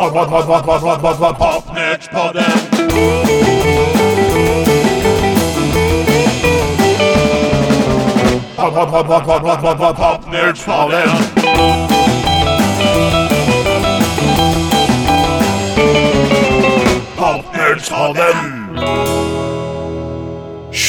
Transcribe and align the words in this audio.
Pod, 0.00 0.12
pod, 0.12 0.28
pod, 0.28 0.46
pod, 0.46 0.64
pod, 0.64 0.80
pod, 0.80 1.00
pod, 1.00 1.18
pod, 1.18 1.36
Popnördspodden. 1.38 2.52
Pod, 8.56 8.74
pod, 8.74 8.90
pod, 8.90 9.06
pod, 9.06 9.24
pod, 9.24 9.42
pod, 9.42 9.60
pod, 9.60 9.78
pod, 9.78 9.96
Popnördspodden. 9.96 11.08
Popnördspodden. 17.16 18.36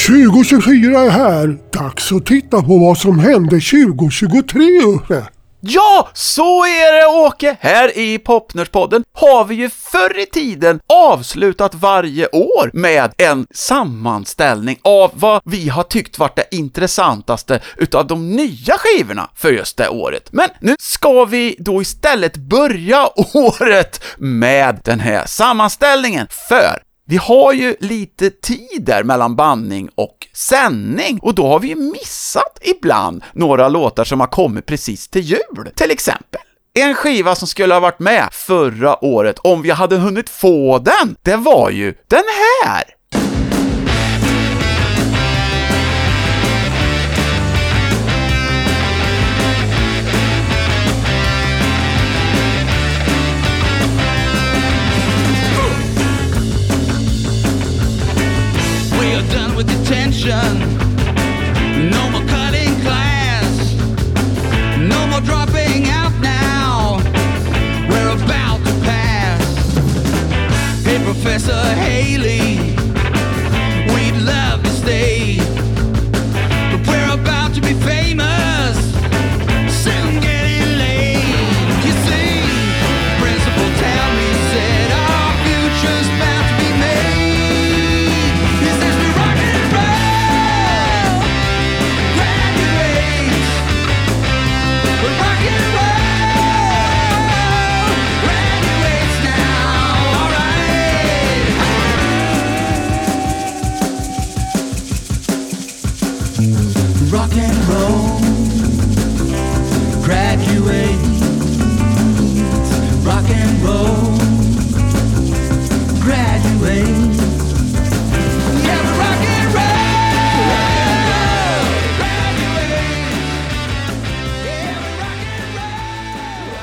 2024 0.07 0.99
är 0.99 1.09
här. 1.09 1.57
Dags 1.73 2.11
att 2.11 2.25
titta 2.25 2.61
på 2.61 2.77
vad 2.77 2.97
som 2.97 3.19
hände 3.19 3.59
2023 3.59 4.63
Uffe. 4.81 5.40
Ja, 5.63 6.09
så 6.13 6.65
är 6.65 6.93
det 6.93 7.07
Åke! 7.07 7.57
Här 7.59 7.97
i 7.97 8.17
Popnörspodden 8.17 9.03
har 9.13 9.45
vi 9.45 9.55
ju 9.55 9.69
förr 9.69 10.19
i 10.19 10.25
tiden 10.25 10.79
avslutat 10.93 11.75
varje 11.75 12.27
år 12.27 12.69
med 12.73 13.13
en 13.17 13.47
sammanställning 13.53 14.79
av 14.81 15.11
vad 15.13 15.41
vi 15.45 15.69
har 15.69 15.83
tyckt 15.83 16.19
varit 16.19 16.35
det 16.35 16.55
intressantaste 16.55 17.59
utav 17.77 18.07
de 18.07 18.35
nya 18.35 18.77
skivorna 18.77 19.29
för 19.35 19.51
just 19.51 19.77
det 19.77 19.89
året. 19.89 20.29
Men 20.31 20.49
nu 20.59 20.75
ska 20.79 21.25
vi 21.25 21.55
då 21.59 21.81
istället 21.81 22.37
börja 22.37 23.07
året 23.33 24.03
med 24.17 24.81
den 24.83 24.99
här 24.99 25.25
sammanställningen, 25.25 26.27
för 26.49 26.90
vi 27.11 27.17
har 27.17 27.53
ju 27.53 27.75
lite 27.79 28.29
tid 28.29 28.83
där 28.85 29.03
mellan 29.03 29.35
bandning 29.35 29.89
och 29.95 30.27
sändning 30.33 31.19
och 31.21 31.35
då 31.35 31.47
har 31.47 31.59
vi 31.59 31.67
ju 31.67 31.75
missat 31.75 32.59
ibland 32.61 33.23
några 33.33 33.69
låtar 33.69 34.03
som 34.03 34.19
har 34.19 34.27
kommit 34.27 34.65
precis 34.65 35.07
till 35.07 35.21
jul, 35.21 35.69
till 35.75 35.91
exempel. 35.91 36.41
En 36.73 36.95
skiva 36.95 37.35
som 37.35 37.47
skulle 37.47 37.73
ha 37.73 37.79
varit 37.79 37.99
med 37.99 38.27
förra 38.31 39.05
året 39.05 39.39
om 39.39 39.61
vi 39.61 39.69
hade 39.69 39.97
hunnit 39.97 40.29
få 40.29 40.79
den, 40.79 41.15
det 41.21 41.35
var 41.35 41.69
ju 41.69 41.93
den 42.07 42.23
här! 42.63 42.83
Done 59.31 59.55
with 59.55 59.67
detention. 59.67 60.51
No 61.89 62.09
more 62.11 62.25
cutting 62.27 62.73
class. 62.81 63.75
No 64.77 65.07
more 65.07 65.21
dropping 65.21 65.87
out 65.89 66.13
now. 66.21 66.97
We're 67.89 68.11
about 68.23 68.59
to 68.65 68.73
pass. 68.85 69.43
Hey, 70.83 71.03
Professor 71.03 71.63
Haley. 71.75 72.30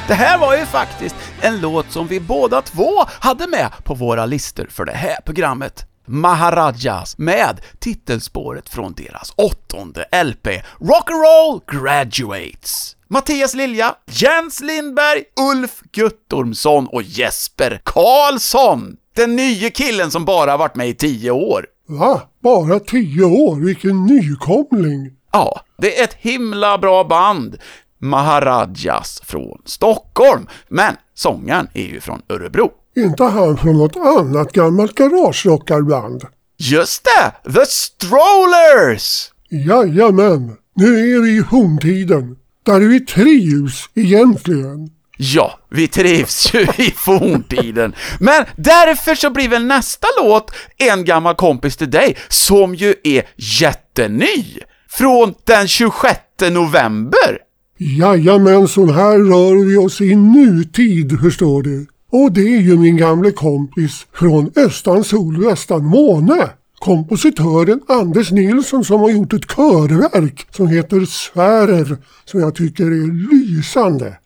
Det 0.08 0.14
här 0.14 0.38
var 0.38 0.56
ju 0.56 0.66
faktiskt 0.66 1.16
en 1.40 1.60
låt 1.60 1.92
som 1.92 2.06
vi 2.06 2.20
båda 2.20 2.62
två 2.62 3.04
hade 3.20 3.46
med 3.46 3.72
på 3.84 3.94
våra 3.94 4.26
listor 4.26 4.66
för 4.70 4.84
det 4.84 4.92
här 4.92 5.20
programmet. 5.24 5.86
Maharajas 6.06 7.18
med 7.18 7.60
titelspåret 7.78 8.68
från 8.68 8.92
deras 8.92 9.32
åttonde 9.36 10.04
LP, 10.24 10.46
Rock'n'Roll 10.78 11.60
Graduates. 11.72 12.96
Mattias 13.08 13.54
Lilja, 13.54 13.94
Jens 14.06 14.60
Lindberg, 14.60 15.24
Ulf 15.52 15.80
Guttormsson 15.92 16.86
och 16.86 17.02
Jesper 17.02 17.80
Karlsson. 17.84 18.96
Den 19.16 19.36
nya 19.36 19.70
killen 19.70 20.10
som 20.10 20.24
bara 20.24 20.56
varit 20.56 20.74
med 20.74 20.88
i 20.88 20.94
tio 20.94 21.30
år. 21.30 21.66
Va? 21.88 22.22
Bara 22.42 22.80
10 22.80 23.24
år? 23.24 23.64
Vilken 23.66 24.06
nykomling. 24.06 25.12
Ja, 25.32 25.60
det 25.78 26.00
är 26.00 26.04
ett 26.04 26.14
himla 26.14 26.78
bra 26.78 27.04
band. 27.04 27.56
Maharajas 27.98 29.20
från 29.24 29.62
Stockholm, 29.64 30.46
men 30.68 30.96
sångaren 31.14 31.68
är 31.74 31.86
ju 31.86 32.00
från 32.00 32.22
Örebro. 32.28 32.70
Inte 32.96 33.24
han 33.24 33.56
från 33.56 33.76
något 33.76 33.96
annat 33.96 34.52
gammalt 34.52 34.94
garagerockarband. 34.94 36.24
Just 36.56 37.04
det! 37.04 37.52
The 37.52 37.66
Strollers! 37.66 39.30
Jajamän, 39.50 40.56
nu 40.74 41.14
är 41.16 41.22
vi 41.22 41.38
i 41.38 41.42
forntiden. 41.42 42.36
Där 42.66 42.80
vi 42.80 43.00
trivs 43.00 43.90
egentligen. 43.94 44.90
Ja, 45.20 45.58
vi 45.70 45.88
trivs 45.88 46.54
ju 46.54 46.60
i 46.60 46.90
forntiden. 46.90 47.94
Men 48.20 48.44
därför 48.56 49.14
så 49.14 49.30
blir 49.30 49.48
väl 49.48 49.64
nästa 49.64 50.06
låt 50.22 50.50
En 50.76 51.04
gammal 51.04 51.34
kompis 51.34 51.76
till 51.76 51.90
dig, 51.90 52.16
som 52.28 52.74
ju 52.74 52.94
är 53.04 53.22
jätteny. 53.60 54.44
Från 54.90 55.34
den 55.44 55.68
26 55.68 56.18
november. 56.50 57.38
Jajamensan, 57.80 58.90
här 58.90 59.18
rör 59.18 59.64
vi 59.64 59.76
oss 59.76 60.00
i 60.00 60.16
nutid 60.16 61.20
förstår 61.20 61.62
du. 61.62 61.86
Och 62.12 62.32
det 62.32 62.56
är 62.56 62.60
ju 62.60 62.78
min 62.78 62.96
gamle 62.96 63.30
kompis 63.30 64.06
från 64.12 64.50
Östan 64.56 65.04
sol 65.04 65.44
och 65.44 65.52
Östan 65.52 65.84
måne. 65.84 66.50
Kompositören 66.78 67.80
Anders 67.88 68.30
Nilsson 68.30 68.84
som 68.84 69.00
har 69.00 69.10
gjort 69.10 69.32
ett 69.32 69.46
körverk 69.56 70.46
som 70.50 70.66
heter 70.66 71.04
Sfärer 71.04 71.96
som 72.24 72.40
jag 72.40 72.54
tycker 72.54 72.84
är 72.84 73.30
lysande. 73.30 74.16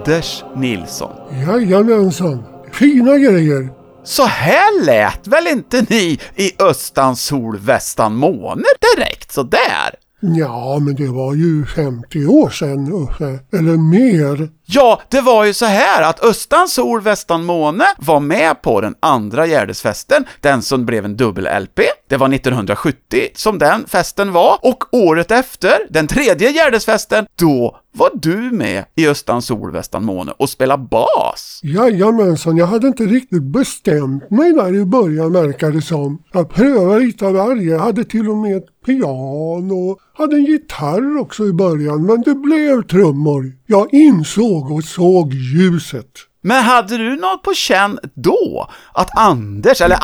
Anders 0.00 0.44
Nilsson. 0.56 1.12
Jajamensan. 1.46 2.44
Fina 2.72 3.18
grejer. 3.18 3.68
Så 4.04 4.24
här 4.24 4.84
lät 4.84 5.26
väl 5.26 5.46
inte 5.46 5.86
ni 5.88 6.18
i 6.36 6.52
Östan 6.58 7.16
sol, 7.16 7.58
västan 7.58 8.14
måne 8.16 8.64
direkt 8.96 9.32
sådär? 9.32 9.94
Ja, 10.20 10.78
men 10.78 10.94
det 10.94 11.06
var 11.06 11.34
ju 11.34 11.66
50 11.66 12.26
år 12.26 12.50
sedan 12.50 12.92
Uffe. 12.92 13.38
Eller 13.58 13.76
mer. 13.76 14.48
Ja, 14.66 15.00
det 15.08 15.20
var 15.20 15.44
ju 15.44 15.54
så 15.54 15.66
här 15.66 16.02
att 16.02 16.24
Östan 16.24 16.68
sol, 16.68 17.00
västan 17.00 17.44
måne 17.44 17.84
var 17.98 18.20
med 18.20 18.62
på 18.62 18.80
den 18.80 18.94
andra 19.00 19.46
Gärdesfesten, 19.46 20.24
den 20.40 20.62
som 20.62 20.86
blev 20.86 21.04
en 21.04 21.16
dubbel-LP. 21.16 21.80
Det 22.10 22.16
var 22.16 22.34
1970 22.34 23.28
som 23.34 23.58
den 23.58 23.86
festen 23.86 24.32
var, 24.32 24.58
och 24.62 24.84
året 24.94 25.30
efter, 25.30 25.72
den 25.90 26.06
tredje 26.06 26.50
Gärdesfesten, 26.50 27.26
då 27.38 27.80
var 27.92 28.10
du 28.14 28.36
med 28.36 28.84
i 28.94 29.08
Östan 29.08 29.42
sol, 29.42 29.72
västan 29.72 30.04
måne 30.04 30.32
och 30.36 30.50
spelade 30.50 30.88
bas. 30.90 31.60
Jajamensan, 31.62 32.56
jag 32.56 32.66
hade 32.66 32.86
inte 32.86 33.02
riktigt 33.02 33.42
bestämt 33.42 34.30
mig 34.30 34.52
där 34.52 34.74
i 34.74 34.84
början 34.84 35.32
verkar 35.32 35.70
det 35.70 35.82
som. 35.82 36.22
Jag 36.32 36.50
prövade 36.50 37.00
lite 37.00 37.26
av 37.26 37.32
varje, 37.32 37.78
hade 37.78 38.04
till 38.04 38.30
och 38.30 38.36
med 38.36 38.56
ett 38.56 38.84
piano, 38.86 39.98
hade 40.14 40.36
en 40.36 40.44
gitarr 40.44 41.18
också 41.20 41.44
i 41.44 41.52
början, 41.52 42.06
men 42.06 42.22
det 42.22 42.34
blev 42.34 42.82
trummor. 42.82 43.44
Jag 43.66 43.94
insåg 43.94 44.72
och 44.72 44.84
såg 44.84 45.34
ljuset. 45.34 46.10
Men 46.42 46.62
hade 46.62 46.96
du 46.96 47.16
något 47.16 47.42
på 47.42 47.54
känn 47.54 47.98
då? 48.14 48.70
Att 48.92 49.18
Anders, 49.18 49.80
eller 49.80 49.98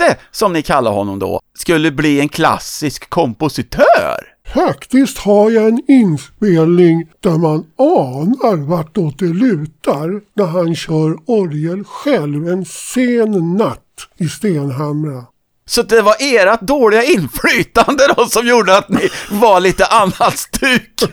Atte, 0.00 0.16
som 0.30 0.52
ni 0.52 0.62
kallar 0.62 0.90
honom 0.92 1.18
då, 1.18 1.40
skulle 1.54 1.90
bli 1.90 2.20
en 2.20 2.28
klassisk 2.28 3.10
kompositör? 3.10 4.16
Faktiskt 4.54 5.18
har 5.18 5.50
jag 5.50 5.68
en 5.68 5.82
inspelning 5.88 7.08
där 7.20 7.38
man 7.38 7.64
anar 7.78 8.56
vartåt 8.56 9.18
det 9.18 9.24
lutar 9.24 10.20
när 10.34 10.46
han 10.46 10.74
kör 10.74 11.16
orgel 11.26 11.84
själv 11.84 12.48
en 12.48 12.64
sen 12.64 13.56
natt 13.56 13.78
i 14.18 14.28
Stenhamra. 14.28 15.24
Så 15.66 15.82
det 15.82 16.02
var 16.02 16.16
ert 16.20 16.60
dåliga 16.60 17.04
inflytande 17.04 18.14
då 18.16 18.26
som 18.26 18.46
gjorde 18.46 18.76
att 18.76 18.88
ni 18.88 19.08
var 19.30 19.60
lite 19.60 19.86
annat 19.86 20.38
stuk? 20.38 21.02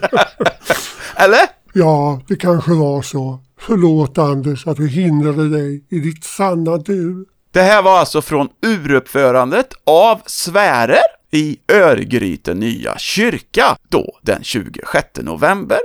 Eller? 1.16 1.40
Ja, 1.72 2.20
det 2.28 2.36
kanske 2.36 2.72
var 2.72 3.02
så. 3.02 3.38
Förlåt 3.60 4.18
Anders 4.18 4.66
att 4.66 4.78
vi 4.78 4.88
hindrade 4.88 5.48
dig 5.48 5.84
i 5.88 5.98
ditt 5.98 6.24
sanna 6.24 6.76
du. 6.76 7.26
Det 7.52 7.62
här 7.62 7.82
var 7.82 7.98
alltså 7.98 8.22
från 8.22 8.48
uruppförandet 8.66 9.68
av 9.86 10.20
Svärer 10.26 10.98
i 11.30 11.56
Örgryte 11.72 12.54
nya 12.54 12.98
kyrka, 12.98 13.76
då 13.88 14.18
den 14.22 14.44
26 14.44 15.06
november. 15.22 15.78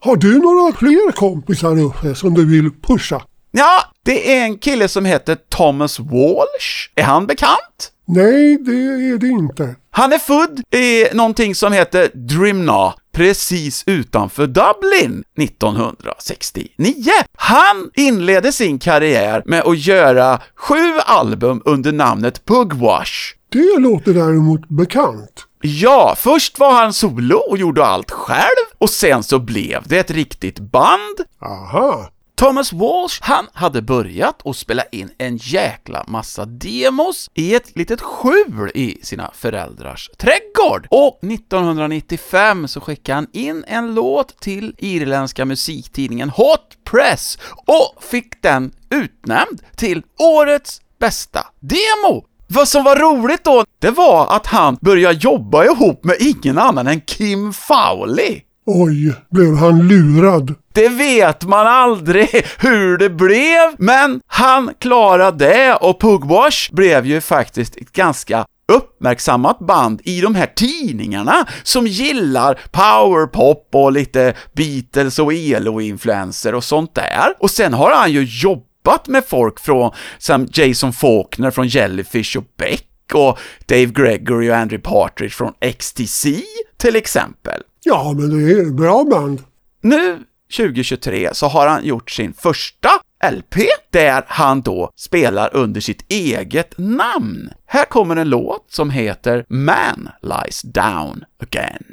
Har 0.00 0.16
du 0.16 0.38
några 0.38 0.72
fler 0.72 1.12
kompisar 1.12 1.78
Uffe 1.78 2.14
som 2.14 2.34
du 2.34 2.46
vill 2.46 2.70
pusha? 2.82 3.22
Ja, 3.50 3.82
det 4.02 4.36
är 4.36 4.44
en 4.44 4.58
kille 4.58 4.88
som 4.88 5.04
heter 5.04 5.36
Thomas 5.48 5.98
Walsh. 5.98 6.90
Är 6.94 7.02
han 7.02 7.26
bekant? 7.26 7.92
Nej, 8.06 8.58
det 8.58 8.72
är 8.72 9.18
det 9.18 9.28
inte. 9.28 9.74
Han 9.90 10.12
är 10.12 10.18
född 10.18 10.62
i 10.74 11.06
någonting 11.16 11.54
som 11.54 11.72
heter 11.72 12.10
Drimna, 12.14 12.94
precis 13.14 13.84
utanför 13.86 14.46
Dublin, 14.46 15.24
1969. 15.38 17.10
Han 17.36 17.90
inledde 17.94 18.52
sin 18.52 18.78
karriär 18.78 19.42
med 19.46 19.62
att 19.62 19.78
göra 19.78 20.40
sju 20.54 20.98
album 21.06 21.62
under 21.64 21.92
namnet 21.92 22.44
Pugwash. 22.44 23.34
Det 23.48 23.80
låter 23.80 24.14
däremot 24.14 24.68
bekant. 24.68 25.46
Ja, 25.60 26.14
först 26.18 26.58
var 26.58 26.72
han 26.72 26.92
solo 26.92 27.36
och 27.36 27.58
gjorde 27.58 27.84
allt 27.84 28.10
själv, 28.10 28.66
och 28.78 28.90
sen 28.90 29.22
så 29.22 29.38
blev 29.38 29.82
det 29.86 29.98
ett 29.98 30.10
riktigt 30.10 30.58
band. 30.58 31.16
Aha. 31.42 32.08
Thomas 32.36 32.72
Walsh, 32.72 33.18
han 33.20 33.46
hade 33.52 33.82
börjat 33.82 34.46
att 34.46 34.56
spela 34.56 34.82
in 34.92 35.10
en 35.18 35.36
jäkla 35.36 36.04
massa 36.08 36.44
demos 36.46 37.30
i 37.34 37.54
ett 37.54 37.76
litet 37.76 38.00
skjul 38.00 38.70
i 38.74 38.98
sina 39.02 39.30
föräldrars 39.34 40.10
trädgård. 40.18 40.86
Och 40.90 41.18
1995 41.24 42.68
så 42.68 42.80
skickade 42.80 43.14
han 43.14 43.26
in 43.32 43.64
en 43.66 43.94
låt 43.94 44.40
till 44.40 44.74
irländska 44.78 45.44
musiktidningen 45.44 46.30
Hot 46.30 46.84
Press 46.84 47.38
och 47.66 48.04
fick 48.04 48.42
den 48.42 48.72
utnämnd 48.90 49.62
till 49.76 50.02
årets 50.18 50.80
bästa 51.00 51.46
demo. 51.60 52.24
Vad 52.46 52.68
som 52.68 52.84
var 52.84 52.96
roligt 52.96 53.44
då, 53.44 53.64
det 53.78 53.90
var 53.90 54.36
att 54.36 54.46
han 54.46 54.78
började 54.80 55.18
jobba 55.20 55.64
ihop 55.64 56.04
med 56.04 56.16
ingen 56.20 56.58
annan 56.58 56.86
än 56.86 57.00
Kim 57.00 57.52
Fowley. 57.52 58.40
Oj, 58.66 59.14
blev 59.30 59.56
han 59.56 59.88
lurad? 59.88 60.54
Det 60.72 60.88
vet 60.88 61.44
man 61.44 61.66
aldrig 61.66 62.28
hur 62.58 62.98
det 62.98 63.10
blev, 63.10 63.74
men 63.78 64.20
han 64.26 64.70
klarade 64.78 65.46
det 65.46 65.74
och 65.74 66.00
Pugwash 66.00 66.72
blev 66.72 67.06
ju 67.06 67.20
faktiskt 67.20 67.76
ett 67.76 67.92
ganska 67.92 68.46
uppmärksammat 68.72 69.58
band 69.58 70.00
i 70.04 70.20
de 70.20 70.34
här 70.34 70.46
tidningarna 70.56 71.46
som 71.62 71.86
gillar 71.86 72.58
powerpop 72.70 73.68
och 73.72 73.92
lite 73.92 74.34
Beatles 74.52 75.18
och 75.18 75.32
ELO-influenser 75.32 76.54
och 76.54 76.64
sånt 76.64 76.94
där. 76.94 77.34
Och 77.38 77.50
sen 77.50 77.74
har 77.74 77.90
han 77.90 78.12
ju 78.12 78.22
jobbat 78.22 79.08
med 79.08 79.24
folk 79.26 79.60
från 79.60 79.90
som 80.18 80.48
Jason 80.52 80.92
Faulkner 80.92 81.50
från 81.50 81.68
Jellyfish 81.68 82.36
och 82.36 82.44
Beck 82.58 83.14
och 83.14 83.38
Dave 83.66 83.86
Gregory 83.86 84.50
och 84.50 84.56
Andrew 84.56 84.90
Partridge 84.90 85.34
från 85.34 85.52
XTC 85.78 86.42
till 86.76 86.96
exempel. 86.96 87.62
Ja, 87.84 88.12
men 88.16 88.30
det 88.30 88.52
är 88.52 88.66
ett 88.66 88.72
bra 88.74 89.04
band. 89.04 89.42
Nu 89.80 90.18
2023 90.56 91.28
så 91.32 91.46
har 91.46 91.66
han 91.66 91.84
gjort 91.84 92.10
sin 92.10 92.32
första 92.32 92.88
LP 93.32 93.56
där 93.90 94.24
han 94.26 94.60
då 94.60 94.90
spelar 94.96 95.56
under 95.56 95.80
sitt 95.80 96.12
eget 96.12 96.74
namn. 96.78 97.50
Här 97.66 97.84
kommer 97.84 98.16
en 98.16 98.28
låt 98.28 98.66
som 98.68 98.90
heter 98.90 99.44
Man 99.48 100.08
Lies 100.22 100.62
Down 100.62 101.24
Again. 101.42 101.84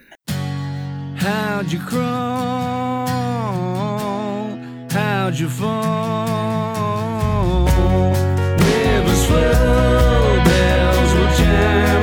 How'd 1.19 1.73
you 1.73 1.81
crawl? 1.89 3.07
How'd 4.89 5.39
you 5.39 5.49
fall? 5.49 6.27
Rivers 8.57 9.25
flow, 9.27 10.43
bells 10.45 11.13
will 11.15 11.31
chime, 11.38 12.00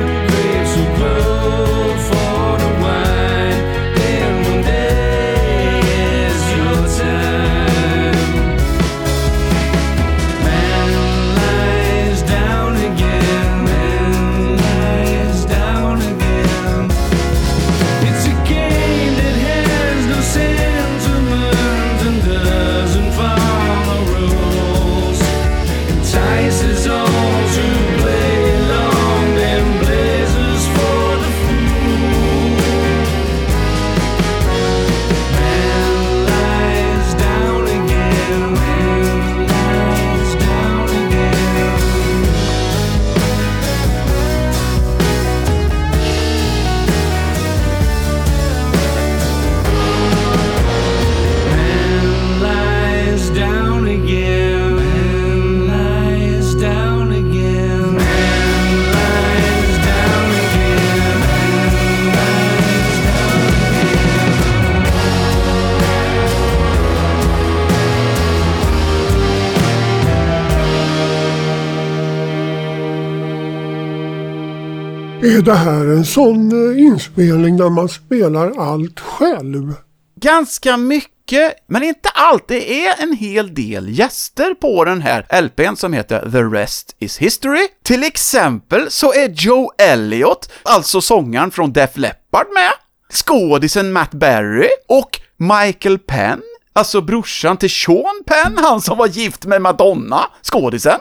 Är 75.21 75.41
det 75.41 75.55
här 75.55 75.85
en 75.85 76.05
sån 76.05 76.71
eh, 76.71 76.83
inspelning 76.83 77.57
där 77.57 77.69
man 77.69 77.89
spelar 77.89 78.51
allt 78.57 78.99
själv? 78.99 79.73
Ganska 80.21 80.77
mycket, 80.77 81.53
men 81.67 81.83
inte 81.83 82.09
allt. 82.09 82.47
Det 82.47 82.85
är 82.85 83.03
en 83.03 83.13
hel 83.13 83.53
del 83.53 83.99
gäster 83.99 84.53
på 84.53 84.85
den 84.85 85.01
här 85.01 85.41
LPn 85.41 85.75
som 85.75 85.93
heter 85.93 86.31
The 86.31 86.43
Rest 86.43 86.95
Is 86.99 87.17
History. 87.17 87.67
Till 87.83 88.03
exempel 88.03 88.91
så 88.91 89.13
är 89.13 89.29
Joe 89.29 89.71
Elliott, 89.77 90.51
alltså 90.63 91.01
sångaren 91.01 91.51
från 91.51 91.73
Def 91.73 91.97
Leppard 91.97 92.47
med, 92.53 92.71
skådisen 93.13 93.91
Matt 93.91 94.11
Berry 94.11 94.69
och 94.87 95.19
Michael 95.37 95.99
Penn 95.99 96.41
Alltså 96.73 97.01
brorsan 97.01 97.57
till 97.57 97.69
Sean 97.69 98.23
Penn, 98.25 98.57
han 98.57 98.81
som 98.81 98.97
var 98.97 99.07
gift 99.07 99.45
med 99.45 99.61
Madonna, 99.61 100.21
skådisen. 100.43 100.99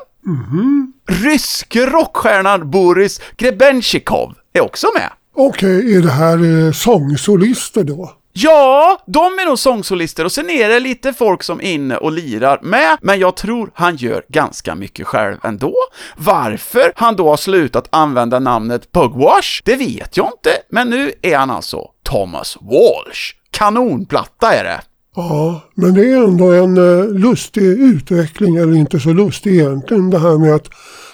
Ryske 1.08 1.86
rockstjärnan 1.86 2.70
Boris 2.70 3.20
Grebenshikov 3.36 4.34
är 4.52 4.60
också 4.60 4.86
med. 4.94 5.10
Okej, 5.36 5.96
är 5.96 6.02
det 6.02 6.10
här 6.10 6.66
eh, 6.66 6.72
sångsolister 6.72 7.84
då? 7.84 8.12
Ja, 8.32 8.98
de 9.06 9.24
är 9.24 9.46
nog 9.46 9.58
sångsolister 9.58 10.24
och 10.24 10.32
sen 10.32 10.50
är 10.50 10.68
det 10.68 10.80
lite 10.80 11.12
folk 11.12 11.42
som 11.42 11.60
är 11.60 11.64
inne 11.72 11.96
och 11.96 12.12
lirar 12.12 12.58
med, 12.62 12.98
men 13.00 13.18
jag 13.18 13.36
tror 13.36 13.70
han 13.74 13.96
gör 13.96 14.24
ganska 14.28 14.74
mycket 14.74 15.06
själv 15.06 15.36
ändå. 15.42 15.74
Varför 16.16 16.92
han 16.96 17.16
då 17.16 17.28
har 17.28 17.36
slutat 17.36 17.88
använda 17.90 18.38
namnet 18.38 18.92
Pugwash, 18.92 19.62
det 19.64 19.76
vet 19.76 20.16
jag 20.16 20.26
inte, 20.26 20.50
men 20.70 20.90
nu 20.90 21.12
är 21.22 21.36
han 21.36 21.50
alltså 21.50 21.86
Thomas 22.02 22.56
Walsh. 22.60 23.34
Kanonplatta 23.50 24.52
är 24.52 24.64
det. 24.64 24.80
Ja, 25.18 25.60
men 25.74 25.94
det 25.94 26.12
är 26.12 26.24
ändå 26.24 26.52
en 26.52 26.76
eh, 26.76 27.08
lustig 27.08 27.62
utveckling, 27.62 28.56
eller 28.56 28.76
inte 28.76 29.00
så 29.00 29.12
lustig 29.12 29.54
egentligen, 29.54 30.10
det 30.10 30.18
här 30.18 30.38
med 30.38 30.54
att 30.54 30.70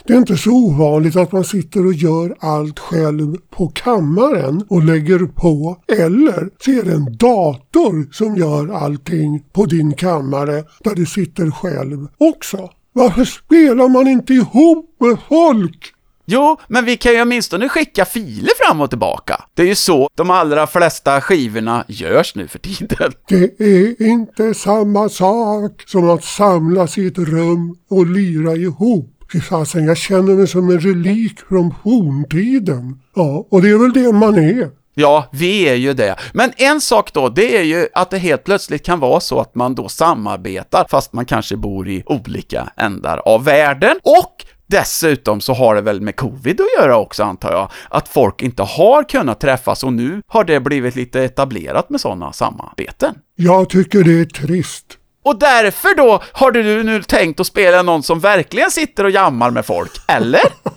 det 0.07 0.13
är 0.13 0.19
inte 0.19 0.37
så 0.37 0.51
ovanligt 0.51 1.17
att 1.17 1.33
man 1.33 1.45
sitter 1.45 1.87
och 1.87 1.93
gör 1.93 2.37
allt 2.41 2.79
själv 2.79 3.37
på 3.51 3.69
kammaren 3.69 4.65
och 4.69 4.85
lägger 4.85 5.19
på. 5.19 5.77
Eller 5.99 6.51
så 6.61 6.71
är 6.71 6.83
det 6.83 6.93
en 6.93 7.17
dator 7.17 8.13
som 8.13 8.37
gör 8.37 8.69
allting 8.69 9.45
på 9.53 9.67
din 9.67 9.93
kammare 9.93 10.65
där 10.85 10.95
du 10.95 11.07
sitter 11.07 11.51
själv 11.51 12.09
också. 12.19 12.71
Varför 12.93 13.25
spelar 13.25 13.89
man 13.89 14.09
inte 14.09 14.35
ihop 14.35 14.97
med 15.01 15.19
folk? 15.29 15.94
Jo, 16.27 16.61
men 16.69 16.85
vi 16.85 16.97
kan 16.97 17.13
ju 17.13 17.23
åtminstone 17.23 17.69
skicka 17.69 18.05
filer 18.05 18.67
fram 18.67 18.81
och 18.81 18.91
tillbaka. 18.91 19.41
Det 19.55 19.63
är 19.63 19.67
ju 19.67 19.75
så 19.75 20.09
de 20.15 20.31
allra 20.31 20.67
flesta 20.67 21.21
skivorna 21.21 21.85
görs 21.89 22.35
nu 22.35 22.49
för 22.49 22.59
tiden. 22.59 23.13
Det 23.29 23.61
är 23.61 24.03
inte 24.03 24.55
samma 24.55 25.09
sak 25.09 25.83
som 25.87 26.11
att 26.11 26.25
samlas 26.25 26.99
i 26.99 27.07
ett 27.07 27.19
rum 27.19 27.77
och 27.91 28.07
lira 28.07 28.53
ihop. 28.53 29.11
Fy 29.33 29.41
fasen, 29.41 29.87
jag 29.87 29.97
känner 29.97 30.35
mig 30.35 30.47
som 30.47 30.71
en 30.71 30.81
relik 30.81 31.41
från 31.49 31.75
forntiden. 31.83 33.01
Ja, 33.15 33.47
och 33.51 33.63
det 33.63 33.71
är 33.71 33.79
väl 33.79 33.93
det 33.93 34.13
man 34.13 34.35
är. 34.35 34.71
Ja, 34.95 35.29
vi 35.33 35.69
är 35.69 35.75
ju 35.75 35.95
det. 35.95 36.17
Men 36.33 36.53
en 36.57 36.81
sak 36.81 37.13
då, 37.13 37.29
det 37.29 37.57
är 37.57 37.63
ju 37.63 37.89
att 37.95 38.11
det 38.11 38.19
helt 38.19 38.45
plötsligt 38.45 38.87
kan 38.87 39.01
vara 39.01 39.21
så 39.21 39.41
att 39.41 39.55
man 39.55 39.75
då 39.75 39.89
samarbetar, 39.89 40.87
fast 40.91 41.13
man 41.13 41.25
kanske 41.25 41.57
bor 41.57 41.89
i 41.89 42.03
olika 42.07 42.69
ändar 42.77 43.23
av 43.25 43.45
världen. 43.45 43.97
Och 44.03 44.45
Dessutom 44.67 45.41
så 45.41 45.53
har 45.53 45.75
det 45.75 45.81
väl 45.81 46.01
med 46.01 46.17
covid 46.17 46.61
att 46.61 46.83
göra 46.83 46.97
också 46.97 47.23
antar 47.23 47.53
jag, 47.53 47.71
att 47.89 48.09
folk 48.09 48.43
inte 48.43 48.63
har 48.63 49.09
kunnat 49.09 49.41
träffas 49.41 49.85
och 49.85 49.93
nu 49.93 50.23
har 50.27 50.45
det 50.45 50.61
blivit 50.61 50.97
lite 50.97 51.21
etablerat 51.25 51.91
med 51.91 52.01
sådana 52.01 52.33
samarbeten. 52.33 53.15
Jag 53.37 53.71
tycker 53.71 54.05
det 54.05 54.21
är 54.21 54.25
trist. 54.25 54.99
Och 55.25 55.39
därför 55.39 55.97
då 55.97 56.23
har 56.33 56.51
du 56.51 56.83
nu 56.83 57.03
tänkt 57.03 57.41
att 57.41 57.47
spela 57.47 57.83
någon 57.83 58.03
som 58.03 58.21
verkligen 58.21 58.71
sitter 58.71 59.05
och 59.05 59.11
jammar 59.11 59.51
med 59.51 59.67
folk, 59.67 59.93
eller? 60.09 60.41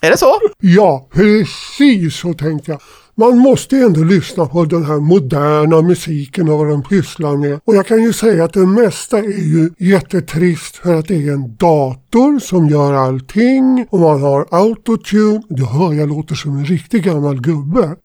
är 0.00 0.10
det 0.10 0.16
så? 0.16 0.34
Ja, 0.60 1.08
precis 1.12 2.16
så 2.16 2.34
tänkte 2.34 2.70
jag. 2.70 2.80
Man 3.14 3.38
måste 3.38 3.76
ändå 3.76 4.04
lyssna 4.04 4.46
på 4.46 4.64
den 4.64 4.84
här 4.84 5.00
moderna 5.00 5.82
musiken 5.82 6.48
och 6.48 6.58
vad 6.58 6.68
den 6.68 6.82
pysslar 6.82 7.36
med. 7.36 7.60
Och 7.64 7.74
jag 7.74 7.86
kan 7.86 8.02
ju 8.02 8.12
säga 8.12 8.44
att 8.44 8.52
det 8.52 8.66
mesta 8.66 9.18
är 9.18 9.54
ju 9.54 9.70
jättetrist 9.78 10.76
för 10.76 10.94
att 10.94 11.08
det 11.08 11.14
är 11.14 11.32
en 11.32 11.56
dator 11.56 12.38
som 12.38 12.68
gör 12.68 12.92
allting 12.92 13.86
och 13.90 14.00
man 14.00 14.22
har 14.22 14.46
autotune. 14.50 15.42
Du 15.48 15.64
hör, 15.64 15.92
jag 15.92 16.08
låter 16.08 16.34
som 16.34 16.58
en 16.58 16.64
riktig 16.64 17.04
gammal 17.04 17.40
gubbe. 17.40 17.96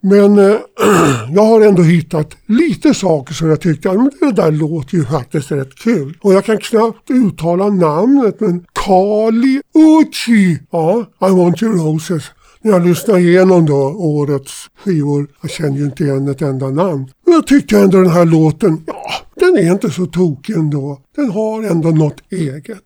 Men 0.00 0.38
eh, 0.38 0.56
jag 1.34 1.44
har 1.44 1.60
ändå 1.60 1.82
hittat 1.82 2.36
lite 2.46 2.94
saker 2.94 3.34
som 3.34 3.48
jag 3.48 3.60
tyckte, 3.60 3.92
men 3.92 4.10
det 4.20 4.32
där 4.32 4.50
låter 4.50 4.96
ju 4.96 5.04
faktiskt 5.04 5.50
rätt 5.50 5.74
kul. 5.74 6.18
Och 6.20 6.32
jag 6.32 6.44
kan 6.44 6.58
knappt 6.58 7.10
uttala 7.10 7.68
namnet 7.68 8.40
men 8.40 8.64
Kali 8.72 9.60
Uchi, 9.74 10.58
ja, 10.70 11.06
I 11.20 11.30
want 11.30 11.62
your 11.62 11.74
roses. 11.74 12.24
När 12.62 12.72
jag 12.72 12.86
lyssnade 12.86 13.20
igenom 13.20 13.66
då 13.66 13.94
årets 13.96 14.70
skivor, 14.84 15.26
jag 15.42 15.50
känner 15.50 15.78
ju 15.78 15.84
inte 15.84 16.04
igen 16.04 16.28
ett 16.28 16.42
enda 16.42 16.70
namn. 16.70 17.10
Men 17.26 17.34
jag 17.34 17.46
tyckte 17.46 17.78
ändå 17.78 18.00
den 18.00 18.10
här 18.10 18.24
låten, 18.24 18.82
ja, 18.86 19.10
den 19.34 19.56
är 19.56 19.72
inte 19.72 19.90
så 19.90 20.06
tokig 20.06 20.56
ändå. 20.56 21.00
Den 21.16 21.30
har 21.30 21.62
ändå 21.62 21.90
något 21.90 22.32
eget. 22.32 22.84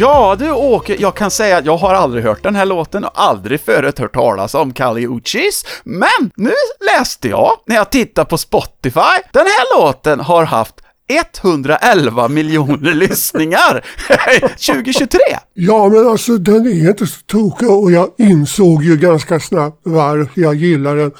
Ja 0.00 0.36
du 0.38 0.50
Åke, 0.50 0.96
jag 0.98 1.14
kan 1.14 1.30
säga 1.30 1.56
att 1.56 1.64
jag 1.64 1.76
har 1.76 1.94
aldrig 1.94 2.24
hört 2.24 2.42
den 2.42 2.56
här 2.56 2.66
låten 2.66 3.04
och 3.04 3.10
aldrig 3.14 3.60
förut 3.60 3.98
hört 3.98 4.14
talas 4.14 4.54
om 4.54 4.72
Kali 4.72 5.06
Uchis, 5.06 5.64
men 5.84 6.30
nu 6.36 6.52
läste 6.96 7.28
jag, 7.28 7.50
när 7.66 7.76
jag 7.76 7.90
tittade 7.90 8.30
på 8.30 8.38
Spotify, 8.38 9.20
den 9.32 9.46
här 9.46 9.78
låten 9.78 10.20
har 10.20 10.44
haft 10.44 10.74
111 11.10 12.28
miljoner 12.28 12.94
lyssningar 12.94 13.84
2023! 14.40 15.18
Ja, 15.54 15.88
men 15.88 16.08
alltså 16.08 16.36
den 16.36 16.66
är 16.66 16.88
inte 16.88 17.06
så 17.06 17.20
tokig 17.26 17.70
och 17.70 17.92
jag 17.92 18.08
insåg 18.18 18.84
ju 18.84 18.96
ganska 18.96 19.40
snabbt 19.40 19.80
varför 19.82 20.40
jag 20.40 20.54
gillar 20.54 20.96
den. 20.96 21.12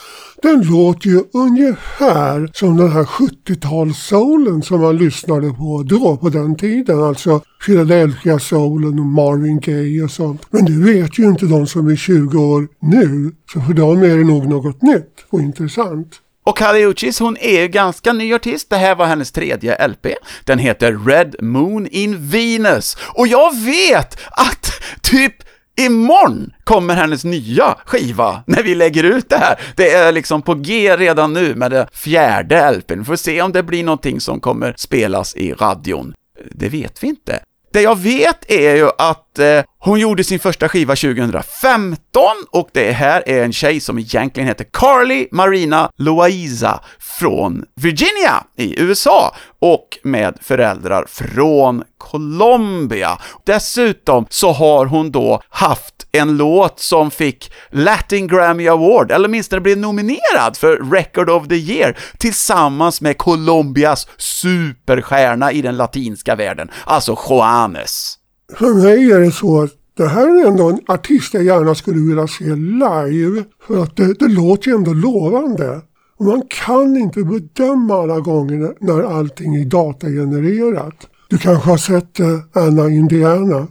Den 0.42 0.62
låter 0.62 1.08
ju 1.08 1.22
ungefär 1.32 2.50
som 2.54 2.76
den 2.76 2.90
här 2.92 3.04
70-talssoulen 3.04 4.62
som 4.62 4.80
man 4.80 4.96
lyssnade 4.96 5.50
på 5.50 5.82
då, 5.86 6.16
på 6.16 6.28
den 6.28 6.56
tiden. 6.56 7.02
Alltså 7.02 7.40
Philadelphia-soulen 7.66 8.98
och 8.98 9.06
Marvin 9.06 9.60
Gaye 9.60 10.02
och 10.04 10.10
sånt. 10.10 10.42
Men 10.50 10.64
det 10.64 10.92
vet 10.92 11.18
ju 11.18 11.24
inte 11.24 11.46
de 11.46 11.66
som 11.66 11.88
är 11.88 11.96
20 11.96 12.38
år 12.38 12.68
nu. 12.80 13.32
Så 13.52 13.60
för 13.60 13.72
dem 13.74 14.02
är 14.02 14.16
det 14.16 14.24
nog 14.24 14.46
något 14.48 14.82
nytt 14.82 15.26
och 15.30 15.40
intressant. 15.40 16.20
Och 16.44 16.58
Kali 16.58 16.86
Uchis, 16.86 17.20
hon 17.20 17.36
är 17.36 17.60
ju 17.60 17.68
ganska 17.68 18.12
ny 18.12 18.34
artist. 18.34 18.70
Det 18.70 18.76
här 18.76 18.94
var 18.94 19.06
hennes 19.06 19.32
tredje 19.32 19.88
LP. 19.88 20.06
Den 20.44 20.58
heter 20.58 21.06
Red 21.06 21.36
Moon 21.40 21.86
in 21.86 22.28
Venus. 22.28 22.96
Och 23.14 23.26
jag 23.26 23.56
vet 23.56 24.18
att 24.30 24.72
typ 25.02 25.34
Imorgon 25.80 26.52
kommer 26.64 26.94
hennes 26.94 27.24
nya 27.24 27.76
skiva 27.84 28.42
när 28.46 28.62
vi 28.62 28.74
lägger 28.74 29.04
ut 29.04 29.28
det 29.28 29.36
här. 29.36 29.60
Det 29.76 29.90
är 29.90 30.12
liksom 30.12 30.42
på 30.42 30.54
G 30.54 30.96
redan 30.96 31.32
nu 31.32 31.54
med 31.54 31.70
det 31.70 31.88
fjärde 31.92 32.70
LPn. 32.70 32.98
Vi 32.98 33.04
får 33.04 33.16
se 33.16 33.42
om 33.42 33.52
det 33.52 33.62
blir 33.62 33.84
någonting 33.84 34.20
som 34.20 34.40
kommer 34.40 34.74
spelas 34.76 35.36
i 35.36 35.52
radion. 35.52 36.14
Det 36.50 36.68
vet 36.68 37.02
vi 37.02 37.06
inte. 37.06 37.42
Det 37.72 37.82
jag 37.82 37.98
vet 37.98 38.50
är 38.50 38.76
ju 38.76 38.90
att 38.98 39.38
eh, 39.38 39.62
hon 39.82 40.00
gjorde 40.00 40.24
sin 40.24 40.38
första 40.38 40.68
skiva 40.68 40.96
2015 40.96 42.22
och 42.50 42.68
det 42.72 42.92
här 42.92 43.22
är 43.26 43.44
en 43.44 43.52
tjej 43.52 43.80
som 43.80 43.98
egentligen 43.98 44.48
heter 44.48 44.66
Carly 44.72 45.28
Marina 45.32 45.90
Loaiza 45.96 46.80
från 46.98 47.64
Virginia 47.76 48.44
i 48.56 48.80
USA 48.80 49.34
och 49.60 49.98
med 50.02 50.38
föräldrar 50.42 51.06
från 51.08 51.84
Colombia. 51.98 53.18
Dessutom 53.46 54.26
så 54.30 54.52
har 54.52 54.86
hon 54.86 55.10
då 55.10 55.42
haft 55.48 56.06
en 56.12 56.36
låt 56.36 56.80
som 56.80 57.10
fick 57.10 57.52
Latin 57.70 58.26
Grammy 58.26 58.68
Award, 58.68 59.10
eller 59.10 59.28
åtminstone 59.28 59.60
blev 59.60 59.78
nominerad 59.78 60.56
för 60.56 60.90
Record 60.92 61.30
of 61.30 61.48
the 61.48 61.54
Year 61.54 61.98
tillsammans 62.18 63.00
med 63.00 63.18
Colombias 63.18 64.08
superstjärna 64.16 65.52
i 65.52 65.62
den 65.62 65.76
latinska 65.76 66.34
världen, 66.34 66.70
alltså 66.84 67.18
Juanes. 67.28 68.19
För 68.56 68.74
mig 68.74 69.12
är 69.12 69.20
det 69.20 69.32
så 69.32 69.62
att 69.62 69.70
det 69.96 70.06
här 70.06 70.42
är 70.42 70.46
ändå 70.46 70.68
en 70.68 70.80
artist 70.86 71.34
jag 71.34 71.44
gärna 71.44 71.74
skulle 71.74 72.00
vilja 72.00 72.26
se 72.26 72.44
live. 72.54 73.44
För 73.66 73.82
att 73.82 73.96
det, 73.96 74.18
det 74.18 74.28
låter 74.28 74.70
ju 74.70 74.76
ändå 74.76 74.92
lovande. 74.92 75.80
Och 76.16 76.26
man 76.26 76.42
kan 76.48 76.96
inte 76.96 77.22
bedöma 77.22 77.94
alla 77.94 78.20
gånger 78.20 78.74
när 78.80 79.02
allting 79.02 79.54
är 79.54 79.64
datagenererat. 79.64 80.94
Du 81.28 81.38
kanske 81.38 81.70
har 81.70 81.76
sett 81.76 82.20
eh, 82.20 82.38
Anna 82.52 82.88
Indiana? 82.88 83.66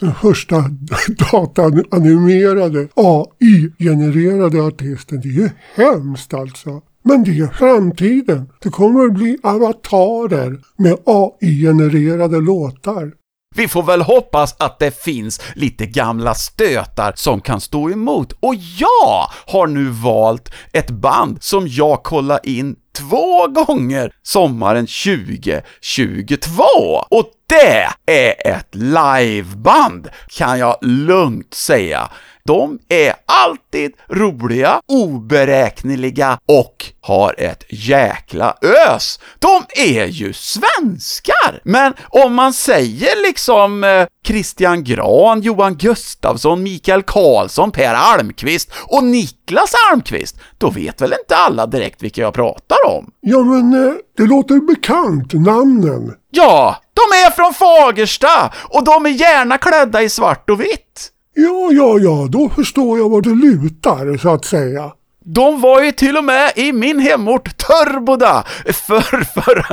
Den 0.00 0.14
första 0.14 0.64
dataanimerade 1.32 2.88
AI-genererade 2.94 4.62
artisten. 4.62 5.20
Det 5.20 5.28
är 5.28 5.32
ju 5.32 5.50
hemskt 5.74 6.34
alltså. 6.34 6.82
Men 7.02 7.24
det 7.24 7.38
är 7.38 7.46
framtiden. 7.46 8.48
Det 8.62 8.68
kommer 8.68 9.04
att 9.04 9.14
bli 9.14 9.38
avatarer 9.42 10.60
med 10.76 10.96
AI-genererade 11.04 12.40
låtar. 12.40 13.12
Vi 13.54 13.68
får 13.68 13.82
väl 13.82 14.02
hoppas 14.02 14.54
att 14.58 14.78
det 14.78 15.02
finns 15.02 15.40
lite 15.54 15.86
gamla 15.86 16.34
stötar 16.34 17.12
som 17.16 17.40
kan 17.40 17.60
stå 17.60 17.90
emot. 17.90 18.32
Och 18.40 18.54
jag 18.54 19.30
har 19.46 19.66
nu 19.66 19.84
valt 19.84 20.52
ett 20.72 20.90
band 20.90 21.42
som 21.42 21.68
jag 21.68 22.02
kollade 22.02 22.50
in 22.50 22.76
två 22.98 23.46
gånger 23.46 24.12
sommaren 24.22 24.86
2022. 24.86 26.62
Och 27.10 27.30
det 27.46 27.88
är 28.06 28.56
ett 28.56 28.74
liveband, 28.74 30.08
kan 30.28 30.58
jag 30.58 30.76
lugnt 30.82 31.54
säga. 31.54 32.10
De 32.48 32.78
är 32.88 33.14
alltid 33.26 33.92
roliga, 34.08 34.80
oberäkneliga 34.86 36.38
och 36.46 36.86
har 37.00 37.34
ett 37.38 37.64
jäkla 37.68 38.54
ös. 38.62 39.20
De 39.38 39.62
är 39.76 40.06
ju 40.06 40.32
svenskar! 40.32 41.60
Men 41.64 41.94
om 42.08 42.34
man 42.34 42.52
säger 42.52 43.22
liksom 43.26 43.84
eh, 43.84 44.06
Christian 44.26 44.84
Gran, 44.84 45.40
Johan 45.40 45.76
Gustafsson, 45.76 46.62
Mikael 46.62 47.02
Karlsson, 47.02 47.70
Per 47.70 47.94
Almqvist 47.94 48.70
och 48.86 49.04
Niklas 49.04 49.72
Almqvist, 49.90 50.36
då 50.58 50.70
vet 50.70 51.00
väl 51.00 51.14
inte 51.20 51.36
alla 51.36 51.66
direkt 51.66 52.02
vilka 52.02 52.20
jag 52.20 52.34
pratar 52.34 52.78
om? 52.86 53.10
Ja 53.20 53.38
men 53.38 53.86
eh, 53.86 53.94
det 54.16 54.22
låter 54.22 54.66
bekant, 54.66 55.32
namnen. 55.32 56.14
Ja, 56.30 56.76
de 56.94 57.16
är 57.26 57.30
från 57.30 57.54
Fagersta 57.54 58.52
och 58.68 58.84
de 58.84 59.06
är 59.06 59.10
gärna 59.10 59.58
klädda 59.58 60.02
i 60.02 60.08
svart 60.08 60.50
och 60.50 60.60
vitt. 60.60 61.12
Ja, 61.40 61.70
ja, 61.72 61.98
ja, 61.98 62.26
då 62.30 62.48
förstår 62.48 62.98
jag 62.98 63.08
vad 63.08 63.22
det 63.22 63.34
lutar 63.34 64.18
så 64.18 64.28
att 64.28 64.44
säga. 64.44 64.92
De 65.24 65.60
var 65.60 65.82
ju 65.82 65.92
till 65.92 66.16
och 66.16 66.24
med 66.24 66.52
i 66.56 66.72
min 66.72 66.98
hemort 66.98 67.56
Törboda 67.58 68.44
för, 68.64 69.24
för 69.24 69.66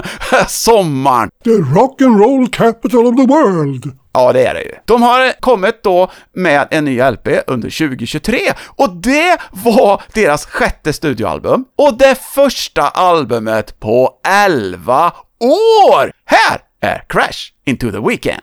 sommaren. 0.47 1.29
The 1.43 1.49
rock 1.49 2.01
and 2.01 2.19
roll 2.19 2.47
capital 2.47 3.07
of 3.07 3.15
the 3.15 3.27
world. 3.27 3.97
Ja, 4.13 4.33
det 4.33 4.45
är 4.45 4.53
det 4.53 4.61
ju. 4.61 4.71
De 4.85 5.01
har 5.01 5.41
kommit 5.41 5.83
då 5.83 6.11
med 6.33 6.67
en 6.71 6.85
ny 6.85 7.01
LP 7.01 7.27
under 7.47 7.87
2023 7.87 8.39
och 8.65 8.95
det 8.95 9.37
var 9.51 10.01
deras 10.13 10.45
sjätte 10.45 10.93
studioalbum 10.93 11.65
och 11.77 11.97
det 11.97 12.15
första 12.21 12.81
albumet 12.81 13.79
på 13.79 14.13
11 14.47 15.13
år! 15.39 16.11
Här 16.25 16.61
är 16.81 17.03
Crash 17.09 17.51
into 17.65 17.91
the 17.91 17.99
Weekend. 17.99 18.41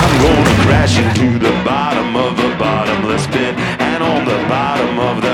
I'm 0.00 0.14
gonna 0.24 0.56
crash 0.64 0.98
into 0.98 1.38
the 1.38 1.52
bottom 1.64 2.16
of 2.16 2.36
the 2.36 2.50
bottomless 2.58 3.26
pit 3.26 3.54
And 3.80 4.02
on 4.02 4.24
the 4.24 4.40
bottom 4.48 4.98
of 4.98 5.22
the 5.22 5.31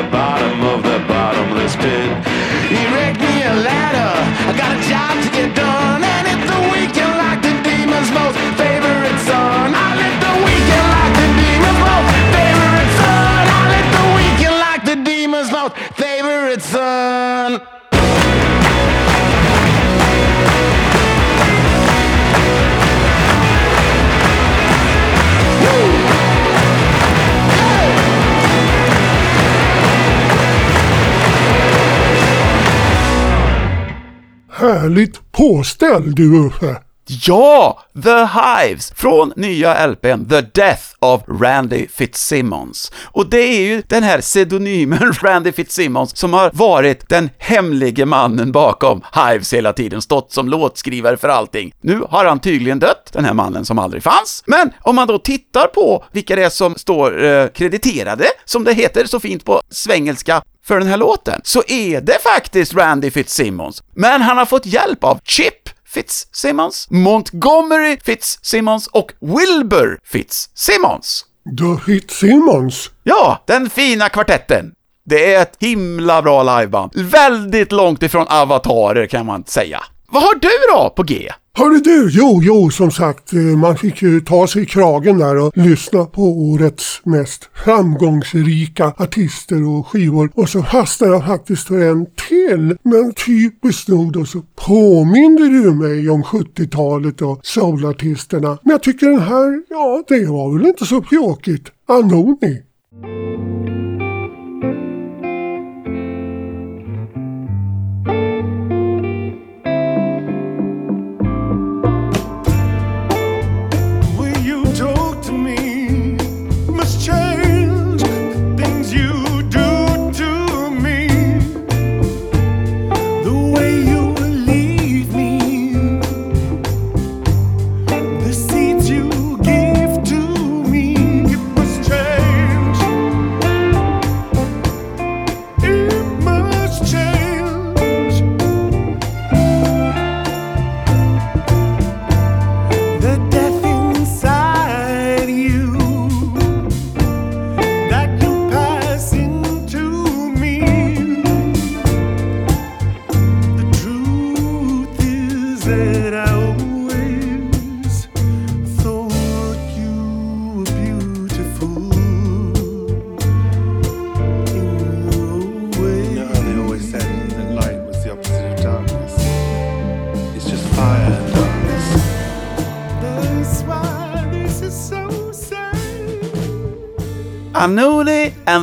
Härligt 34.59 35.33
påställd 35.33 36.17
du 36.17 36.47
Uffe. 36.47 36.77
Ja, 37.11 37.83
The 38.05 38.29
Hives 38.41 38.93
från 38.97 39.33
nya 39.37 39.87
LPn 39.87 40.29
The 40.29 40.41
Death 40.41 40.83
of 40.99 41.23
Randy 41.41 41.89
Fitzsimmons. 41.89 42.93
Och 43.05 43.31
det 43.31 43.41
är 43.41 43.61
ju 43.61 43.83
den 43.89 44.03
här 44.03 44.21
pseudonymen 44.21 45.13
Randy 45.23 45.53
Fitzsimmons 45.53 46.17
som 46.17 46.33
har 46.33 46.51
varit 46.55 47.09
den 47.09 47.31
hemlige 47.39 48.07
mannen 48.07 48.53
bakom 48.53 49.03
Hives 49.15 49.53
hela 49.53 49.73
tiden, 49.73 50.03
stått 50.03 50.33
som 50.33 50.49
låtskrivare 50.49 51.17
för 51.17 51.29
allting. 51.29 51.73
Nu 51.81 52.03
har 52.11 52.25
han 52.25 52.41
tydligen 52.41 52.79
dött, 52.79 53.11
den 53.13 53.25
här 53.25 53.35
mannen 53.35 53.65
som 53.65 53.79
aldrig 53.79 54.03
fanns. 54.03 54.43
Men 54.47 54.71
om 54.81 54.97
man 54.97 55.09
då 55.09 55.19
tittar 55.19 55.67
på 55.67 56.05
vilka 56.13 56.37
det 56.37 56.45
är 56.45 56.51
som 56.51 56.75
står 56.75 57.25
eh, 57.25 57.49
krediterade, 57.49 58.27
som 58.45 58.65
det 58.65 58.73
heter 58.73 59.05
så 59.05 59.21
fint 59.21 59.45
på 59.45 59.63
svengelska, 59.71 60.43
för 60.67 60.79
den 60.79 60.89
här 60.89 60.97
låten, 60.97 61.41
så 61.45 61.63
är 61.69 62.01
det 62.01 62.19
faktiskt 62.23 62.75
Randy 62.75 63.11
Fitzsimmons. 63.11 63.83
Men 63.95 64.23
han 64.23 64.39
har 64.39 64.47
fått 64.47 64.67
hjälp 64.67 65.05
av 65.05 65.21
Chip 65.25 65.78
Fitzsimmons, 65.99 66.87
Montgomery 66.91 67.99
Fitzsimmons 68.05 68.87
och 68.87 69.13
Wilbur 69.21 69.99
Fitzsimmons. 70.05 71.25
The 71.59 71.85
Fitzsimmons. 71.87 72.91
Ja, 73.03 73.43
den 73.47 73.71
fina 73.71 74.09
kvartetten. 74.09 74.73
Det 75.05 75.35
är 75.35 75.43
ett 75.43 75.57
himla 75.61 76.23
bra 76.23 76.59
liveband. 76.61 76.93
Väldigt 76.95 77.73
långt 77.73 78.03
ifrån 78.03 78.27
avatarer 78.29 79.07
kan 79.07 79.27
man 79.27 79.45
säga. 79.45 79.83
Vad 80.09 80.23
har 80.23 80.35
du 80.35 80.49
då 80.73 80.91
på 80.91 81.03
G? 81.03 81.33
Hörru 81.59 81.79
du, 81.79 82.09
jo, 82.13 82.41
jo, 82.43 82.71
som 82.71 82.91
sagt, 82.91 83.33
eh, 83.33 83.41
man 83.41 83.77
fick 83.77 84.03
ju 84.03 84.21
ta 84.21 84.47
sig 84.47 84.63
i 84.63 84.67
kragen 84.67 85.19
där 85.19 85.37
och 85.37 85.57
lyssna 85.57 86.05
på 86.05 86.23
årets 86.23 87.01
mest 87.05 87.51
framgångsrika 87.65 88.93
artister 88.97 89.69
och 89.69 89.87
skivor. 89.87 90.31
Och 90.35 90.49
så 90.49 90.63
fastnade 90.63 91.13
jag 91.13 91.27
faktiskt 91.27 91.69
för 91.69 91.91
en 91.91 92.07
till. 92.29 92.77
Men 92.83 93.13
typiskt 93.27 93.89
nog 93.89 94.13
då 94.13 94.25
så 94.25 94.43
påminner 94.67 95.63
du 95.63 95.75
mig 95.75 96.11
om 96.11 96.23
70-talet 96.23 97.23
och 97.23 97.41
soulartisterna. 97.43 98.59
Men 98.63 98.71
jag 98.71 98.83
tycker 98.83 99.07
den 99.07 99.21
här, 99.21 99.63
ja, 99.69 100.05
det 100.09 100.27
var 100.27 100.59
väl 100.59 100.67
inte 100.67 100.87
så 100.87 101.03
pjåkigt. 101.03 101.69
Anoni. 101.89 102.63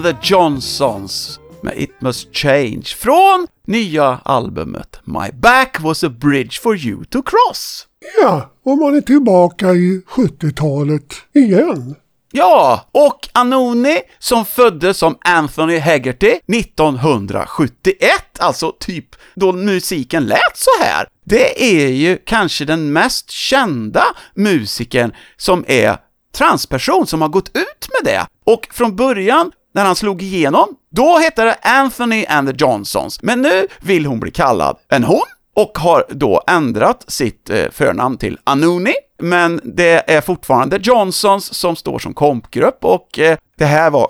The 0.06 0.16
Johnsons 0.22 1.40
med 1.62 1.74
It 1.78 2.02
Must 2.02 2.36
Change 2.36 2.84
från 2.84 3.48
nya 3.68 4.20
albumet 4.24 5.00
My 5.04 5.32
Back 5.34 5.82
Was 5.82 6.04
a 6.04 6.10
Bridge 6.10 6.60
for 6.62 6.78
You 6.78 7.06
to 7.06 7.22
Cross. 7.22 7.88
Ja, 8.22 8.52
och 8.66 8.78
man 8.78 8.96
är 8.96 9.02
tillbaka 9.02 9.72
i 9.72 10.02
70-talet 10.08 11.16
igen. 11.34 11.96
Ja, 12.32 12.86
och 12.92 13.30
Anoni 13.32 14.02
som 14.20 14.46
föddes 14.46 14.98
som 14.98 15.18
Anthony 15.22 15.78
Hegarty 15.78 16.40
1971, 16.48 18.00
alltså 18.40 18.76
typ 18.80 19.16
då 19.36 19.52
musiken 19.52 20.24
lät 20.24 20.58
så 20.58 20.84
här. 20.84 21.08
Det 21.24 21.64
är 21.64 21.88
ju 21.88 22.18
kanske 22.26 22.66
den 22.66 22.94
mest 22.94 23.32
kända 23.32 24.04
musikern 24.34 25.14
som 25.38 25.66
är 25.68 25.98
transperson 26.38 27.08
som 27.08 27.22
har 27.22 27.30
gått 27.30 27.48
ut 27.48 27.90
med 27.90 28.14
det. 28.14 28.28
Och 28.44 28.68
från 28.72 28.96
början, 28.96 29.52
när 29.76 29.86
han 29.86 29.96
slog 29.96 30.22
igenom, 30.22 30.68
då 30.92 31.18
hette 31.18 31.44
det 31.44 31.58
Anthony 31.62 32.26
and 32.26 32.50
the 32.50 32.56
Johnsons. 32.58 33.22
Men 33.22 33.42
nu 33.42 33.68
vill 33.82 34.06
hon 34.06 34.20
bli 34.20 34.32
kallad 34.32 34.78
en 34.90 35.04
hon 35.04 35.26
och 35.56 35.78
har 35.78 36.06
då 36.10 36.42
ändrat 36.48 37.06
sitt 37.08 37.50
eh, 37.50 37.66
förnamn 37.72 38.18
till 38.18 38.40
Anuni, 38.44 38.94
men 39.22 39.62
det 39.64 40.12
är 40.12 40.22
fortfarande 40.22 40.80
Johnsons 40.82 41.54
som 41.54 41.76
står 41.76 42.00
som 42.00 42.14
kompgrupp 42.14 42.78
och 42.82 43.20
eh, 43.20 43.38
det 43.58 43.66
här 43.66 43.90
var 43.90 44.08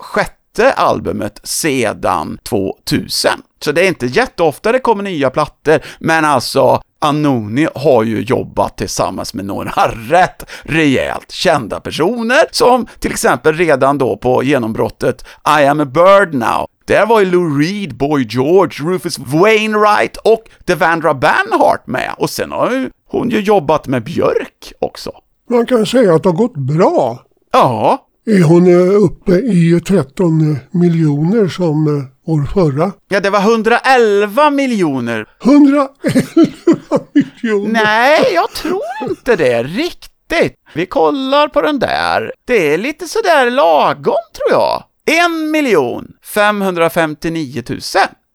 sjätte 0.56 0.72
albumet 0.72 1.40
sedan 1.42 2.38
2000. 2.42 3.30
Så 3.60 3.72
det 3.72 3.84
är 3.84 3.88
inte 3.88 4.06
jätteofta 4.06 4.72
det 4.72 4.78
kommer 4.78 5.02
nya 5.02 5.30
plattor, 5.30 5.80
men 5.98 6.24
alltså 6.24 6.82
Anoni 6.98 7.68
har 7.74 8.02
ju 8.02 8.20
jobbat 8.22 8.78
tillsammans 8.78 9.34
med 9.34 9.44
några 9.44 9.70
rätt 10.08 10.50
rejält 10.62 11.30
kända 11.32 11.80
personer, 11.80 12.42
som 12.50 12.86
till 12.98 13.10
exempel 13.10 13.54
redan 13.54 13.98
då 13.98 14.16
på 14.16 14.42
genombrottet 14.42 15.24
I 15.60 15.66
am 15.66 15.80
a 15.80 15.84
bird 15.84 16.34
now, 16.34 16.66
där 16.86 17.06
var 17.06 17.20
ju 17.20 17.26
Lou 17.26 17.58
Reed, 17.58 17.96
Boy 17.96 18.26
George, 18.30 18.90
Rufus 18.90 19.18
Wainwright 19.18 20.16
och 20.16 20.42
Devandra 20.64 21.14
Banhart 21.14 21.86
med. 21.86 22.14
Och 22.18 22.30
sen 22.30 22.52
har 22.52 22.70
ju 22.70 22.90
hon 23.08 23.30
ju 23.30 23.40
jobbat 23.40 23.86
med 23.86 24.04
Björk 24.04 24.72
också. 24.78 25.10
Man 25.50 25.66
kan 25.66 25.86
säga 25.86 26.14
att 26.14 26.22
det 26.22 26.28
har 26.28 26.36
gått 26.36 26.56
bra. 26.56 27.22
Ja, 27.52 28.05
hon 28.26 28.66
eh, 28.66 29.02
uppe 29.04 29.32
i 29.32 29.80
13 29.80 30.58
miljoner 30.70 31.48
som 31.48 31.86
eh, 31.86 32.32
år 32.32 32.44
förra? 32.44 32.92
ja 33.08 33.20
det 33.20 33.30
var 33.30 33.40
111 33.40 34.50
miljoner. 34.50 35.26
111 35.44 35.88
miljoner! 37.14 37.72
Nej, 37.84 38.34
jag 38.34 38.50
tror 38.50 38.82
inte 39.08 39.36
det 39.36 39.62
riktigt. 39.62 40.54
Vi 40.74 40.86
kollar 40.86 41.48
på 41.48 41.62
den 41.62 41.78
där. 41.78 42.32
Det 42.46 42.74
är 42.74 42.78
lite 42.78 43.06
sådär 43.08 43.50
lagom, 43.50 44.04
tror 44.32 44.50
jag. 44.60 44.84
En 45.22 45.50
miljon 45.50 46.06
559 46.34 47.62
000. 47.68 47.78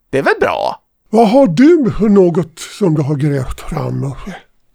Det 0.10 0.18
är 0.18 0.24
väl 0.24 0.34
bra? 0.40 0.76
Vad 1.10 1.30
har 1.30 1.48
du 1.48 1.92
för 2.00 2.10
något 2.10 2.60
som 2.60 2.96
du 2.96 3.02
har 3.02 3.16
grävt 3.16 3.60
fram? 3.60 4.14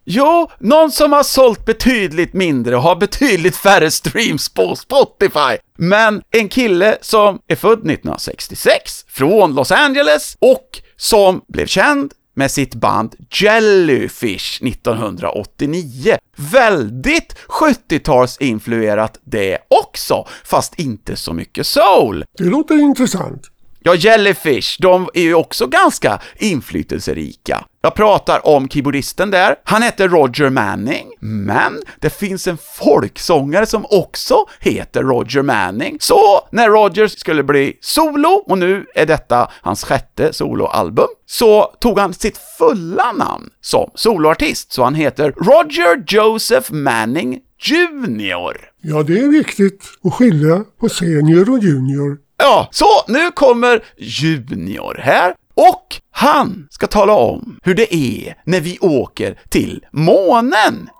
Jo, 0.09 0.51
någon 0.59 0.91
som 0.91 1.13
har 1.13 1.23
sålt 1.23 1.65
betydligt 1.65 2.33
mindre 2.33 2.77
och 2.77 2.83
har 2.83 2.97
betydligt 2.97 3.57
färre 3.57 3.91
streams 3.91 4.49
på 4.49 4.77
Spotify. 4.77 5.57
Men 5.79 6.23
en 6.31 6.49
kille 6.49 6.99
som 7.01 7.39
är 7.47 7.57
född 7.57 7.79
1966, 7.79 9.05
från 9.09 9.55
Los 9.55 9.71
Angeles 9.71 10.37
och 10.41 10.81
som 10.97 11.41
blev 11.49 11.67
känd 11.67 12.13
med 12.35 12.51
sitt 12.51 12.75
band 12.75 13.15
Jellyfish 13.31 14.63
1989. 14.63 16.17
Väldigt 16.37 17.37
70-talsinfluerat 17.49 19.19
det 19.25 19.59
också, 19.69 20.27
fast 20.45 20.79
inte 20.79 21.17
så 21.17 21.33
mycket 21.33 21.67
soul. 21.67 22.25
Det 22.39 22.45
låter 22.45 22.75
intressant. 22.75 23.51
Ja, 23.87 23.95
Jellyfish, 23.95 24.77
de 24.81 25.09
är 25.15 25.23
ju 25.23 25.35
också 25.35 25.67
ganska 25.67 26.21
inflytelserika. 26.39 27.65
Jag 27.83 27.95
pratar 27.95 28.47
om 28.47 28.69
keyboardisten 28.69 29.31
där. 29.31 29.55
Han 29.65 29.83
heter 29.83 30.09
Roger 30.09 30.51
Manning, 30.51 31.07
men 31.21 31.83
det 32.01 32.11
finns 32.11 32.47
en 32.47 32.59
folksångare 32.75 33.67
som 33.67 33.87
också 33.91 34.37
heter 34.61 35.03
Roger 35.03 35.43
Manning. 35.43 35.97
Så 36.01 36.49
när 36.53 36.69
Roger 36.69 37.07
skulle 37.07 37.43
bli 37.43 37.79
solo, 37.81 38.29
och 38.29 38.59
nu 38.59 38.87
är 38.95 39.07
detta 39.07 39.51
hans 39.63 39.85
sjätte 39.85 40.33
soloalbum, 40.33 41.09
så 41.27 41.63
tog 41.81 41.99
han 41.99 42.15
sitt 42.15 42.39
fulla 42.59 43.13
namn 43.13 43.51
som 43.61 43.91
soloartist, 43.95 44.73
så 44.73 44.85
han 44.85 44.95
heter 44.95 45.31
Roger 45.37 46.05
Joseph 46.07 46.73
Manning 46.73 47.39
Jr. 47.63 48.57
Ja, 48.81 49.03
det 49.03 49.19
är 49.19 49.29
viktigt 49.29 49.85
att 50.05 50.15
skilja 50.15 50.65
på 50.81 50.89
senior 50.89 51.51
och 51.51 51.59
junior. 51.59 52.26
Ja, 52.39 52.69
så 52.71 52.87
nu 53.09 53.31
kommer 53.31 53.85
Junior 53.97 55.01
här 55.03 55.35
och 55.55 55.97
han 56.11 56.69
ska 56.71 56.87
tala 56.87 57.13
om 57.13 57.59
hur 57.63 57.75
det 57.75 57.95
är 57.95 58.37
när 58.45 58.61
vi 58.61 58.79
åker 58.79 59.41
till 59.49 59.85
månen. 59.91 60.91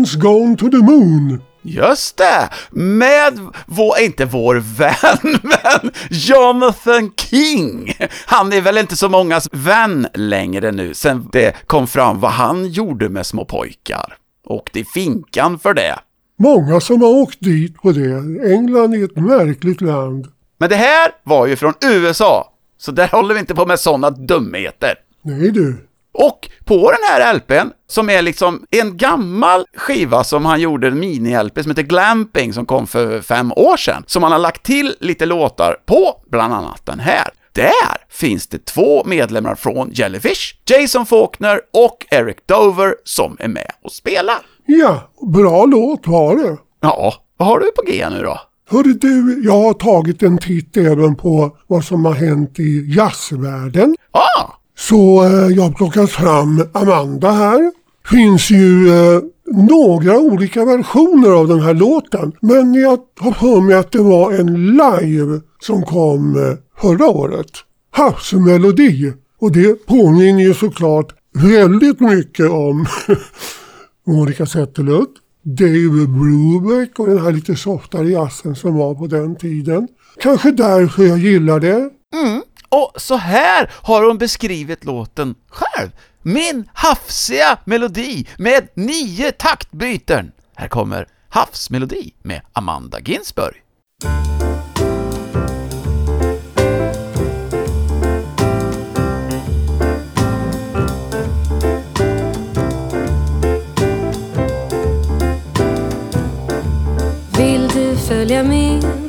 Everyone's 0.00 0.16
gone 0.16 0.56
to 0.56 0.70
the 0.70 0.76
moon. 0.76 1.42
Just 1.62 2.16
det! 2.16 2.50
Med 2.70 3.38
vår, 3.66 3.98
inte 4.00 4.24
vår 4.24 4.56
vän, 4.56 5.38
men 5.42 5.92
Jonathan 6.10 7.12
King! 7.16 7.92
Han 8.26 8.52
är 8.52 8.60
väl 8.60 8.78
inte 8.78 8.96
så 8.96 9.08
mångas 9.08 9.48
vän 9.52 10.06
längre 10.14 10.72
nu, 10.72 10.94
sen 10.94 11.28
det 11.32 11.54
kom 11.66 11.86
fram 11.86 12.20
vad 12.20 12.30
han 12.30 12.68
gjorde 12.68 13.08
med 13.08 13.26
små 13.26 13.44
pojkar. 13.44 14.16
Och 14.46 14.70
i 14.74 14.84
finkan 14.84 15.58
för 15.58 15.74
det. 15.74 15.98
Många 16.38 16.80
som 16.80 17.02
har 17.02 17.08
åkt 17.08 17.40
dit 17.40 17.76
på 17.76 17.92
det. 17.92 18.16
England 18.54 18.94
är 18.94 19.04
ett 19.04 19.16
märkligt 19.16 19.80
land. 19.80 20.26
Men 20.58 20.68
det 20.68 20.76
här 20.76 21.10
var 21.24 21.46
ju 21.46 21.56
från 21.56 21.74
USA, 21.80 22.52
så 22.78 22.92
där 22.92 23.08
håller 23.08 23.34
vi 23.34 23.40
inte 23.40 23.54
på 23.54 23.66
med 23.66 23.80
sådana 23.80 24.10
dumheter. 24.10 24.94
Nej 25.22 25.50
du. 25.50 25.89
Och 26.12 26.48
på 26.64 26.90
den 26.90 27.00
här 27.08 27.34
LPn, 27.34 27.70
som 27.86 28.10
är 28.10 28.22
liksom 28.22 28.66
en 28.70 28.96
gammal 28.96 29.66
skiva 29.76 30.24
som 30.24 30.44
han 30.44 30.60
gjorde, 30.60 30.86
en 30.86 31.04
mini-LP 31.04 31.62
som 31.62 31.70
heter 31.70 31.82
Glamping, 31.82 32.52
som 32.52 32.66
kom 32.66 32.86
för 32.86 33.20
fem 33.20 33.52
år 33.52 33.76
sedan, 33.76 34.04
som 34.06 34.22
han 34.22 34.32
har 34.32 34.38
lagt 34.38 34.62
till 34.62 34.96
lite 35.00 35.26
låtar 35.26 35.76
på, 35.86 36.22
bland 36.30 36.54
annat 36.54 36.86
den 36.86 36.98
här. 36.98 37.28
Där 37.52 38.06
finns 38.08 38.46
det 38.46 38.64
två 38.64 39.04
medlemmar 39.04 39.54
från 39.54 39.90
Jellyfish, 39.92 40.54
Jason 40.66 41.06
Faulkner 41.06 41.60
och 41.72 42.06
Eric 42.10 42.36
Dover, 42.46 42.94
som 43.04 43.36
är 43.40 43.48
med 43.48 43.72
och 43.84 43.92
spelar. 43.92 44.38
Ja, 44.66 45.10
bra 45.34 45.64
låt 45.64 46.06
var 46.06 46.36
det. 46.36 46.56
Ja, 46.80 47.14
vad 47.36 47.48
har 47.48 47.58
du 47.58 47.72
på 47.72 47.82
G 47.86 48.06
nu 48.10 48.22
då? 48.22 48.40
Hörru 48.70 48.92
du, 48.92 49.42
jag 49.44 49.62
har 49.62 49.74
tagit 49.74 50.22
en 50.22 50.38
titt 50.38 50.76
även 50.76 51.16
på 51.16 51.56
vad 51.66 51.84
som 51.84 52.04
har 52.04 52.14
hänt 52.14 52.58
i 52.58 52.94
jazzvärlden. 52.96 53.96
Ah, 54.10 54.50
så 54.88 55.24
eh, 55.24 55.56
jag 55.56 55.76
plockar 55.76 56.06
fram 56.06 56.62
Amanda 56.72 57.30
här. 57.30 57.72
Finns 58.10 58.50
ju 58.50 58.88
eh, 58.88 59.20
några 59.46 60.18
olika 60.18 60.64
versioner 60.64 61.30
av 61.30 61.48
den 61.48 61.60
här 61.60 61.74
låten. 61.74 62.32
Men 62.40 62.74
jag 62.74 62.98
har 63.20 63.32
för 63.32 63.60
mig 63.60 63.76
att 63.76 63.92
det 63.92 64.02
var 64.02 64.32
en 64.32 64.66
live 64.66 65.40
som 65.60 65.82
kom 65.82 66.36
eh, 66.36 66.56
förra 66.80 67.06
året. 67.06 67.50
Havsmelodi. 67.90 69.12
Och 69.40 69.52
det 69.52 69.86
påminner 69.86 70.42
ju 70.42 70.54
såklart 70.54 71.14
väldigt 71.34 72.00
mycket 72.00 72.50
om 72.50 72.86
Monica 74.06 74.46
Zetterlund, 74.46 75.08
David 75.42 76.08
Brubeck 76.08 76.98
och 76.98 77.06
den 77.06 77.18
här 77.18 77.32
lite 77.32 77.56
softare 77.56 78.08
jazzen 78.08 78.56
som 78.56 78.74
var 78.74 78.94
på 78.94 79.06
den 79.06 79.36
tiden. 79.36 79.88
Kanske 80.20 80.50
därför 80.50 81.02
jag 81.02 81.18
gillar 81.18 81.60
det. 81.60 81.90
Mm. 82.14 82.42
Och 82.70 82.92
så 82.96 83.16
här 83.16 83.70
har 83.72 84.02
hon 84.02 84.18
beskrivit 84.18 84.84
låten 84.84 85.34
själv. 85.48 85.90
Min 86.22 86.68
hafsiga 86.72 87.58
melodi 87.64 88.28
med 88.38 88.68
nio 88.74 89.32
taktbyten. 89.32 90.32
Här 90.56 90.68
kommer 90.68 91.06
Havsmelodi 91.28 92.14
med 92.22 92.40
Amanda 92.52 93.00
Ginsberg. 93.00 93.54
Vill 107.38 107.68
du 107.68 107.96
följa 107.96 108.42
med? 108.42 108.99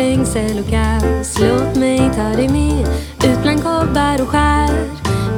Trängsel 0.00 0.58
och 0.58 0.70
kaos? 0.70 1.38
Låt 1.40 1.76
mig 1.76 2.10
ta 2.16 2.36
dig 2.36 2.48
med 2.48 2.88
ut 3.24 3.42
bland 3.42 3.62
kobbar 3.62 4.22
och 4.22 4.28
skär. 4.28 4.70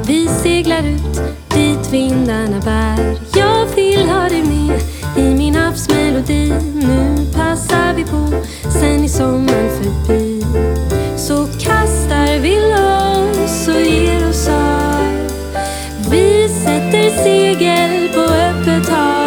Vi 0.07 0.27
seglar 0.27 0.83
ut 0.83 1.21
dit 1.53 1.93
vindarna 1.93 2.59
bär. 2.59 3.17
Jag 3.35 3.65
vill 3.75 4.09
ha 4.09 4.29
dig 4.29 4.43
med 4.43 4.81
i 5.17 5.37
min 5.37 5.55
havsmelodi. 5.55 6.53
Nu 6.75 7.25
passar 7.35 7.93
vi 7.95 8.03
på, 8.03 8.29
sen 8.79 9.03
är 9.03 9.07
sommaren 9.07 9.69
förbi. 9.81 10.45
Så 11.17 11.45
kastar 11.45 12.39
vi 12.39 12.55
loss 12.55 13.67
och 13.67 13.81
ger 13.81 14.29
oss 14.29 14.47
av. 14.47 15.03
Vi 16.11 16.49
sätter 16.49 17.23
segel 17.23 18.09
på 18.13 18.21
öppet 18.21 18.89
hav 18.89 19.22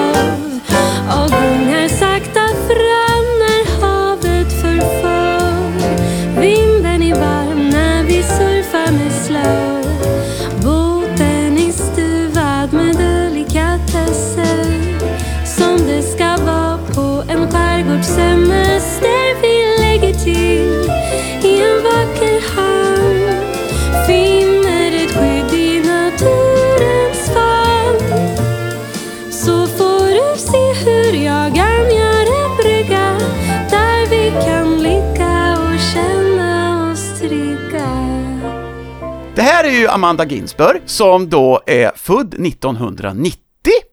här 39.56 39.64
är 39.64 39.70
ju 39.70 39.88
Amanda 39.88 40.24
Ginsberg, 40.24 40.80
som 40.86 41.28
då 41.28 41.60
är 41.66 41.92
född 41.96 42.34
1990 42.46 43.40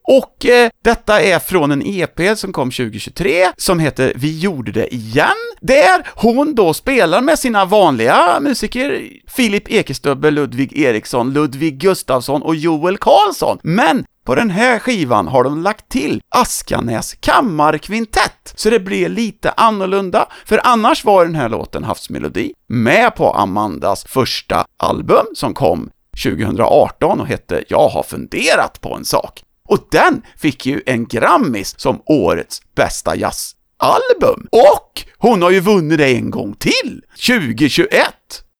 och 0.02 0.46
eh, 0.46 0.70
detta 0.84 1.22
är 1.22 1.38
från 1.38 1.72
en 1.72 1.82
EP 1.86 2.38
som 2.38 2.52
kom 2.52 2.70
2023 2.70 3.50
som 3.56 3.78
heter 3.78 4.12
Vi 4.16 4.38
gjorde 4.38 4.72
det 4.72 4.94
igen, 4.94 5.28
där 5.60 6.06
hon 6.14 6.54
då 6.54 6.74
spelar 6.74 7.20
med 7.20 7.38
sina 7.38 7.64
vanliga 7.64 8.40
musiker 8.40 9.08
Filip 9.28 9.72
Ekestubbe, 9.72 10.30
Ludvig 10.30 10.78
Eriksson, 10.78 11.32
Ludvig 11.32 11.78
Gustafsson 11.78 12.42
och 12.42 12.56
Joel 12.56 12.96
Karlsson. 12.96 13.58
Men 13.62 14.04
på 14.24 14.34
den 14.34 14.50
här 14.50 14.78
skivan 14.78 15.28
har 15.28 15.44
de 15.44 15.62
lagt 15.62 15.88
till 15.88 16.22
Askanäs 16.28 17.14
kammarkvintett, 17.20 18.52
så 18.54 18.70
det 18.70 18.80
blir 18.80 19.08
lite 19.08 19.50
annorlunda, 19.50 20.28
för 20.46 20.60
annars 20.64 21.04
var 21.04 21.24
den 21.24 21.34
här 21.34 21.48
låten 21.48 21.84
Havsmelodi 21.84 22.52
med 22.66 23.16
på 23.16 23.30
Amandas 23.30 24.04
första 24.04 24.66
album 24.76 25.26
som 25.34 25.54
kom 25.54 25.90
2018 26.24 27.20
och 27.20 27.26
hette 27.26 27.64
Jag 27.68 27.88
har 27.88 28.02
funderat 28.02 28.80
på 28.80 28.94
en 28.94 29.04
sak. 29.04 29.42
Och 29.68 29.78
den 29.90 30.22
fick 30.36 30.66
ju 30.66 30.82
en 30.86 31.06
Grammis 31.06 31.74
som 31.78 32.02
årets 32.06 32.62
bästa 32.74 33.16
jazzalbum. 33.16 34.46
Och 34.50 35.02
hon 35.18 35.42
har 35.42 35.50
ju 35.50 35.60
vunnit 35.60 35.98
det 35.98 36.16
en 36.16 36.30
gång 36.30 36.54
till, 36.54 37.02
2021! 37.26 37.90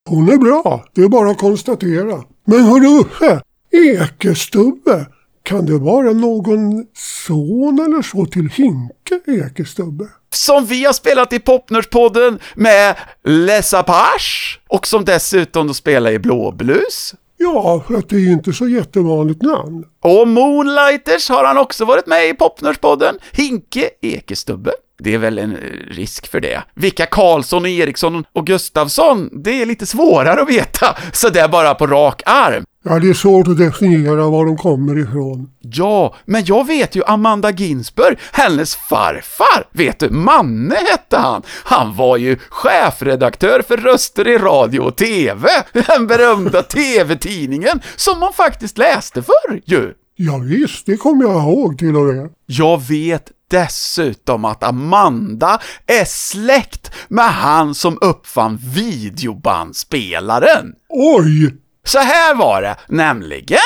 Hon 0.09 0.29
är 0.29 0.37
bra, 0.37 0.85
det 0.95 1.03
är 1.03 1.09
bara 1.09 1.31
att 1.31 1.39
konstatera. 1.39 2.23
Men 2.47 2.65
hörru 2.65 3.01
Uffe, 3.01 3.41
Ekestubbe, 3.73 5.07
kan 5.45 5.67
det 5.67 5.79
vara 5.79 6.13
någon 6.13 6.87
son 6.95 7.79
eller 7.79 8.03
så 8.03 8.27
till 8.27 8.49
Hinke 8.49 9.21
Ekestubbe? 9.27 10.09
som 10.37 10.67
vi 10.67 10.85
har 10.85 10.93
spelat 10.93 11.33
i 11.33 11.39
Popnörspodden 11.39 12.39
med 12.55 12.97
Les 13.25 13.75
Apache 13.75 14.59
och 14.69 14.87
som 14.87 15.05
dessutom 15.05 15.67
då 15.67 15.75
spelar 15.75 16.11
i 16.11 16.19
Blåblus. 16.19 17.15
Ja, 17.37 17.85
för 17.87 17.95
att 17.95 18.09
det 18.09 18.17
är 18.17 18.33
inte 18.33 18.53
så 18.53 18.69
jättevanligt 18.69 19.43
namn. 19.43 19.85
Och 20.01 20.29
Moonlighters 20.29 21.29
har 21.29 21.45
han 21.45 21.59
också 21.59 21.85
varit 21.85 22.07
med 22.07 22.29
i 22.29 22.35
Popnörspodden. 22.35 23.15
Hinke 23.33 23.91
Ekestubbe. 24.01 24.71
Det 25.05 25.15
är 25.15 25.19
väl 25.19 25.39
en 25.39 25.53
eh, 25.53 25.59
risk 25.91 26.31
för 26.31 26.41
det. 26.41 26.63
Vilka 26.75 27.07
Karlsson 27.07 27.63
och 27.63 27.69
Eriksson 27.69 28.25
och 28.33 28.47
Gustafsson, 28.47 29.31
det 29.33 29.63
är 29.63 29.67
lite 29.67 29.87
svårare 29.87 30.43
att 30.43 30.49
veta, 30.49 30.97
så 31.13 31.29
det 31.29 31.41
är 31.41 31.49
bara 31.49 31.75
på 31.75 31.87
rak 31.87 32.23
arm. 32.27 32.65
Ja, 32.85 32.99
det 32.99 33.09
är 33.09 33.15
svårt 33.15 33.49
att 33.49 33.59
definiera 33.59 34.31
var 34.31 34.47
de 34.47 34.57
kommer 34.57 34.99
ifrån. 34.99 35.51
Ja, 35.61 36.15
men 36.25 36.43
jag 36.45 36.67
vet 36.67 36.97
ju 36.97 37.03
Amanda 37.07 37.51
Ginsberg, 37.51 38.17
hennes 38.33 38.77
farfar, 38.77 39.67
vet 39.73 39.99
du, 39.99 40.11
Manne 40.11 40.75
hette 40.75 41.17
han. 41.17 41.43
Han 41.65 41.97
var 41.97 42.17
ju 42.17 42.37
chefredaktör 42.51 43.63
för 43.69 43.77
Röster 43.77 44.29
i 44.29 44.39
radio 44.39 44.81
och 44.81 44.97
TV, 44.97 45.49
den 45.73 46.07
berömda 46.07 46.63
TV-tidningen 46.63 47.81
som 47.97 48.21
man 48.21 48.33
faktiskt 48.33 48.79
läste 48.79 49.23
förr 49.23 49.61
ju. 49.65 49.93
Ja, 50.17 50.39
visst, 50.39 50.87
det 50.87 50.97
kommer 50.97 51.25
jag 51.25 51.43
ihåg 51.43 51.79
till 51.79 51.97
och 51.97 52.05
med. 52.05 52.31
Jag 52.47 52.83
vet 52.83 53.31
dessutom 53.55 54.45
att 54.45 54.63
Amanda 54.63 55.61
är 55.87 56.05
släkt 56.05 56.91
med 57.09 57.33
han 57.33 57.75
som 57.75 57.99
uppfann 58.01 58.59
videobandspelaren. 58.75 60.73
Oj! 60.89 61.55
Så 61.85 61.99
här 61.99 62.35
var 62.35 62.63
det 62.63 62.77
nämligen. 62.89 63.59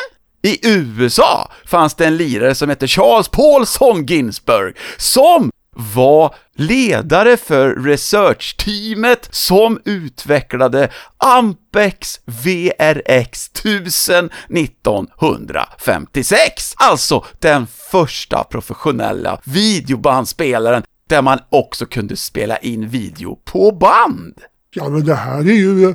I 0.43 0.69
USA 0.69 1.51
fanns 1.67 1.95
det 1.95 2.07
en 2.07 2.17
lirare 2.17 2.55
som 2.55 2.69
hette 2.69 2.87
Charles 2.87 3.29
Paulson 3.29 4.07
Ginsberg 4.07 4.73
som 4.97 5.51
var 5.95 6.35
ledare 6.55 7.37
för 7.37 7.75
researchteamet 7.75 9.29
som 9.31 9.81
utvecklade 9.85 10.91
Ampex 11.17 12.21
VRX 12.25 13.49
1000 13.49 14.31
1956. 14.49 16.75
Alltså 16.77 17.25
den 17.39 17.67
första 17.67 18.45
professionella 18.45 19.41
videobandspelaren 19.45 20.83
där 21.07 21.23
man 21.23 21.39
också 21.51 21.87
kunde 21.87 22.17
spela 22.17 22.57
in 22.57 22.89
video 22.89 23.39
på 23.45 23.73
band. 23.73 24.35
Ja, 24.75 24.89
men 24.89 25.05
det 25.05 25.15
här 25.15 25.39
är 25.39 25.43
ju 25.43 25.95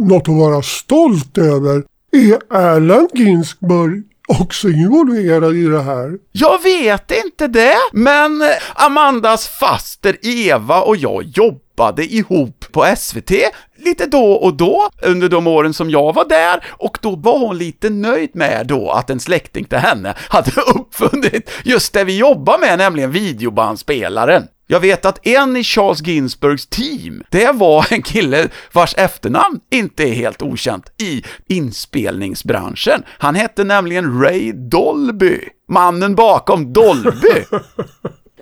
något 0.00 0.28
att 0.28 0.34
vara 0.34 0.62
stolt 0.62 1.38
över. 1.38 1.84
Är 2.12 2.56
Erland 2.56 3.08
Ginsberg 3.14 4.02
också 4.28 4.68
involverad 4.68 5.56
i 5.56 5.64
det 5.64 5.82
här? 5.82 6.12
Jag 6.32 6.62
vet 6.62 7.12
inte 7.24 7.46
det, 7.46 7.76
men 7.92 8.42
eh, 8.42 8.48
Amandas 8.74 9.48
faster 9.48 10.16
Eva 10.22 10.80
och 10.80 10.96
jag 10.96 11.22
jobbade 11.24 12.04
ihop 12.04 12.64
på 12.72 12.94
SVT 12.96 13.30
lite 13.76 14.06
då 14.06 14.32
och 14.32 14.56
då 14.56 14.88
under 15.02 15.28
de 15.28 15.46
åren 15.46 15.74
som 15.74 15.90
jag 15.90 16.14
var 16.14 16.28
där 16.28 16.64
och 16.70 16.98
då 17.02 17.16
var 17.16 17.38
hon 17.38 17.58
lite 17.58 17.90
nöjd 17.90 18.30
med 18.32 18.66
då 18.66 18.90
att 18.90 19.10
en 19.10 19.20
släkting 19.20 19.64
till 19.64 19.78
henne 19.78 20.14
hade 20.28 20.50
uppfunnit 20.74 21.50
just 21.64 21.92
det 21.92 22.04
vi 22.04 22.18
jobbar 22.18 22.58
med, 22.58 22.78
nämligen 22.78 23.10
videobandspelaren. 23.10 24.46
Jag 24.66 24.80
vet 24.80 25.04
att 25.04 25.26
en 25.26 25.56
i 25.56 25.64
Charles 25.64 26.02
Ginsbergs 26.02 26.66
team, 26.66 27.22
det 27.30 27.52
var 27.54 27.86
en 27.90 28.02
kille 28.02 28.48
vars 28.72 28.94
efternamn 28.98 29.60
inte 29.70 30.02
är 30.02 30.12
helt 30.14 30.42
okänt 30.42 31.02
i 31.02 31.22
inspelningsbranschen. 31.46 33.02
Han 33.18 33.34
hette 33.34 33.64
nämligen 33.64 34.20
Ray 34.20 34.52
Dolby, 34.52 35.40
mannen 35.68 36.14
bakom 36.14 36.72
Dolby. 36.72 37.44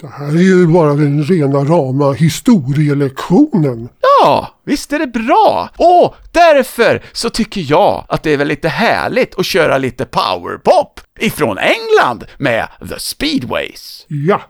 Det 0.00 0.08
här 0.08 0.28
är 0.28 0.42
ju 0.42 0.66
bara 0.66 0.94
den 0.94 1.24
rena 1.24 1.58
rama 1.58 2.12
historielektionen. 2.12 3.88
Ja, 4.00 4.54
visst 4.64 4.92
är 4.92 4.98
det 4.98 5.06
bra! 5.06 5.70
Och 5.76 6.14
därför 6.32 7.02
så 7.12 7.30
tycker 7.30 7.60
jag 7.68 8.04
att 8.08 8.22
det 8.22 8.30
är 8.30 8.36
väl 8.36 8.48
lite 8.48 8.68
härligt 8.68 9.38
att 9.38 9.46
köra 9.46 9.78
lite 9.78 10.04
powerpop 10.04 11.00
ifrån 11.20 11.58
England 11.58 12.24
med 12.38 12.68
The 12.88 12.98
Speedways. 12.98 14.06
Ja. 14.08 14.40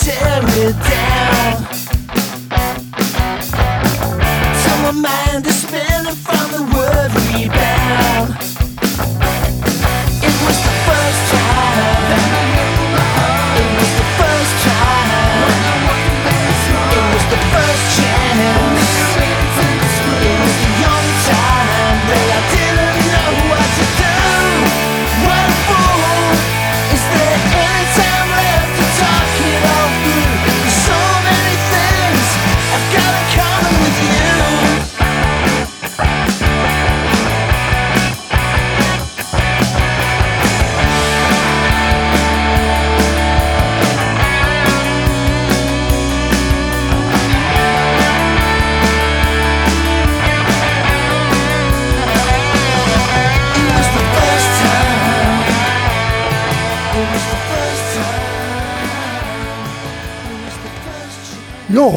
Tear 0.00 0.40
it 0.64 0.76
down. 0.94 1.66
Till 4.62 4.78
my 4.86 4.92
mind 4.92 5.46
is 5.46 5.62
spinning 5.62 6.14
from 6.14 6.46
the 6.54 6.62
word 6.74 7.10
rebound. 7.26 8.30
It 10.26 10.34
was 10.44 10.58
the 10.66 10.74
first 10.86 11.37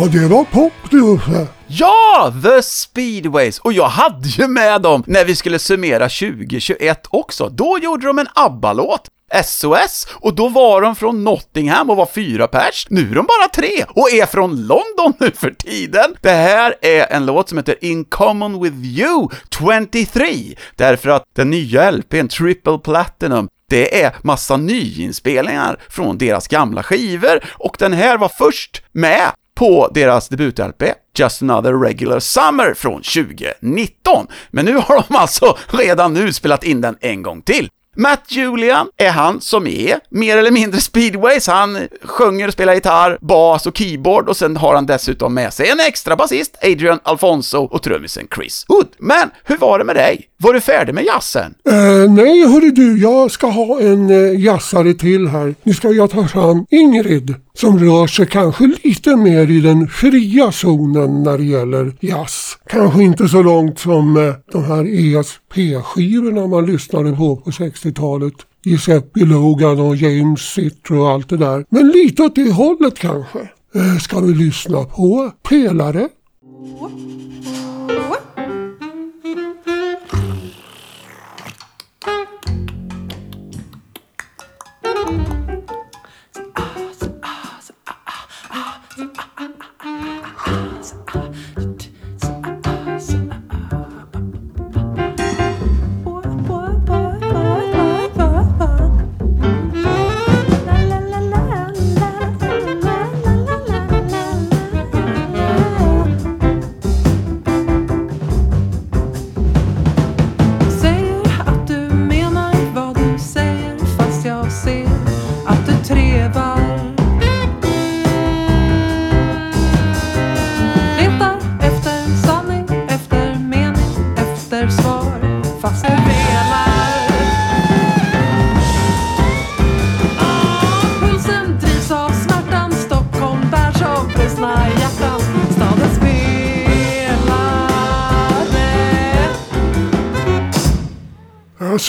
Ja, 0.01 0.07
det 0.07 0.27
var 0.27 0.43
pop 0.43 0.73
det 0.91 0.97
Uffe. 0.97 1.47
Ja, 1.67 2.33
The 2.43 2.61
Speedways! 2.61 3.59
Och 3.59 3.73
jag 3.73 3.87
hade 3.87 4.27
ju 4.27 4.47
med 4.47 4.81
dem 4.81 5.03
när 5.07 5.25
vi 5.25 5.35
skulle 5.35 5.59
summera 5.59 6.09
2021 6.09 7.07
också. 7.09 7.49
Då 7.49 7.79
gjorde 7.81 8.07
de 8.07 8.19
en 8.19 8.27
ABBA-låt. 8.35 9.07
SOS, 9.45 10.07
och 10.13 10.35
då 10.35 10.49
var 10.49 10.81
de 10.81 10.95
från 10.95 11.23
Nottingham 11.23 11.89
och 11.89 11.97
var 11.97 12.05
fyra 12.05 12.47
pers. 12.47 12.87
Nu 12.89 13.11
är 13.11 13.15
de 13.15 13.25
bara 13.25 13.47
tre 13.55 13.85
och 13.87 14.11
är 14.11 14.25
från 14.25 14.67
London 14.67 15.13
nu 15.19 15.31
för 15.31 15.51
tiden. 15.51 16.15
Det 16.21 16.29
här 16.29 16.75
är 16.81 17.11
en 17.11 17.25
låt 17.25 17.49
som 17.49 17.57
heter 17.57 17.75
In 17.81 18.05
Common 18.05 18.63
With 18.63 18.99
You 18.99 19.29
23, 19.59 20.55
därför 20.75 21.09
att 21.09 21.23
den 21.35 21.49
nya 21.49 21.91
LPn, 21.91 22.27
Triple 22.27 22.77
Platinum, 22.77 23.49
det 23.69 24.03
är 24.03 24.15
massa 24.21 24.57
nyinspelningar 24.57 25.79
från 25.89 26.17
deras 26.17 26.47
gamla 26.47 26.83
skivor 26.83 27.39
och 27.53 27.75
den 27.79 27.93
här 27.93 28.17
var 28.17 28.31
först 28.37 28.83
med 28.91 29.31
på 29.55 29.89
deras 29.93 30.29
debut-LP 30.29 30.83
Just 31.17 31.41
Another 31.41 31.73
Regular 31.73 32.19
Summer 32.19 32.73
från 32.73 33.01
2019. 33.01 34.27
Men 34.51 34.65
nu 34.65 34.75
har 34.75 35.03
de 35.07 35.15
alltså 35.15 35.57
redan 35.67 36.13
nu 36.13 36.33
spelat 36.33 36.63
in 36.63 36.81
den 36.81 36.97
en 37.01 37.23
gång 37.23 37.41
till. 37.41 37.69
Matt 37.95 38.25
Julian 38.29 38.87
är 38.97 39.09
han 39.09 39.41
som 39.41 39.67
är 39.67 39.99
mer 40.09 40.37
eller 40.37 40.51
mindre 40.51 40.79
speedways. 40.79 41.47
Han 41.47 41.77
sjunger 42.03 42.47
och 42.47 42.53
spelar 42.53 42.73
gitarr, 42.73 43.17
bas 43.21 43.67
och 43.67 43.77
keyboard 43.77 44.29
och 44.29 44.37
sen 44.37 44.57
har 44.57 44.75
han 44.75 44.85
dessutom 44.85 45.33
med 45.33 45.53
sig 45.53 45.69
en 45.69 45.79
extra 45.79 46.15
basist, 46.15 46.57
Adrian 46.63 46.99
Alfonso 47.03 47.57
och 47.57 47.83
trummisen 47.83 48.27
Chris 48.35 48.65
Hood. 48.67 48.87
Men 48.97 49.29
hur 49.43 49.57
var 49.57 49.79
det 49.79 49.85
med 49.85 49.95
dig? 49.95 50.27
Var 50.37 50.53
du 50.53 50.61
färdig 50.61 50.93
med 50.93 51.03
jazzen? 51.03 51.53
Uh, 51.69 52.11
nej, 52.11 52.47
hörru 52.47 52.71
du, 52.71 53.01
jag 53.01 53.31
ska 53.31 53.47
ha 53.47 53.79
en 53.79 54.09
uh, 54.09 54.39
jazzare 54.39 54.93
till 54.93 55.27
här. 55.27 55.55
Nu 55.63 55.73
ska 55.73 55.89
jag 55.89 56.09
ta 56.09 56.27
fram 56.27 56.65
Ingrid 56.69 57.35
som 57.53 57.79
rör 57.79 58.07
sig 58.07 58.27
kanske 58.27 58.75
lite 58.83 59.15
mer 59.15 59.51
i 59.51 59.61
den 59.61 59.87
fria 59.87 60.51
zonen 60.51 61.23
när 61.23 61.37
det 61.37 61.43
gäller 61.43 61.93
jazz. 61.99 62.57
Kanske 62.69 63.03
inte 63.03 63.27
så 63.27 63.43
långt 63.43 63.79
som 63.79 64.17
eh, 64.17 64.33
de 64.51 64.63
här 64.63 64.83
ESP-skivorna 64.83 66.47
man 66.47 66.65
lyssnade 66.65 67.15
på 67.15 67.35
på 67.35 67.51
60-talet. 67.51 68.33
Giuseppe 68.63 69.19
Logan 69.19 69.79
och 69.79 69.95
James 69.95 70.41
Citro 70.41 71.01
och 71.01 71.09
allt 71.09 71.29
det 71.29 71.37
där. 71.37 71.65
Men 71.69 71.87
lite 71.87 72.23
åt 72.23 72.35
det 72.35 72.51
hållet 72.51 72.99
kanske. 72.99 73.39
Eh, 73.75 73.97
ska 74.01 74.19
vi 74.19 74.33
lyssna 74.33 74.83
på 74.83 75.31
Pelare? 75.49 76.09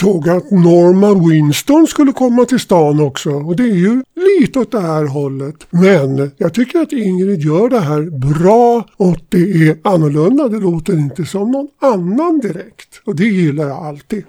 Såg 0.03 0.29
att 0.29 0.51
Norma 0.51 1.29
Winston 1.29 1.87
skulle 1.87 2.11
komma 2.11 2.45
till 2.45 2.59
stan 2.59 2.99
också 2.99 3.29
och 3.29 3.55
det 3.55 3.63
är 3.63 3.75
ju 3.75 4.03
lite 4.15 4.59
åt 4.59 4.71
det 4.71 4.79
här 4.79 5.05
hållet. 5.05 5.55
Men 5.69 6.31
jag 6.37 6.53
tycker 6.53 6.79
att 6.79 6.91
Ingrid 6.91 7.41
gör 7.41 7.69
det 7.69 7.79
här 7.79 8.01
bra 8.01 8.85
och 8.97 9.17
det 9.29 9.67
är 9.67 9.77
annorlunda. 9.83 10.47
Det 10.47 10.59
låter 10.59 10.93
inte 10.93 11.25
som 11.25 11.51
någon 11.51 11.67
annan 11.81 12.39
direkt 12.39 13.01
och 13.05 13.15
det 13.15 13.25
gillar 13.25 13.67
jag 13.67 13.77
alltid. 13.85 14.25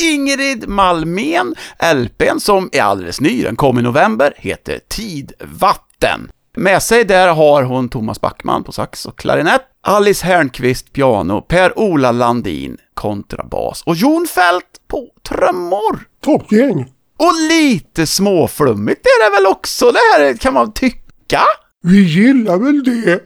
Ingrid 0.00 0.68
Malmén, 0.68 1.54
LPn 1.94 2.40
som 2.40 2.68
är 2.72 2.82
alldeles 2.82 3.20
ny, 3.20 3.42
den 3.42 3.56
kom 3.56 3.78
i 3.78 3.82
november, 3.82 4.34
heter 4.36 4.80
Tidvatten. 4.88 6.30
Med 6.56 6.82
sig 6.82 7.04
där 7.04 7.28
har 7.34 7.62
hon 7.62 7.88
Thomas 7.88 8.20
Backman 8.20 8.64
på 8.64 8.72
sax 8.72 9.06
och 9.06 9.18
klarinett, 9.18 9.62
Alice 9.84 10.26
Hernqvist 10.26 10.92
piano, 10.92 11.40
Per-Ola 11.40 12.12
Landin 12.12 12.76
kontrabas 12.94 13.82
och 13.82 13.96
Jon 13.96 14.26
Fält 14.26 14.64
på 14.88 15.08
trummor. 15.28 16.00
Toppgäng! 16.24 16.92
Och 17.18 17.32
lite 17.48 18.06
småflummigt 18.06 19.06
är 19.06 19.30
det 19.30 19.36
väl 19.36 19.46
också 19.46 19.90
det 19.90 19.98
här 19.98 20.34
kan 20.36 20.54
man 20.54 20.72
tycka? 20.72 21.40
Vi 21.84 22.02
gillar 22.02 22.58
väl 22.58 22.84
det. 22.84 23.20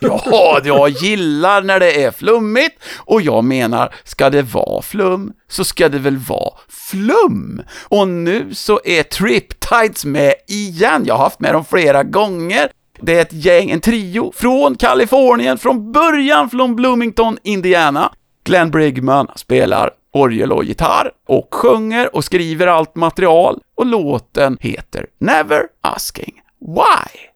Ja, 0.00 0.60
jag 0.64 0.88
gillar 0.88 1.62
när 1.62 1.80
det 1.80 2.04
är 2.04 2.10
flummigt 2.10 2.82
och 2.96 3.22
jag 3.22 3.44
menar, 3.44 3.94
ska 4.04 4.30
det 4.30 4.42
vara 4.42 4.82
flum 4.82 5.32
så 5.48 5.64
ska 5.64 5.88
det 5.88 5.98
väl 5.98 6.16
vara 6.16 6.54
flum. 6.68 7.62
Och 7.82 8.08
nu 8.08 8.54
så 8.54 8.80
är 8.84 9.02
Triptides 9.02 10.04
med 10.04 10.34
igen. 10.48 11.04
Jag 11.06 11.14
har 11.14 11.24
haft 11.24 11.40
med 11.40 11.54
dem 11.54 11.64
flera 11.64 12.02
gånger. 12.02 12.70
Det 13.04 13.16
är 13.18 13.22
ett 13.22 13.32
gäng, 13.32 13.70
en 13.70 13.80
trio 13.80 14.32
från 14.34 14.74
Kalifornien, 14.74 15.58
från 15.58 15.92
början 15.92 16.50
från 16.50 16.76
Bloomington, 16.76 17.38
Indiana. 17.42 18.12
Glenn 18.44 18.70
Brigman 18.70 19.28
spelar 19.36 19.90
orgel 20.12 20.52
och 20.52 20.64
gitarr 20.64 21.10
och 21.28 21.54
sjunger 21.54 22.16
och 22.16 22.24
skriver 22.24 22.66
allt 22.66 22.96
material 22.96 23.60
och 23.76 23.86
låten 23.86 24.58
heter 24.60 25.06
Never 25.20 25.62
Asking. 25.80 26.34
Why? 26.60 27.31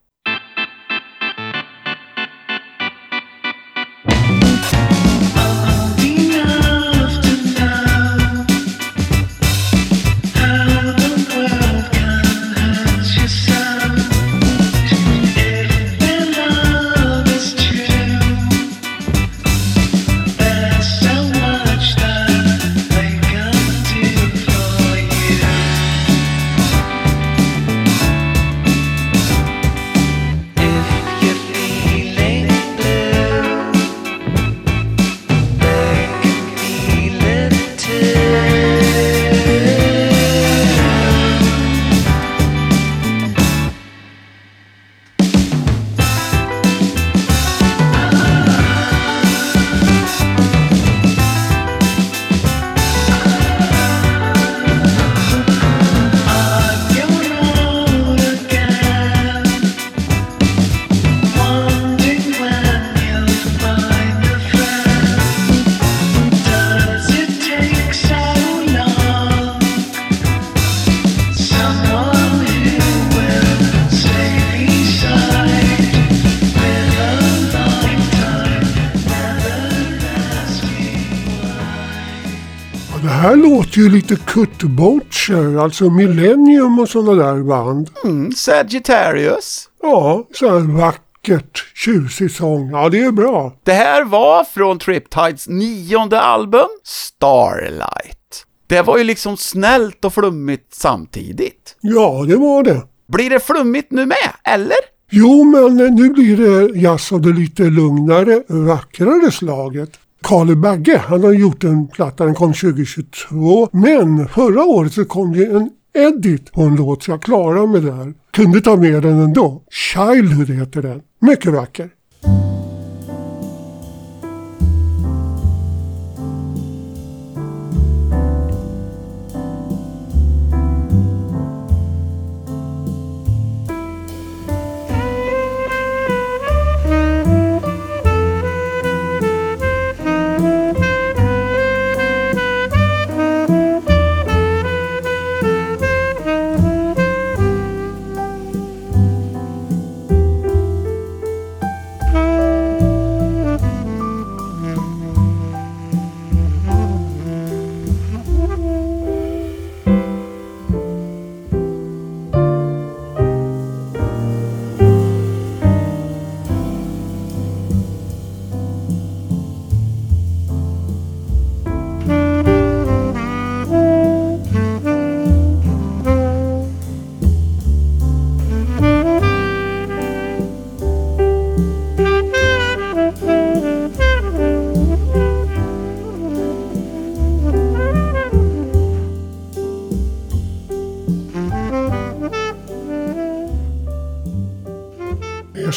Lite 84.09 84.23
Kurt 84.25 84.63
Butcher, 84.63 85.57
alltså 85.57 85.89
Millennium 85.89 86.79
och 86.79 86.89
sådana 86.89 87.23
där 87.23 87.43
band. 87.43 87.89
Mm, 88.03 88.31
Sagittarius. 88.31 89.69
Ja, 89.81 90.27
så 90.33 90.49
här 90.49 90.77
vackert, 90.77 91.65
tjusig 91.75 92.31
sång. 92.31 92.71
Ja, 92.71 92.89
det 92.89 92.99
är 92.99 93.11
bra. 93.11 93.53
Det 93.63 93.73
här 93.73 94.05
var 94.05 94.43
från 94.43 94.79
Triptides 94.79 95.47
nionde 95.47 96.21
album, 96.21 96.67
Starlight. 96.83 98.45
Det 98.67 98.81
var 98.81 98.97
ju 98.97 99.03
liksom 99.03 99.37
snällt 99.37 100.05
och 100.05 100.13
flummigt 100.13 100.73
samtidigt. 100.73 101.75
Ja, 101.81 102.25
det 102.27 102.35
var 102.35 102.63
det. 102.63 102.81
Blir 103.07 103.29
det 103.29 103.39
flummigt 103.39 103.91
nu 103.91 104.05
med, 104.05 104.33
eller? 104.43 104.77
Jo, 105.11 105.43
men 105.43 105.95
nu 105.95 106.09
blir 106.09 106.37
det 106.37 106.79
jazz 106.79 107.11
av 107.11 107.21
det 107.21 107.33
lite 107.33 107.63
lugnare, 107.63 108.43
vackrare 108.47 109.31
slaget. 109.31 109.99
Carly 110.23 110.55
Bagge, 110.55 110.97
han 110.97 111.23
har 111.23 111.33
gjort 111.33 111.63
en 111.63 111.87
platta, 111.87 112.25
den 112.25 112.35
kom 112.35 112.53
2022. 112.53 113.69
Men 113.71 114.27
förra 114.27 114.63
året 114.63 114.93
så 114.93 115.05
kom 115.05 115.33
det 115.33 115.45
en 115.45 115.69
edit 115.93 116.51
på 116.51 116.61
en 116.61 116.75
låt 116.75 117.03
så 117.03 117.11
jag 117.11 117.21
klarade 117.21 117.67
mig 117.67 117.81
där. 117.81 118.13
Kunde 118.31 118.61
ta 118.61 118.75
med 118.75 119.03
den 119.03 119.19
ändå. 119.19 119.63
Childhood 119.71 120.49
heter 120.49 120.81
den. 120.81 121.01
Mycket 121.19 121.53
vacker. 121.53 121.89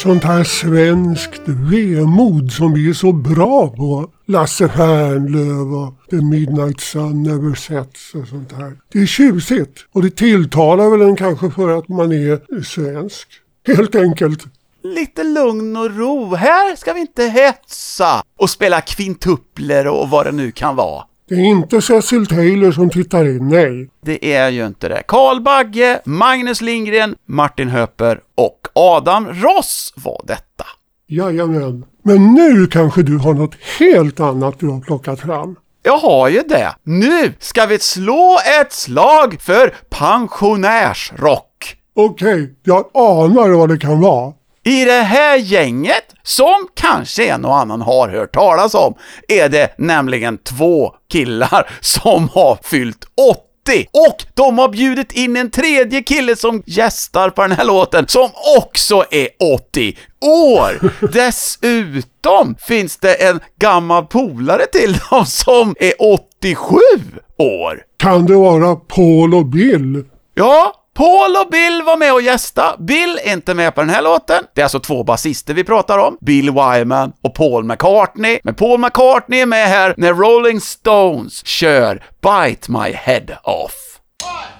Sånt 0.01 0.23
här 0.23 0.43
svenskt 0.43 1.41
vemod 1.45 2.51
som 2.51 2.73
vi 2.73 2.89
är 2.89 2.93
så 2.93 3.11
bra 3.11 3.67
på. 3.67 4.09
Lasse 4.25 4.69
Fernlöf 4.69 5.73
och 5.75 6.09
The 6.09 6.15
Midnight 6.15 6.79
Sun 6.79 7.23
Never 7.23 7.55
Sets 7.55 8.13
och 8.15 8.27
sånt 8.27 8.51
här. 8.51 8.77
Det 8.93 8.99
är 8.99 9.05
tjusigt 9.05 9.85
och 9.91 10.03
det 10.03 10.09
tilltalar 10.09 10.89
väl 10.89 11.01
en 11.01 11.15
kanske 11.15 11.49
för 11.51 11.77
att 11.77 11.87
man 11.87 12.11
är 12.11 12.63
svensk. 12.63 13.27
Helt 13.67 13.95
enkelt. 13.95 14.45
Lite 14.83 15.23
lugn 15.23 15.77
och 15.77 15.97
ro. 15.97 16.35
Här 16.35 16.75
ska 16.75 16.93
vi 16.93 16.99
inte 16.99 17.23
hetsa 17.23 18.23
och 18.37 18.49
spela 18.49 18.81
kvintupler 18.81 19.87
och 19.87 20.09
vad 20.09 20.25
det 20.25 20.31
nu 20.31 20.51
kan 20.51 20.75
vara. 20.75 21.03
Det 21.29 21.35
är 21.35 21.45
inte 21.45 21.81
Cecil 21.81 22.27
Taylor 22.27 22.71
som 22.71 22.89
tittar 22.89 23.25
in, 23.25 23.47
nej. 23.47 23.89
Det 24.05 24.33
är 24.33 24.49
ju 24.49 24.67
inte 24.67 24.89
det. 24.89 25.03
Karl 25.07 25.41
Bagge, 25.41 26.01
Magnus 26.05 26.61
Lindgren, 26.61 27.15
Martin 27.25 27.69
Höper 27.69 28.19
och 28.35 28.60
Adam 28.73 29.27
Ross 29.27 29.93
var 29.95 30.21
detta. 30.27 30.65
Jajamän. 31.07 31.85
Men 32.03 32.33
nu 32.33 32.67
kanske 32.67 33.03
du 33.03 33.17
har 33.17 33.33
något 33.33 33.55
helt 33.79 34.19
annat 34.19 34.59
du 34.59 34.67
har 34.67 34.79
plockat 34.79 35.19
fram. 35.19 35.55
Jag 35.83 35.97
har 35.97 36.29
ju 36.29 36.41
det. 36.41 36.75
Nu 36.83 37.33
ska 37.39 37.65
vi 37.65 37.79
slå 37.79 38.39
ett 38.61 38.73
slag 38.73 39.41
för 39.41 39.75
pensionärsrock. 39.89 41.75
Okej, 41.95 42.53
jag 42.63 42.85
anar 42.93 43.49
vad 43.49 43.69
det 43.69 43.77
kan 43.77 44.01
vara. 44.01 44.33
I 44.63 44.85
det 44.85 45.01
här 45.01 45.37
gänget, 45.37 46.15
som 46.23 46.67
kanske 46.73 47.27
en 47.27 47.45
och 47.45 47.57
annan 47.57 47.81
har 47.81 48.09
hört 48.09 48.33
talas 48.33 48.73
om, 48.73 48.93
är 49.27 49.49
det 49.49 49.73
nämligen 49.77 50.37
två 50.37 50.95
killar 51.11 51.69
som 51.81 52.29
har 52.29 52.59
fyllt 52.63 53.05
80 53.31 53.50
och 53.91 54.23
de 54.33 54.57
har 54.57 54.69
bjudit 54.69 55.11
in 55.11 55.37
en 55.37 55.51
tredje 55.51 56.03
kille 56.03 56.35
som 56.35 56.63
gästar 56.65 57.29
på 57.29 57.41
den 57.41 57.51
här 57.51 57.65
låten 57.65 58.07
som 58.07 58.29
också 58.57 59.03
är 59.11 59.27
80 59.55 59.97
år. 60.21 60.91
Dessutom 61.13 62.55
finns 62.59 62.97
det 62.97 63.13
en 63.13 63.39
gammal 63.59 64.05
polare 64.05 64.65
till 64.65 64.97
dem 65.09 65.25
som 65.25 65.75
är 65.79 65.93
87 65.99 66.77
år. 67.37 67.81
Kan 67.97 68.25
det 68.25 68.35
vara 68.35 68.75
Paul 68.75 69.35
och 69.35 69.45
Bill? 69.45 70.05
Ja, 70.33 70.73
Paul 70.95 71.35
och 71.35 71.51
Bill 71.51 71.83
var 71.85 71.97
med 71.97 72.13
och 72.13 72.21
gästa. 72.21 72.75
Bill 72.79 73.19
är 73.23 73.33
inte 73.33 73.53
med 73.53 73.75
på 73.75 73.81
den 73.81 73.89
här 73.89 74.01
låten. 74.01 74.43
Det 74.55 74.61
är 74.61 74.65
alltså 74.65 74.79
två 74.79 75.03
basister 75.03 75.53
vi 75.53 75.63
pratar 75.63 75.97
om. 75.97 76.17
Bill 76.21 76.51
Wyman 76.51 77.13
och 77.23 77.35
Paul 77.35 77.63
McCartney. 77.63 78.39
Men 78.43 78.55
Paul 78.55 78.79
McCartney 78.79 79.39
är 79.39 79.45
med 79.45 79.67
här 79.67 79.93
när 79.97 80.13
Rolling 80.13 80.61
Stones 80.61 81.45
kör 81.45 82.03
Bite 82.21 82.71
My 82.71 82.91
Head 82.93 83.37
Off. 83.43 83.73
One. 84.23 84.50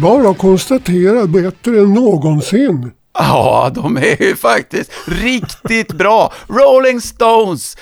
Bara 0.00 0.34
konstatera 0.34 1.26
bättre 1.26 1.78
än 1.78 1.94
någonsin. 1.94 2.92
Ja, 3.18 3.70
de 3.74 3.96
är 3.96 4.22
ju 4.22 4.36
faktiskt 4.36 4.92
riktigt 5.06 5.92
bra. 5.92 6.32
Rolling 6.48 7.00
Stones 7.00 7.76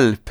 LP 0.00 0.30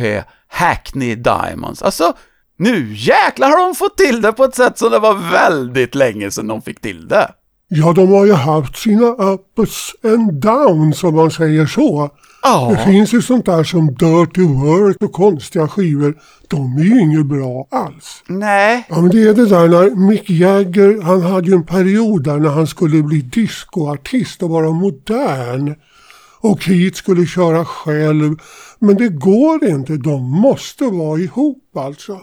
Hackney 0.50 1.16
Diamonds. 1.16 1.82
Alltså, 1.82 2.14
nu 2.60 2.94
jäklar 2.94 3.50
har 3.50 3.58
de 3.58 3.76
fått 3.76 3.98
till 3.98 4.22
det 4.22 4.34
på 4.34 4.44
ett 4.44 4.56
sätt 4.56 4.78
som 4.78 4.92
det 4.92 5.00
var 5.00 5.32
väldigt 5.32 5.96
länge 5.96 6.32
sedan 6.32 6.48
de 6.48 6.62
fick 6.62 6.82
till 6.82 7.08
det. 7.08 7.32
Ja, 7.70 7.94
de 7.94 8.12
har 8.12 8.26
ju 8.26 8.34
haft 8.34 8.78
sina 8.78 9.06
ups 9.06 9.92
and 10.04 10.34
downs 10.34 11.04
om 11.04 11.16
man 11.16 11.32
säger 11.32 11.66
så. 11.66 12.10
Ja. 12.48 12.74
Det 12.76 12.91
finns 12.91 13.14
ju 13.14 13.22
sånt 13.22 13.45
där 13.45 13.64
som 13.64 13.88
Dirty 13.88 14.41
Work 14.41 14.98
och 15.02 15.12
konstiga 15.12 15.68
skivor. 15.68 16.18
De 16.48 16.78
är 16.78 16.84
ju 16.84 17.02
inget 17.02 17.26
bra 17.26 17.68
alls. 17.72 18.24
Nej. 18.28 18.86
Ja, 18.89 19.02
men 19.02 19.12
det 19.12 19.24
är 19.24 19.34
det 19.34 19.45
där 19.45 19.68
när 19.68 20.08
Mick 20.08 20.30
Jagger, 20.30 21.02
han 21.02 21.22
hade 21.22 21.48
ju 21.48 21.54
en 21.54 21.66
period 21.66 22.24
där 22.24 22.38
när 22.38 22.50
han 22.50 22.68
skulle 22.68 23.04
bli 23.04 23.22
discoartist 23.22 24.43
och 24.43 24.50
vara 24.50 24.72
modern. 24.72 25.76
Och 26.39 26.62
Keith 26.62 26.98
skulle 26.98 27.26
köra 27.26 27.66
själv. 27.66 28.36
Men 28.80 28.95
det 28.95 29.10
går 29.10 29.66
inte, 29.66 29.98
de 29.98 30.24
måste 30.24 30.84
vara 30.84 31.20
ihop 31.20 31.78
alltså. 31.78 32.20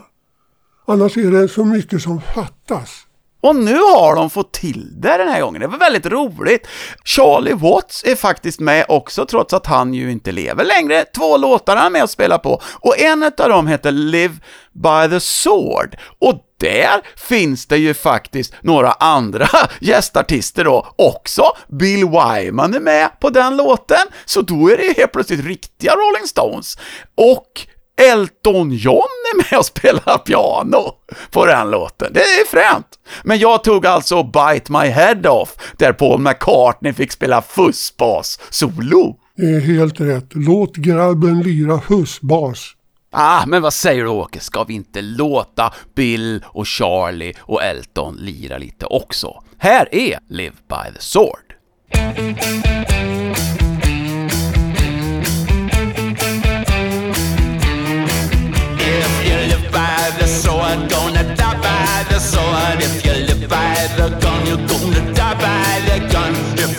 Annars 0.87 1.17
är 1.17 1.31
det 1.31 1.47
så 1.47 1.65
mycket 1.65 2.01
som 2.01 2.21
fattas. 2.21 3.04
Och 3.45 3.55
nu 3.55 3.77
har 3.77 4.15
de 4.15 4.29
fått 4.29 4.53
till 4.53 5.01
det 5.01 5.17
den 5.17 5.27
här 5.27 5.41
gången. 5.41 5.61
Det 5.61 5.67
var 5.67 5.77
väldigt 5.77 6.05
roligt. 6.05 6.67
Charlie 7.03 7.53
Watts 7.53 8.03
är 8.03 8.15
faktiskt 8.15 8.59
med 8.59 8.85
också, 8.87 9.25
trots 9.25 9.53
att 9.53 9.65
han 9.65 9.93
ju 9.93 10.11
inte 10.11 10.31
lever 10.31 10.65
längre. 10.65 11.05
Två 11.15 11.37
låtar 11.37 11.75
han 11.75 11.85
är 11.85 11.89
med 11.89 12.03
och 12.03 12.09
spelar 12.09 12.37
på. 12.37 12.61
Och 12.73 12.99
en 12.99 13.23
av 13.23 13.49
dem 13.49 13.67
heter 13.67 13.91
Live 13.91 14.33
by 14.73 15.09
the 15.09 15.19
Sword. 15.19 15.97
Och 16.19 16.35
där 16.59 17.01
finns 17.15 17.65
det 17.65 17.77
ju 17.77 17.93
faktiskt 17.93 18.53
några 18.61 18.91
andra 18.91 19.47
gästartister 19.79 20.63
då 20.63 20.87
också. 20.95 21.43
Bill 21.67 22.05
Wyman 22.05 22.73
är 22.73 22.79
med 22.79 23.19
på 23.19 23.29
den 23.29 23.57
låten, 23.57 24.07
så 24.25 24.41
då 24.41 24.71
är 24.71 24.77
det 24.77 24.83
ju 24.83 24.93
helt 24.93 25.11
plötsligt 25.11 25.45
riktiga 25.45 25.91
Rolling 25.91 26.27
Stones. 26.27 26.77
Och 27.15 27.67
Elton 28.01 28.71
John 28.71 29.07
är 29.33 29.37
med 29.37 29.59
och 29.59 29.65
spelar 29.65 30.17
piano 30.17 30.93
på 31.31 31.45
den 31.45 31.71
låten. 31.71 32.13
Det 32.13 32.19
är 32.19 32.47
fränt. 32.47 32.87
Men 33.23 33.37
jag 33.37 33.63
tog 33.63 33.85
alltså 33.85 34.23
Bite 34.23 34.71
My 34.71 34.87
Head 34.87 35.29
Off, 35.29 35.55
där 35.77 35.93
Paul 35.93 36.19
McCartney 36.21 36.93
fick 36.93 37.11
spela 37.11 37.41
fussbas 37.41 38.39
solo. 38.49 39.15
Det 39.37 39.45
är 39.45 39.59
helt 39.59 39.99
rätt. 39.99 40.29
Låt 40.31 40.75
grabben 40.75 41.41
lira 41.41 41.81
husbas. 41.87 42.71
Ah, 43.11 43.45
men 43.45 43.61
vad 43.61 43.73
säger 43.73 44.03
du 44.03 44.09
Åke, 44.09 44.39
ska 44.39 44.63
vi 44.63 44.73
inte 44.73 45.01
låta 45.01 45.73
Bill 45.95 46.43
och 46.47 46.67
Charlie 46.67 47.33
och 47.39 47.63
Elton 47.63 48.15
lira 48.15 48.57
lite 48.57 48.85
också? 48.85 49.43
Här 49.57 49.95
är 49.95 50.19
Live 50.29 50.55
by 50.69 50.93
the 50.95 51.01
Sword. 51.01 51.55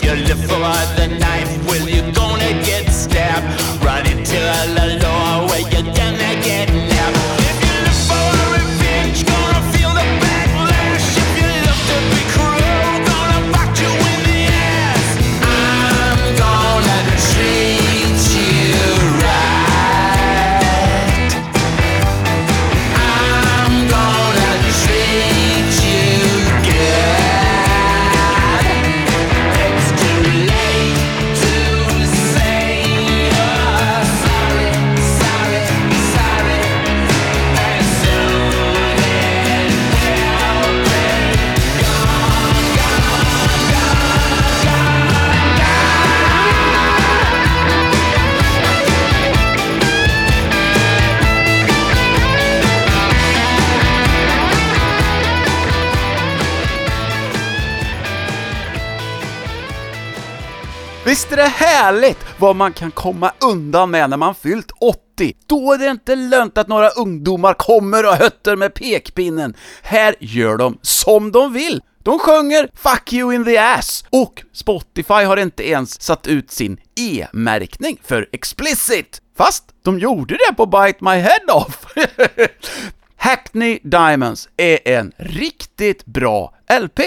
You 0.07 0.15
live 0.15 0.39
for 0.39 0.47
the 0.47 1.09
knife, 1.09 1.26
Visst 61.07 61.33
är 61.33 61.37
det 61.37 61.43
härligt 61.43 62.19
vad 62.39 62.57
man 62.57 62.73
kan 62.73 62.91
komma 62.91 63.33
undan 63.41 63.91
med 63.91 64.11
när 64.11 64.17
man 64.17 64.35
fyllt 64.35 64.71
80? 64.81 65.33
Då 65.47 65.73
är 65.73 65.79
det 65.79 65.87
inte 65.87 66.15
lönt 66.15 66.59
att 66.59 66.69
några 66.69 66.89
ungdomar 66.89 67.55
kommer 67.55 68.07
och 68.07 68.15
hötter 68.15 68.57
med 68.57 68.75
pekpinnen. 68.75 69.55
Här 69.83 70.15
gör 70.21 70.57
de 70.57 70.79
som 70.83 71.33
de 71.33 71.53
vill. 71.53 71.83
De 72.03 72.19
sjunger 72.19 72.71
'Fuck 72.75 73.13
you 73.13 73.35
in 73.35 73.45
the 73.45 73.57
ass' 73.57 74.05
och 74.11 74.43
Spotify 74.53 75.25
har 75.25 75.37
inte 75.37 75.69
ens 75.69 76.03
satt 76.03 76.27
ut 76.27 76.51
sin 76.51 76.81
E-märkning 76.97 78.01
för 78.05 78.29
explicit. 78.33 79.21
Fast 79.37 79.65
de 79.83 79.99
gjorde 79.99 80.35
det 80.35 80.55
på 80.57 80.67
Bite 80.67 81.05
My 81.05 81.17
Head 81.17 81.53
Off. 81.53 81.87
Hackney 83.17 83.79
Diamonds 83.83 84.49
är 84.57 84.89
en 84.89 85.13
riktigt 85.17 86.07
bra 86.07 86.55
LP. 86.81 87.01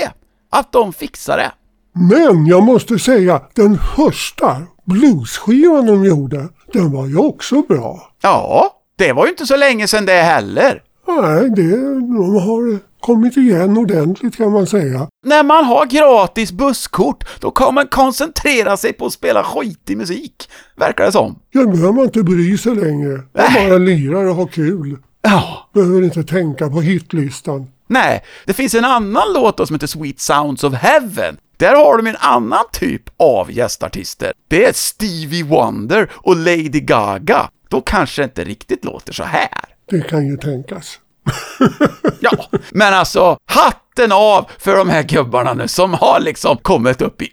Att 0.50 0.72
de 0.72 0.94
fixar 0.94 1.38
det. 1.38 1.52
Men 1.94 2.46
jag 2.46 2.64
måste 2.64 3.00
säga, 3.00 3.42
den 3.56 3.78
första 3.96 4.58
bluesskivan 4.86 5.86
de 5.86 6.06
gjorde, 6.06 6.48
den 6.74 6.92
var 6.92 7.08
ju 7.08 7.18
också 7.18 7.62
bra. 7.62 8.12
Ja, 8.22 8.72
det 8.96 9.14
var 9.14 9.26
ju 9.26 9.30
inte 9.32 9.46
så 9.46 9.56
länge 9.58 9.88
sedan 9.88 10.06
det 10.06 10.22
heller. 10.22 10.82
Nej, 11.08 11.50
det, 11.50 11.78
de 11.94 12.34
har 12.36 12.80
kommit 13.00 13.38
igen 13.38 13.78
ordentligt 13.78 14.38
kan 14.38 14.52
man 14.52 14.68
säga. 14.68 15.08
När 15.26 15.44
man 15.44 15.66
har 15.66 15.86
gratis 15.86 16.52
busskort, 16.52 17.24
då 17.40 17.52
kan 17.52 17.74
man 17.74 17.88
koncentrera 17.88 18.78
sig 18.78 18.94
på 18.94 19.06
att 19.06 19.14
spela 19.14 19.44
skitig 19.44 19.98
musik, 19.98 20.50
verkar 20.78 21.06
det 21.06 21.12
som. 21.12 21.40
Ja, 21.52 21.62
då 21.64 21.70
behöver 21.70 21.92
man 21.94 22.04
inte 22.04 22.24
bry 22.24 22.58
sig 22.58 22.76
längre. 22.76 23.12
Man 23.12 23.54
bara 23.70 23.78
lirar 23.78 24.26
och 24.26 24.36
har 24.36 24.48
kul. 24.48 24.98
Ja, 25.22 25.70
Behöver 25.74 26.02
inte 26.04 26.24
tänka 26.24 26.70
på 26.70 26.82
hitlistan. 26.82 27.68
nej, 27.88 28.24
det 28.46 28.54
finns 28.54 28.76
en 28.76 28.86
annan 28.86 29.24
låt 29.34 29.58
då 29.58 29.66
som 29.66 29.74
heter 29.76 29.88
Sweet 29.88 30.20
Sounds 30.20 30.64
of 30.64 30.74
Heaven. 30.74 31.38
Där 31.60 31.76
har 31.76 31.98
de 31.98 32.08
en 32.08 32.16
annan 32.20 32.64
typ 32.72 33.04
av 33.18 33.52
gästartister. 33.52 34.34
Det 34.48 34.66
är 34.66 34.74
Stevie 34.74 35.44
Wonder 35.44 36.10
och 36.14 36.36
Lady 36.36 36.80
Gaga. 36.80 37.50
Då 37.70 37.82
kanske 37.82 38.22
det 38.22 38.24
inte 38.24 38.44
riktigt 38.44 38.86
låter 38.86 39.14
så 39.14 39.24
här. 39.24 39.50
Det 39.90 40.02
kan 40.02 40.28
ju 40.28 40.38
tänkas. 40.38 41.00
Ja, 42.22 42.32
men 42.72 42.94
alltså 42.94 43.38
hatten 43.46 44.12
av 44.12 44.50
för 44.58 44.78
de 44.78 44.90
här 44.90 45.04
gubbarna 45.04 45.54
nu 45.54 45.68
som 45.68 45.94
har 45.94 46.20
liksom 46.20 46.58
kommit 46.58 47.02
upp 47.02 47.22
i 47.22 47.32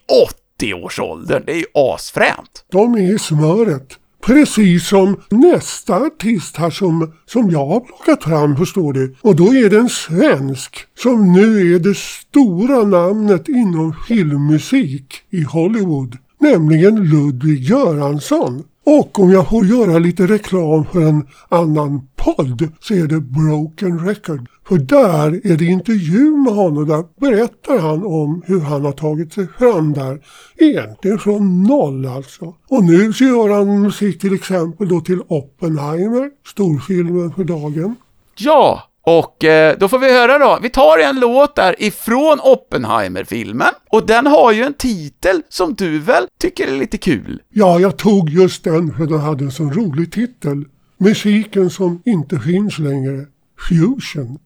80-årsåldern. 0.61 1.43
Det 1.47 1.53
är 1.53 1.57
ju 1.57 1.67
asfränt. 1.75 2.65
De 2.73 2.95
är 2.95 3.15
i 3.15 3.19
smöret. 3.19 3.99
Precis 4.25 4.89
som 4.89 5.17
nästa 5.31 5.97
artist 5.97 6.57
här 6.57 6.71
som, 6.71 7.13
som 7.27 7.51
jag 7.51 7.67
har 7.67 7.81
plockat 7.81 8.25
fram 8.25 8.57
förstår 8.57 8.93
du. 8.93 9.15
Och 9.21 9.37
då 9.37 9.55
är 9.55 9.71
det 9.71 9.79
en 9.79 9.89
svensk 9.89 10.77
som 10.99 11.33
nu 11.33 11.75
är 11.75 11.79
det 11.79 11.97
stora 11.97 12.85
namnet 12.85 13.49
inom 13.49 13.95
filmmusik 14.09 15.15
i 15.31 15.43
Hollywood. 15.43 16.19
Nämligen 16.39 17.11
Ludwig 17.11 17.63
Göransson. 17.63 18.65
Och 18.87 19.19
om 19.19 19.31
jag 19.31 19.49
får 19.49 19.67
göra 19.67 19.99
lite 19.99 20.27
reklam 20.27 20.85
för 20.93 21.01
en 21.01 21.27
annan 21.49 22.09
podd 22.17 22.69
så 22.81 22.95
är 22.95 23.07
det 23.07 23.21
Broken 23.21 24.07
Record. 24.07 24.49
För 24.69 24.79
där 24.79 25.47
är 25.47 25.57
det 25.57 25.65
intervju 25.65 26.37
med 26.37 26.53
honom. 26.55 26.89
Där 26.89 27.05
berättar 27.21 27.79
han 27.79 28.07
om 28.07 28.43
hur 28.47 28.61
han 28.61 28.85
har 28.85 28.93
tagit 28.93 29.33
sig 29.33 29.47
fram 29.59 29.93
där. 29.93 30.21
Egentligen 30.57 31.19
från 31.19 31.63
noll 31.63 32.07
alltså. 32.07 32.55
Och 32.69 32.85
nu 32.85 33.13
så 33.13 33.25
gör 33.25 33.49
han 33.49 33.83
musik 33.83 34.21
till 34.21 34.35
exempel 34.35 34.89
då 34.89 35.01
till 35.01 35.21
Oppenheimer. 35.29 36.31
Storfilmen 36.47 37.33
för 37.33 37.45
dagen. 37.45 37.95
Ja, 38.39 38.83
och 39.07 39.45
eh, 39.45 39.77
då 39.79 39.89
får 39.89 39.99
vi 39.99 40.13
höra 40.13 40.39
då. 40.39 40.59
Vi 40.63 40.71
tar 40.71 40.99
en 40.99 41.21
låt 41.21 41.57
där 41.57 41.75
ifrån 41.79 42.41
Oppenheimer-filmen. 42.43 43.73
Och 43.91 44.07
den 44.07 44.27
har 44.27 44.53
ju 44.53 44.63
en 44.63 44.75
titel 44.75 45.43
som 45.49 45.75
du 45.75 45.99
väl 45.99 46.27
tycker 46.41 46.67
är 46.67 46.77
lite 46.77 46.99
kul? 46.99 47.43
Ja, 47.51 47.81
jag 47.81 47.97
tog 47.97 48.31
just 48.31 48.65
den 48.65 48.95
för 48.95 49.07
den 49.07 49.21
hade 49.21 49.45
en 49.45 49.51
sån 49.51 49.73
rolig 49.73 50.13
titel. 50.13 50.65
Musiken 50.99 51.71
som 51.71 52.03
inte 52.05 52.39
finns 52.39 52.79
längre. 52.79 53.27
Fusion. 53.69 54.39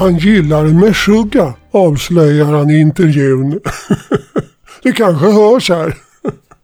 Han 0.00 0.18
gillar 0.18 0.64
Meshuggah, 0.64 1.52
avslöjar 1.70 2.44
han 2.44 2.70
i 2.70 2.80
intervjun. 2.80 3.60
det 4.82 4.92
kanske 4.92 5.26
hörs 5.26 5.68
här. 5.68 5.94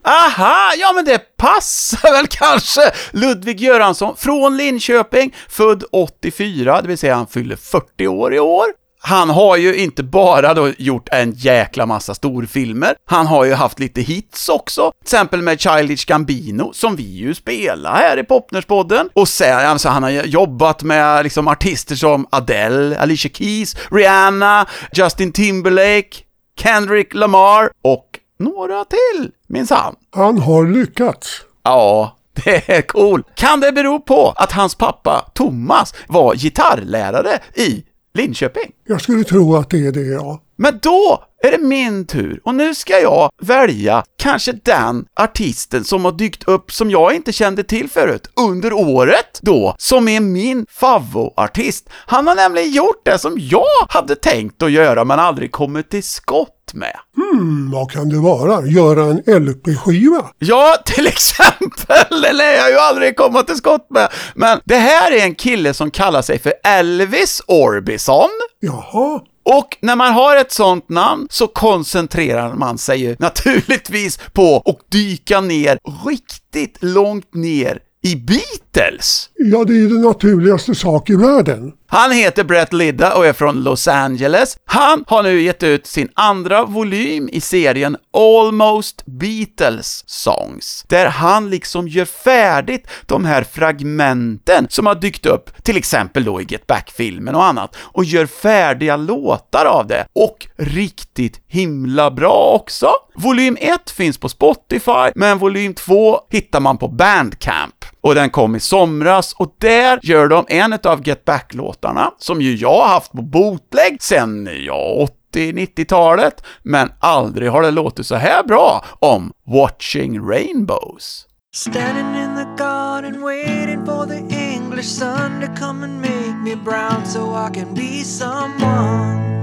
Aha, 0.04 0.72
ja 0.78 0.92
men 0.94 1.04
det 1.04 1.36
passar 1.36 2.12
väl 2.12 2.26
kanske! 2.26 2.80
Ludvig 3.10 3.60
Göransson 3.60 4.16
från 4.16 4.56
Linköping, 4.56 5.34
född 5.48 5.84
84, 5.92 6.82
det 6.82 6.88
vill 6.88 6.98
säga 6.98 7.14
han 7.14 7.26
fyller 7.26 7.56
40 7.56 8.06
år 8.06 8.34
i 8.34 8.40
år. 8.40 8.66
Han 9.06 9.30
har 9.30 9.56
ju 9.56 9.76
inte 9.76 10.02
bara 10.02 10.54
då 10.54 10.72
gjort 10.78 11.08
en 11.12 11.32
jäkla 11.32 11.86
massa 11.86 12.14
storfilmer, 12.14 12.94
han 13.04 13.26
har 13.26 13.44
ju 13.44 13.54
haft 13.54 13.78
lite 13.78 14.00
hits 14.00 14.48
också, 14.48 14.90
till 14.90 15.02
exempel 15.02 15.42
med 15.42 15.60
Childish 15.60 16.06
Gambino, 16.06 16.72
som 16.72 16.96
vi 16.96 17.02
ju 17.02 17.34
spelar 17.34 17.94
här 17.94 18.18
i 18.18 18.24
Popnerspodden. 18.24 19.08
Och 19.14 19.28
sen, 19.28 19.66
alltså 19.66 19.88
han 19.88 20.02
har 20.02 20.10
jobbat 20.10 20.82
med 20.82 21.24
liksom 21.24 21.48
artister 21.48 21.94
som 21.94 22.26
Adele, 22.30 22.98
Alicia 22.98 23.30
Keys, 23.34 23.76
Rihanna, 23.90 24.66
Justin 24.92 25.32
Timberlake, 25.32 26.16
Kendrick 26.60 27.14
Lamar 27.14 27.70
och 27.82 28.06
några 28.38 28.84
till, 28.84 29.30
minsann. 29.48 29.94
Han 30.14 30.38
har 30.38 30.66
lyckats. 30.66 31.42
Ja, 31.62 32.16
det 32.44 32.70
är 32.70 32.82
cool. 32.82 33.22
Kan 33.34 33.60
det 33.60 33.72
bero 33.72 34.00
på 34.00 34.32
att 34.36 34.52
hans 34.52 34.74
pappa 34.74 35.30
Thomas 35.34 35.94
var 36.06 36.34
gitarrlärare 36.34 37.38
i 37.54 37.84
Linköping? 38.16 38.72
Jag 38.86 39.00
skulle 39.00 39.24
tro 39.24 39.56
att 39.56 39.70
det 39.70 39.86
är 39.86 39.92
det, 39.92 40.06
ja. 40.06 40.42
Men 40.58 40.78
då 40.82 41.24
är 41.42 41.50
det 41.50 41.58
min 41.58 42.06
tur 42.06 42.40
och 42.44 42.54
nu 42.54 42.74
ska 42.74 42.98
jag 42.98 43.30
välja 43.42 44.04
kanske 44.18 44.52
den 44.52 45.06
artisten 45.20 45.84
som 45.84 46.04
har 46.04 46.12
dykt 46.12 46.48
upp 46.48 46.72
som 46.72 46.90
jag 46.90 47.14
inte 47.14 47.32
kände 47.32 47.64
till 47.64 47.90
förut 47.90 48.30
under 48.36 48.72
året 48.72 49.38
då, 49.42 49.74
som 49.78 50.08
är 50.08 50.20
min 50.20 50.66
favvoartist. 50.70 51.88
Han 51.92 52.26
har 52.26 52.34
nämligen 52.34 52.70
gjort 52.70 53.04
det 53.04 53.18
som 53.18 53.36
jag 53.38 53.86
hade 53.88 54.14
tänkt 54.14 54.62
att 54.62 54.70
göra 54.70 55.04
men 55.04 55.18
aldrig 55.18 55.52
kommit 55.52 55.90
till 55.90 56.02
skott 56.02 56.55
med. 56.74 56.96
Hmm, 57.16 57.70
vad 57.70 57.90
kan 57.90 58.08
det 58.08 58.18
vara? 58.18 58.66
Göra 58.66 59.04
en 59.04 59.44
LP-skiva? 59.44 60.30
Ja, 60.38 60.76
till 60.84 61.06
exempel! 61.06 62.20
Det 62.22 62.32
lär 62.32 62.52
jag 62.56 62.70
ju 62.70 62.76
aldrig 62.78 63.16
komma 63.16 63.42
till 63.42 63.56
skott 63.56 63.86
med. 63.90 64.08
Men 64.34 64.60
det 64.64 64.76
här 64.76 65.12
är 65.12 65.24
en 65.24 65.34
kille 65.34 65.74
som 65.74 65.90
kallar 65.90 66.22
sig 66.22 66.38
för 66.38 66.52
Elvis 66.64 67.42
Orbison. 67.46 68.30
Jaha. 68.60 69.20
Och 69.44 69.76
när 69.80 69.96
man 69.96 70.12
har 70.12 70.36
ett 70.36 70.52
sånt 70.52 70.88
namn 70.88 71.26
så 71.30 71.46
koncentrerar 71.46 72.54
man 72.54 72.78
sig 72.78 73.00
ju 73.00 73.16
naturligtvis 73.18 74.18
på 74.32 74.62
att 74.66 74.90
dyka 74.90 75.40
ner 75.40 75.78
riktigt 76.06 76.78
långt 76.80 77.34
ner 77.34 77.78
i 78.02 78.16
Beatles. 78.16 79.30
Ja, 79.38 79.64
det 79.64 79.72
är 79.72 79.76
ju 79.76 79.88
den 79.88 80.00
naturligaste 80.00 80.74
sak 80.74 81.10
i 81.10 81.16
världen. 81.16 81.72
Han 81.88 82.12
heter 82.12 82.44
Brett 82.44 82.72
Lidda 82.72 83.14
och 83.14 83.26
är 83.26 83.32
från 83.32 83.62
Los 83.62 83.88
Angeles. 83.88 84.56
Han 84.64 85.04
har 85.06 85.22
nu 85.22 85.40
gett 85.40 85.62
ut 85.62 85.86
sin 85.86 86.08
andra 86.14 86.64
volym 86.64 87.28
i 87.32 87.40
serien 87.40 87.96
Almost 88.12 89.06
Beatles 89.06 90.04
Songs, 90.06 90.84
där 90.88 91.06
han 91.06 91.50
liksom 91.50 91.88
gör 91.88 92.04
färdigt 92.04 92.88
de 93.06 93.24
här 93.24 93.44
fragmenten 93.44 94.66
som 94.70 94.86
har 94.86 94.94
dykt 94.94 95.26
upp, 95.26 95.64
till 95.64 95.76
exempel 95.76 96.24
då 96.24 96.40
i 96.40 96.46
Get 96.48 96.66
Back-filmen 96.66 97.34
och 97.34 97.44
annat, 97.44 97.76
och 97.78 98.04
gör 98.04 98.26
färdiga 98.26 98.96
låtar 98.96 99.64
av 99.64 99.86
det. 99.86 100.06
Och 100.12 100.46
riktigt 100.56 101.40
himla 101.48 102.10
bra 102.10 102.60
också. 102.62 102.90
Volym 103.14 103.56
1 103.60 103.90
finns 103.90 104.18
på 104.18 104.28
Spotify, 104.28 105.10
men 105.14 105.38
volym 105.38 105.74
2 105.74 106.20
hittar 106.30 106.60
man 106.60 106.78
på 106.78 106.88
Bandcamp. 106.88 107.74
Och 108.06 108.14
den 108.14 108.30
kom 108.30 108.56
i 108.56 108.60
somras 108.60 109.32
och 109.32 109.54
där 109.60 109.98
gör 110.02 110.28
de 110.28 110.44
en 110.48 110.78
av 110.84 111.08
Get 111.08 111.24
Back-låtarna, 111.24 112.10
som 112.18 112.40
ju 112.40 112.56
jag 112.56 112.72
har 112.72 112.88
haft 112.88 113.12
på 113.12 113.22
bootleg 113.22 113.96
sen, 114.00 114.48
ja, 114.66 115.06
80-90-talet, 115.34 116.44
men 116.62 116.92
aldrig 117.00 117.50
har 117.50 117.62
det 117.62 117.70
låtit 117.70 118.06
så 118.06 118.14
här 118.14 118.42
bra 118.42 118.84
om 118.98 119.32
Watching 119.46 120.28
Rainbows. 120.28 121.26
Standing 121.54 122.22
in 122.22 122.36
the 122.36 122.64
garden 122.64 123.22
waiting 123.22 123.86
for 123.86 124.06
the 124.06 124.34
English 124.36 124.88
sun 124.88 125.40
to 125.40 125.60
come 125.60 125.84
and 125.84 126.00
make 126.00 126.36
me 126.44 126.56
brown 126.64 127.06
so 127.06 127.20
I 127.20 127.54
can 127.54 127.74
be 127.74 128.04
someone. 128.04 129.35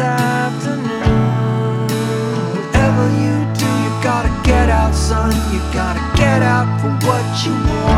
Afternoon. 0.00 1.88
Whatever 2.54 3.04
you 3.22 3.34
do, 3.54 3.66
you 3.66 3.90
gotta 4.02 4.32
get 4.44 4.68
out, 4.68 4.94
son. 4.94 5.32
You 5.52 5.60
gotta 5.72 6.00
get 6.16 6.42
out 6.42 6.80
for 6.80 6.90
what 7.06 7.24
you 7.44 7.52
want. 7.52 7.97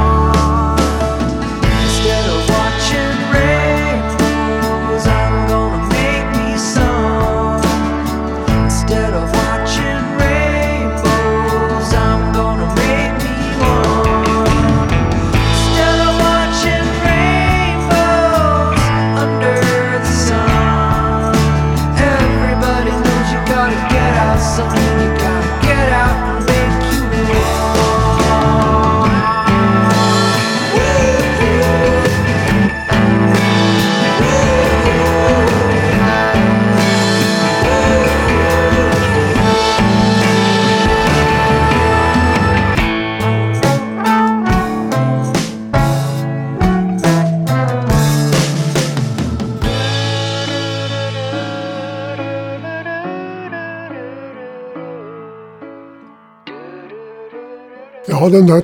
Ja, 58.31 58.37
den 58.37 58.47
där 58.47 58.61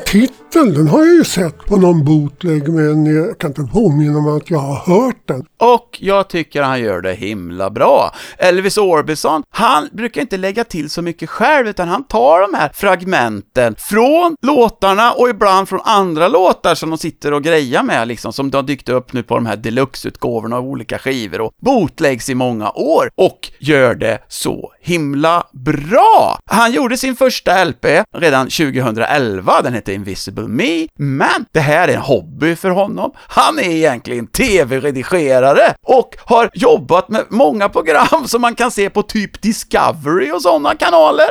låten, 0.56 0.74
den 0.74 0.88
har 0.88 1.04
jag 1.04 1.14
ju 1.14 1.24
sett 1.24 1.58
på 1.66 1.76
någon 1.76 2.04
bootleg 2.04 2.68
men 2.68 3.06
jag 3.16 3.38
kan 3.38 3.50
inte 3.50 3.62
påminna 3.72 4.20
mig 4.20 4.36
att 4.36 4.50
jag 4.50 4.58
har 4.58 4.76
hört 4.94 5.26
den. 5.26 5.44
Och 5.60 5.98
jag 6.00 6.28
tycker 6.28 6.62
han 6.62 6.80
gör 6.80 7.00
det 7.00 7.14
himla 7.14 7.70
bra. 7.70 8.14
Elvis 8.38 8.78
Orbison, 8.78 9.42
han 9.50 9.88
brukar 9.92 10.20
inte 10.20 10.36
lägga 10.36 10.64
till 10.64 10.90
så 10.90 11.02
mycket 11.02 11.30
själv, 11.30 11.68
utan 11.68 11.88
han 11.88 12.04
tar 12.04 12.40
de 12.40 12.58
här 12.58 12.70
fragmenten 12.74 13.74
från 13.78 14.36
låtarna 14.42 15.12
och 15.12 15.28
ibland 15.28 15.68
från 15.68 15.80
andra 15.84 16.28
låtar 16.28 16.74
som 16.74 16.90
de 16.90 16.98
sitter 16.98 17.32
och 17.32 17.42
grejar 17.42 17.82
med, 17.82 18.08
liksom, 18.08 18.32
som 18.32 18.50
har 18.52 18.62
dykt 18.62 18.88
upp 18.88 19.12
nu 19.12 19.22
på 19.22 19.34
de 19.34 19.46
här 19.46 19.56
deluxe-utgåvorna 19.56 20.56
av 20.56 20.64
olika 20.66 20.98
skivor 20.98 21.40
och 21.40 21.52
bootlegs 21.62 22.28
i 22.28 22.34
många 22.34 22.70
år 22.70 23.10
och 23.14 23.50
gör 23.58 23.94
det 23.94 24.18
så 24.28 24.72
himla 24.80 25.46
bra. 25.52 26.38
Han 26.50 26.72
gjorde 26.72 26.96
sin 26.96 27.16
första 27.16 27.64
LP 27.64 27.86
redan 28.16 28.46
2011, 28.46 29.62
den 29.62 29.74
heter 29.74 29.92
Invisible 29.92 30.45
Me, 30.48 30.86
men 30.98 31.44
det 31.52 31.60
här 31.60 31.88
är 31.88 31.94
en 31.94 32.00
hobby 32.00 32.56
för 32.56 32.70
honom. 32.70 33.12
Han 33.16 33.58
är 33.58 33.70
egentligen 33.70 34.26
tv-redigerare 34.26 35.74
och 35.82 36.16
har 36.18 36.50
jobbat 36.54 37.08
med 37.08 37.24
många 37.28 37.68
program 37.68 38.26
som 38.26 38.40
man 38.40 38.54
kan 38.54 38.70
se 38.70 38.90
på 38.90 39.02
typ 39.02 39.42
Discovery 39.42 40.30
och 40.30 40.42
sådana 40.42 40.74
kanaler. 40.74 41.26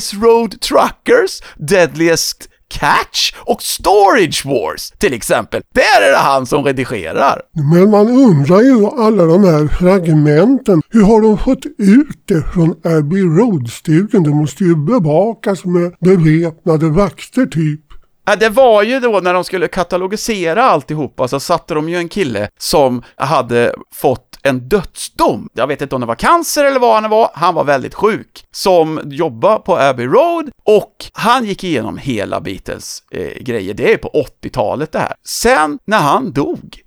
Ice 0.00 0.14
Road 0.14 0.60
Truckers, 0.60 1.40
Deadliest 1.56 2.50
Catch 2.70 3.32
och 3.38 3.62
Storage 3.62 4.46
Wars 4.46 4.90
till 4.98 5.14
exempel. 5.14 5.62
Där 5.74 6.06
är 6.06 6.10
det 6.10 6.16
han 6.16 6.46
som 6.46 6.64
redigerar. 6.64 7.42
Men 7.72 7.90
man 7.90 8.08
undrar 8.08 8.60
ju 8.60 8.86
alla 8.86 9.24
de 9.24 9.44
här 9.44 9.68
fragmenten. 9.68 10.82
Hur 10.90 11.02
har 11.02 11.20
de 11.20 11.38
fått 11.38 11.66
ut 11.78 12.22
det 12.28 12.42
från 12.54 12.70
Abbey 12.70 13.22
Road-studion? 13.22 14.22
Det 14.22 14.30
måste 14.30 14.64
ju 14.64 14.76
bevakas 14.76 15.64
med 15.64 15.94
beväpnade 16.00 16.88
vakter 16.88 17.46
typ. 17.46 17.80
Ja, 18.24 18.36
det 18.36 18.48
var 18.48 18.82
ju 18.82 19.00
då 19.00 19.20
när 19.20 19.34
de 19.34 19.44
skulle 19.44 19.68
katalogisera 19.68 20.64
alltihopa 20.64 21.28
så 21.28 21.40
satte 21.40 21.74
de 21.74 21.88
ju 21.88 21.96
en 21.96 22.08
kille 22.08 22.48
som 22.58 23.02
hade 23.16 23.74
fått 23.94 24.38
en 24.42 24.68
dödsdom. 24.68 25.48
Jag 25.52 25.66
vet 25.66 25.82
inte 25.82 25.94
om 25.94 26.00
det 26.00 26.06
var 26.06 26.14
cancer 26.14 26.64
eller 26.64 26.80
vad 26.80 27.02
han 27.02 27.10
var, 27.10 27.30
han 27.34 27.54
var 27.54 27.64
väldigt 27.64 27.94
sjuk, 27.94 28.44
som 28.52 29.00
jobbade 29.04 29.60
på 29.60 29.78
Abbey 29.78 30.06
Road 30.06 30.50
och 30.64 30.94
han 31.12 31.44
gick 31.44 31.64
igenom 31.64 31.98
hela 31.98 32.40
Beatles 32.40 33.02
eh, 33.10 33.42
grejer. 33.42 33.74
Det 33.74 33.92
är 33.92 33.96
på 33.96 34.24
80-talet 34.42 34.92
det 34.92 34.98
här. 34.98 35.14
Sen 35.26 35.78
när 35.84 35.98
han 35.98 36.32
dog 36.32 36.80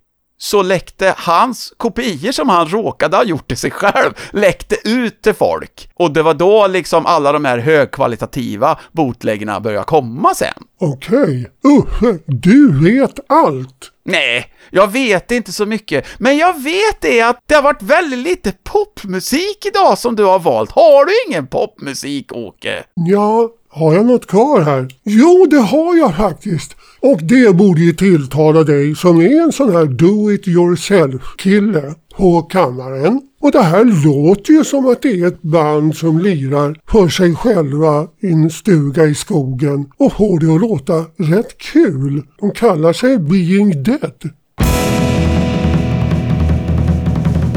så 0.44 0.62
läckte 0.62 1.16
hans 1.18 1.74
kopior 1.78 2.32
som 2.32 2.50
han 2.50 2.68
råkade 2.68 3.18
ha 3.18 3.24
gjort 3.24 3.48
till 3.48 3.58
sig 3.58 3.72
själv, 3.72 4.14
läckte 4.32 4.90
ut 4.90 5.22
till 5.22 5.34
folk. 5.34 5.90
Och 5.96 6.12
det 6.12 6.24
var 6.24 6.34
då 6.34 6.68
liksom 6.68 7.06
alla 7.06 7.32
de 7.32 7.46
här 7.46 7.58
högkvalitativa 7.58 8.80
bootläggarna 8.92 9.60
började 9.60 9.86
komma 9.86 10.36
sen. 10.36 10.64
Okej. 10.80 11.52
Uffe, 11.80 12.20
du 12.26 12.84
vet 12.84 13.32
allt. 13.32 13.92
Nej, 14.06 14.46
jag 14.72 14.92
vet 14.92 15.32
inte 15.32 15.52
så 15.52 15.66
mycket, 15.66 16.06
men 16.18 16.38
jag 16.38 16.64
vet 16.64 17.02
det 17.02 17.22
att 17.22 17.40
det 17.46 17.56
har 17.56 17.62
varit 17.62 17.82
väldigt 17.82 18.20
lite 18.20 18.54
popmusik 18.64 19.66
idag 19.66 19.98
som 19.98 20.16
du 20.16 20.24
har 20.24 20.40
valt. 20.40 20.72
Har 20.72 21.06
du 21.06 21.12
ingen 21.28 21.48
popmusik, 21.48 22.32
Åke? 22.32 22.84
Ja, 22.94 23.50
har 23.76 23.94
jag 23.94 24.06
något 24.06 24.28
kvar 24.28 24.62
här? 24.62 24.88
Jo, 25.04 25.48
det 25.50 25.58
har 25.58 25.98
jag 25.98 26.16
faktiskt. 26.16 26.76
Och 27.00 27.20
det 27.24 27.56
borde 27.56 27.82
ju 27.82 27.94
tilltala 27.94 28.64
dig 28.64 28.96
som 28.96 29.22
är 29.22 29.44
en 29.44 29.52
sån 29.52 29.72
här 29.72 29.86
do 29.86 30.32
it 30.32 30.48
yourself-kille 30.48 31.94
på 32.18 32.42
kammaren. 32.42 33.22
Och 33.42 33.52
det 33.52 33.62
här 33.62 34.06
låter 34.06 34.54
ju 34.54 34.64
som 34.64 34.86
att 34.86 35.02
det 35.02 35.22
är 35.22 35.28
ett 35.28 35.42
band 35.42 35.96
som 35.96 36.20
lirar 36.20 36.76
för 36.92 37.10
sig 37.10 37.36
själva 37.36 38.08
i 38.22 38.32
en 38.32 38.50
stuga 38.50 39.06
i 39.06 39.16
skogen 39.16 39.86
och 39.98 40.14
får 40.14 40.40
det 40.40 40.56
att 40.56 40.62
låta 40.62 41.06
rätt 41.18 41.58
kul. 41.58 42.24
De 42.40 42.52
kallar 42.52 42.94
sig 42.94 43.18
Being 43.18 43.84
Dead. 43.84 44.30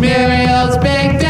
Muriel's 0.01 0.83
big 0.83 1.21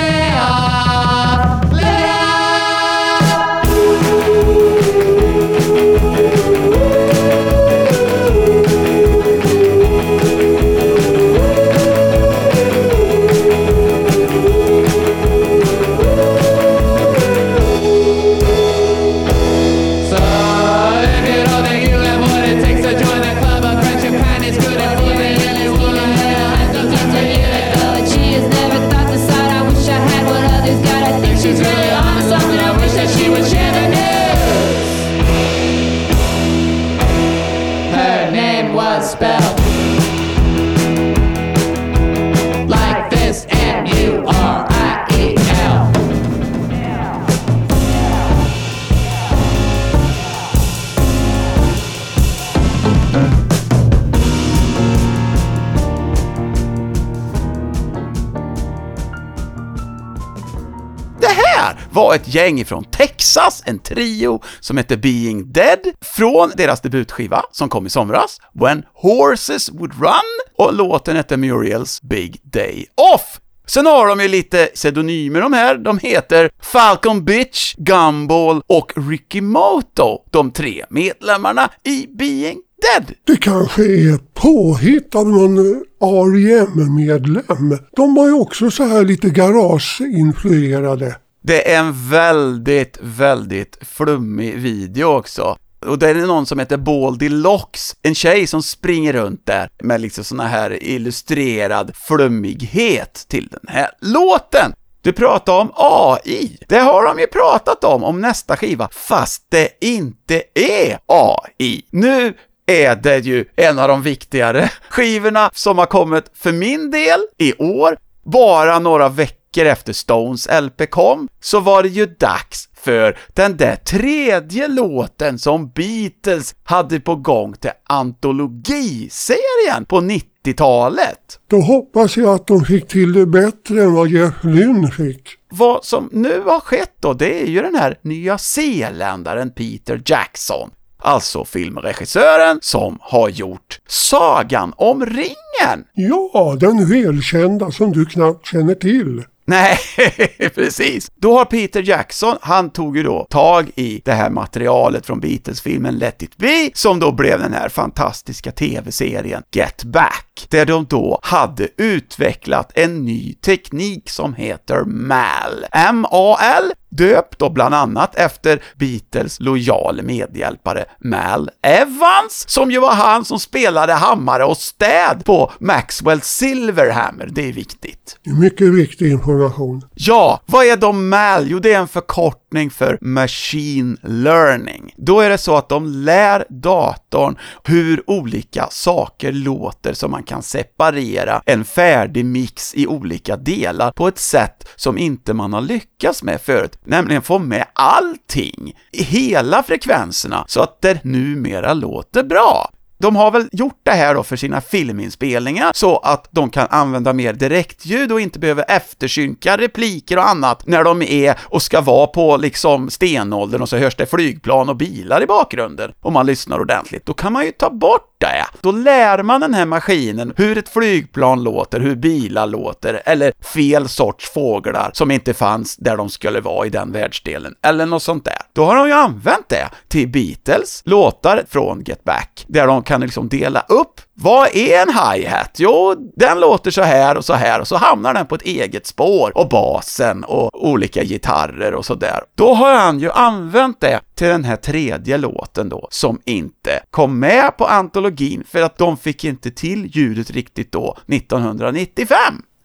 var 61.96 62.14
ett 62.14 62.34
gäng 62.34 62.64
från 62.64 62.84
Texas, 62.84 63.62
en 63.66 63.78
trio 63.78 64.42
som 64.60 64.76
hette 64.76 64.96
Being 64.96 65.52
Dead, 65.52 65.78
från 66.00 66.52
deras 66.56 66.80
debutskiva 66.80 67.42
som 67.52 67.68
kom 67.68 67.86
i 67.86 67.90
somras, 67.90 68.38
When 68.54 68.82
Horses 68.94 69.70
Would 69.70 69.92
Run, 69.92 70.56
och 70.58 70.74
låten 70.74 71.16
hette 71.16 71.36
Muriel's 71.36 72.00
Big 72.02 72.40
Day 72.42 72.86
Off. 73.14 73.40
Sen 73.66 73.86
har 73.86 74.08
de 74.08 74.20
ju 74.20 74.28
lite 74.28 74.66
pseudonymer 74.66 75.40
de 75.40 75.52
här, 75.52 75.78
de 75.78 75.98
heter 75.98 76.50
Falcon 76.62 77.24
Bitch, 77.24 77.74
Gumball 77.78 78.62
och 78.66 78.92
Ricky 79.10 79.40
Moto, 79.40 80.18
de 80.30 80.50
tre 80.50 80.84
medlemmarna 80.90 81.70
i 81.84 82.06
Being 82.18 82.58
Dead. 82.82 83.14
Det 83.24 83.36
kanske 83.36 83.82
är 83.82 84.18
påhitt 84.34 85.14
av 85.14 85.28
någon 85.28 85.58
R.E.M-medlem. 86.00 87.78
De 87.96 88.14
var 88.14 88.26
ju 88.26 88.32
också 88.32 88.70
så 88.70 88.84
här 88.84 89.04
lite 89.04 89.30
garageinfluerade. 89.30 91.16
Det 91.46 91.72
är 91.72 91.78
en 91.78 92.08
väldigt, 92.10 92.98
väldigt 93.00 93.78
flummig 93.80 94.56
video 94.56 95.06
också. 95.06 95.56
Och 95.86 95.98
det 95.98 96.10
är 96.10 96.14
någon 96.14 96.46
som 96.46 96.58
heter 96.58 96.76
Baldy 96.76 97.28
Locks, 97.28 97.96
en 98.02 98.14
tjej 98.14 98.46
som 98.46 98.62
springer 98.62 99.12
runt 99.12 99.46
där 99.46 99.68
med 99.82 100.00
liksom 100.00 100.24
såna 100.24 100.46
här 100.46 100.82
illustrerad 100.82 101.96
flummighet 101.96 103.24
till 103.28 103.48
den 103.48 103.64
här 103.68 103.90
låten. 104.00 104.72
Du 105.02 105.12
pratar 105.12 105.60
om 105.60 105.72
AI. 105.74 106.58
Det 106.68 106.78
har 106.78 107.04
de 107.04 107.18
ju 107.18 107.26
pratat 107.26 107.84
om, 107.84 108.04
om 108.04 108.20
nästa 108.20 108.56
skiva, 108.56 108.88
fast 108.92 109.42
det 109.48 109.68
inte 109.80 110.42
är 110.54 110.98
AI. 111.06 111.82
Nu 111.90 112.34
är 112.66 112.96
det 112.96 113.18
ju 113.18 113.44
en 113.56 113.78
av 113.78 113.88
de 113.88 114.02
viktigare 114.02 114.70
skivorna 114.88 115.50
som 115.54 115.78
har 115.78 115.86
kommit 115.86 116.24
för 116.34 116.52
min 116.52 116.90
del 116.90 117.20
i 117.38 117.54
år. 117.54 117.96
Bara 118.24 118.78
några 118.78 119.08
veckor 119.08 119.45
efter 119.64 119.92
Stones 119.92 120.48
LP 120.60 120.90
kom 120.90 121.28
så 121.40 121.60
var 121.60 121.82
det 121.82 121.88
ju 121.88 122.06
dags 122.06 122.68
för 122.86 123.18
den 123.34 123.56
där 123.56 123.76
tredje 123.76 124.68
låten 124.68 125.38
som 125.38 125.70
Beatles 125.70 126.54
hade 126.64 127.00
på 127.00 127.16
gång 127.16 127.52
till 127.52 127.70
antologiserien 127.84 129.84
på 129.88 130.00
90-talet. 130.00 131.40
Då 131.50 131.60
hoppas 131.60 132.16
jag 132.16 132.34
att 132.34 132.46
de 132.46 132.64
fick 132.64 132.88
till 132.88 133.12
det 133.12 133.26
bättre 133.26 133.82
än 133.82 133.94
vad 133.94 134.08
Jeff 134.08 134.44
Lynne 134.44 134.90
fick. 134.90 135.28
Vad 135.50 135.84
som 135.84 136.08
nu 136.12 136.42
har 136.46 136.60
skett 136.60 136.96
då, 137.00 137.12
det 137.12 137.42
är 137.42 137.46
ju 137.46 137.62
den 137.62 137.74
här 137.74 137.98
nya 138.02 138.38
zeeländaren 138.38 139.50
Peter 139.50 140.02
Jackson, 140.06 140.70
alltså 140.98 141.44
filmregissören 141.44 142.58
som 142.62 142.98
har 143.00 143.28
gjort 143.28 143.80
Sagan 143.86 144.72
om 144.76 145.06
ringen. 145.06 145.84
Ja, 145.94 146.56
den 146.60 146.88
välkända 146.88 147.70
som 147.70 147.92
du 147.92 148.04
knappt 148.04 148.46
känner 148.46 148.74
till. 148.74 149.24
Nej, 149.48 149.78
precis. 150.54 151.10
Då 151.14 151.38
har 151.38 151.44
Peter 151.44 151.82
Jackson, 151.82 152.36
han 152.40 152.70
tog 152.70 152.96
ju 152.96 153.02
då 153.02 153.26
tag 153.30 153.70
i 153.74 154.02
det 154.04 154.12
här 154.12 154.30
materialet 154.30 155.06
från 155.06 155.20
Beatles-filmen 155.20 155.98
Let 155.98 156.22
It 156.22 156.36
Be, 156.36 156.70
som 156.74 157.00
då 157.00 157.12
blev 157.12 157.38
den 157.38 157.52
här 157.52 157.68
fantastiska 157.68 158.52
tv-serien 158.52 159.42
Get 159.52 159.84
Back, 159.84 160.46
där 160.50 160.66
de 160.66 160.84
då 160.84 161.18
hade 161.22 161.68
utvecklat 161.76 162.72
en 162.74 163.04
ny 163.04 163.34
teknik 163.34 164.10
som 164.10 164.34
heter 164.34 164.84
MAL. 164.84 165.66
M-A-L, 165.72 166.72
döpt 166.88 167.38
då 167.38 167.50
bland 167.50 167.74
annat 167.74 168.14
efter 168.14 168.62
Beatles 168.76 169.40
lojale 169.40 170.02
medhjälpare 170.02 170.84
Mal 171.04 171.50
Evans, 171.62 172.44
som 172.48 172.70
ju 172.70 172.80
var 172.80 172.94
han 172.94 173.24
som 173.24 173.38
spelade 173.38 173.92
hammare 173.92 174.44
och 174.44 174.56
städ 174.56 175.24
på 175.24 175.52
Maxwell 175.60 176.20
Silverhammer. 176.20 177.28
Det 177.32 177.48
är 177.48 177.52
viktigt. 177.52 178.18
Mycket 178.22 178.74
viktig 178.74 179.10
information. 179.10 179.82
Ja, 179.94 180.40
vad 180.46 180.66
är 180.66 180.76
då 180.76 180.92
MAL? 180.92 181.46
Jo, 181.48 181.58
det 181.58 181.72
är 181.72 181.78
en 181.78 181.88
förkortning 181.88 182.70
för 182.70 182.98
Machine 183.00 183.96
Learning. 184.02 184.94
Då 184.96 185.20
är 185.20 185.30
det 185.30 185.38
så 185.38 185.56
att 185.56 185.68
de 185.68 185.86
lär 185.86 186.44
datorn 186.48 187.38
hur 187.64 188.10
olika 188.10 188.68
saker 188.70 189.32
låter 189.32 189.92
så 189.92 190.08
man 190.08 190.22
kan 190.22 190.42
separera 190.42 191.42
en 191.46 191.64
färdig 191.64 192.24
mix 192.24 192.74
i 192.74 192.86
olika 192.86 193.36
delar 193.36 193.92
på 193.92 194.08
ett 194.08 194.18
sätt 194.18 194.68
som 194.76 194.98
inte 194.98 195.34
man 195.34 195.52
har 195.52 195.60
lyckats 195.60 196.22
med 196.22 196.40
förut, 196.40 196.78
nämligen 196.86 197.22
få 197.22 197.38
med 197.38 197.64
allting, 197.72 198.74
i 198.92 199.02
hela 199.02 199.62
frekvenserna, 199.62 200.44
så 200.48 200.60
att 200.60 200.82
det 200.82 201.04
numera 201.04 201.74
låter 201.74 202.22
bra. 202.22 202.70
De 202.98 203.16
har 203.16 203.30
väl 203.30 203.48
gjort 203.52 203.80
det 203.82 203.90
här 203.90 204.14
då 204.14 204.22
för 204.22 204.36
sina 204.36 204.60
filminspelningar 204.60 205.70
så 205.74 205.96
att 205.96 206.28
de 206.30 206.50
kan 206.50 206.66
använda 206.70 207.12
mer 207.12 207.32
direktljud 207.32 208.12
och 208.12 208.20
inte 208.20 208.38
behöver 208.38 208.64
eftersynka 208.68 209.56
repliker 209.56 210.16
och 210.16 210.28
annat 210.28 210.66
när 210.66 210.84
de 210.84 211.02
är 211.02 211.38
och 211.42 211.62
ska 211.62 211.80
vara 211.80 212.06
på 212.06 212.36
liksom 212.36 212.90
stenåldern 212.90 213.62
och 213.62 213.68
så 213.68 213.76
hörs 213.76 213.96
det 213.96 214.06
flygplan 214.06 214.68
och 214.68 214.76
bilar 214.76 215.22
i 215.22 215.26
bakgrunden 215.26 215.92
om 216.00 216.12
man 216.12 216.26
lyssnar 216.26 216.58
ordentligt. 216.60 217.06
Då 217.06 217.14
kan 217.14 217.32
man 217.32 217.44
ju 217.44 217.52
ta 217.52 217.70
bort 217.70 218.15
det. 218.18 218.46
Då 218.60 218.72
lär 218.72 219.22
man 219.22 219.40
den 219.40 219.54
här 219.54 219.66
maskinen 219.66 220.32
hur 220.36 220.58
ett 220.58 220.68
flygplan 220.68 221.42
låter, 221.42 221.80
hur 221.80 221.96
bilar 221.96 222.46
låter 222.46 223.02
eller 223.04 223.32
fel 223.54 223.88
sorts 223.88 224.30
fåglar 224.30 224.90
som 224.92 225.10
inte 225.10 225.34
fanns 225.34 225.76
där 225.76 225.96
de 225.96 226.10
skulle 226.10 226.40
vara 226.40 226.66
i 226.66 226.70
den 226.70 226.92
världsdelen 226.92 227.54
eller 227.62 227.86
något 227.86 228.02
sånt 228.02 228.24
där. 228.24 228.38
Då 228.52 228.64
har 228.64 228.76
de 228.76 228.86
ju 228.86 228.92
använt 228.94 229.48
det 229.48 229.68
till 229.88 230.08
Beatles 230.08 230.82
låtar 230.84 231.44
från 231.48 231.82
Get 231.84 232.04
Back 232.04 232.44
där 232.48 232.66
de 232.66 232.82
kan 232.82 233.00
liksom 233.00 233.28
dela 233.28 233.60
upp 233.68 234.00
vad 234.18 234.48
är 234.56 234.82
en 234.82 234.88
hi-hat? 234.88 235.50
Jo, 235.56 235.94
den 236.16 236.40
låter 236.40 236.70
så 236.70 236.82
här 236.82 237.16
och 237.16 237.24
så 237.24 237.32
här 237.32 237.60
och 237.60 237.68
så 237.68 237.76
hamnar 237.76 238.14
den 238.14 238.26
på 238.26 238.34
ett 238.34 238.42
eget 238.42 238.86
spår 238.86 239.32
och 239.34 239.48
basen 239.48 240.24
och 240.24 240.68
olika 240.68 241.04
gitarrer 241.04 241.74
och 241.74 241.84
så 241.84 241.94
där. 241.94 242.20
Då 242.34 242.54
har 242.54 242.74
han 242.74 242.98
ju 243.00 243.10
använt 243.10 243.80
det 243.80 244.00
till 244.14 244.26
den 244.26 244.44
här 244.44 244.56
tredje 244.56 245.18
låten 245.18 245.68
då 245.68 245.88
som 245.90 246.20
inte 246.24 246.80
kom 246.90 247.18
med 247.18 247.56
på 247.56 247.66
antologin 247.66 248.44
för 248.48 248.62
att 248.62 248.78
de 248.78 248.96
fick 248.96 249.24
inte 249.24 249.50
till 249.50 249.86
ljudet 249.86 250.30
riktigt 250.30 250.72
då 250.72 250.96
1995. 251.08 252.16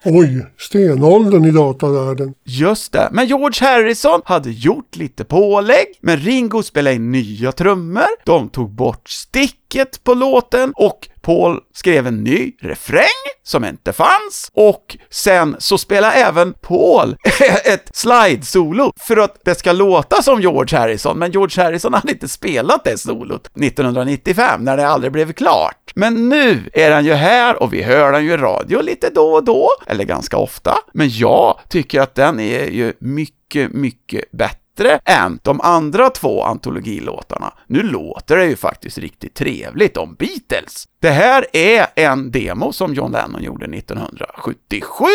Oj, 0.06 0.46
stenåldern 0.58 1.46
i 1.46 1.52
datavärlden. 1.52 2.34
Just 2.44 2.92
det, 2.92 3.10
men 3.12 3.28
George 3.28 3.68
Harrison 3.68 4.22
hade 4.26 4.52
gjort 4.52 4.96
lite 4.96 5.24
pålägg, 5.24 5.86
men 6.02 6.18
Ringo 6.18 6.64
spelade 6.64 6.96
in 6.96 7.12
nya 7.12 7.52
trummor, 7.52 8.26
de 8.26 8.50
tog 8.50 8.70
bort 8.72 9.10
sticket 9.10 10.04
på 10.04 10.14
låten 10.14 10.74
och 10.76 11.08
Paul 11.22 11.60
skrev 11.74 12.08
en 12.08 12.24
ny 12.24 12.52
refräng 12.62 13.06
som 13.44 13.66
inte 13.66 13.94
fanns. 13.94 14.52
Och 14.54 14.98
sen 15.10 15.56
så 15.60 15.78
spelar 15.78 16.12
även 16.12 16.54
Paul 16.54 17.16
ett 17.66 17.90
slide-solo 17.94 18.92
för 19.00 19.18
att 19.18 19.42
det 19.46 19.56
ska 19.56 19.72
låta 19.72 20.24
som 20.24 20.42
George 20.42 20.80
Harrison, 20.80 21.20
men 21.20 21.32
George 21.32 21.64
Harrison 21.64 21.94
hade 21.94 22.12
inte 22.12 22.28
spelat 22.28 22.84
det 22.84 22.98
solot 22.98 23.46
1995 23.46 24.64
när 24.64 24.78
det 24.78 24.88
aldrig 24.88 25.12
blev 25.12 25.34
klart. 25.34 25.92
Men 25.96 26.30
nu 26.30 26.70
är 26.74 26.92
han 26.92 27.06
ju 27.06 27.14
här 27.14 27.64
och 27.64 27.74
vi 27.74 27.84
hör 27.84 28.14
han 28.14 28.26
ju 28.26 28.34
i 28.34 28.38
radio 28.38 28.82
lite 28.82 29.10
då 29.10 29.34
och 29.34 29.44
då, 29.44 29.70
eller 29.88 30.04
ganska 30.04 30.38
ofta, 30.38 30.78
men 30.94 31.10
jag 31.10 31.60
tycker 31.70 32.02
att 32.02 32.16
den 32.16 32.40
är 32.40 32.68
ju 32.68 32.94
mycket, 33.00 33.72
mycket 33.72 34.32
bättre 34.32 34.61
än 35.06 35.40
de 35.44 35.62
andra 35.62 36.10
två 36.10 36.44
antologilåtarna. 36.44 37.54
Nu 37.68 37.84
låter 37.84 38.38
det 38.38 38.46
ju 38.46 38.56
faktiskt 38.56 38.98
riktigt 38.98 39.34
trevligt 39.34 39.98
om 39.98 40.16
Beatles. 40.16 40.88
Det 41.00 41.10
här 41.10 41.46
är 41.54 41.88
en 41.96 42.32
demo 42.32 42.74
som 42.74 42.94
John 42.94 43.12
Lennon 43.12 43.44
gjorde 43.44 43.78
1977. 43.78 45.06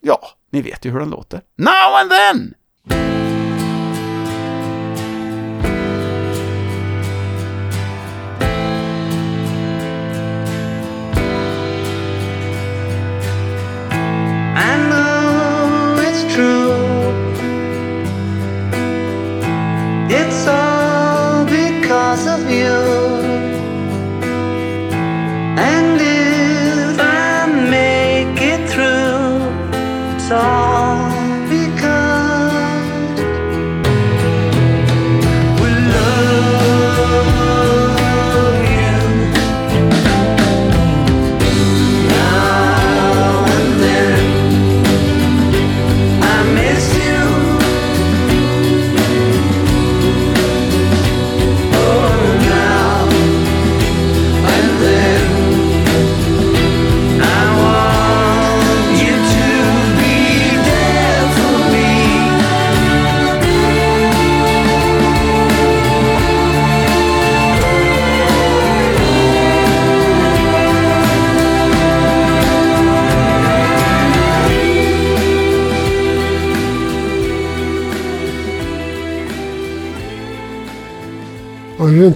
Ja, 0.00 0.20
ni 0.52 0.62
vet 0.62 0.84
ju 0.84 0.90
hur 0.90 0.98
den 0.98 1.10
låter. 1.10 1.40
Now 1.56 1.94
and 2.00 2.10
then! 2.10 2.54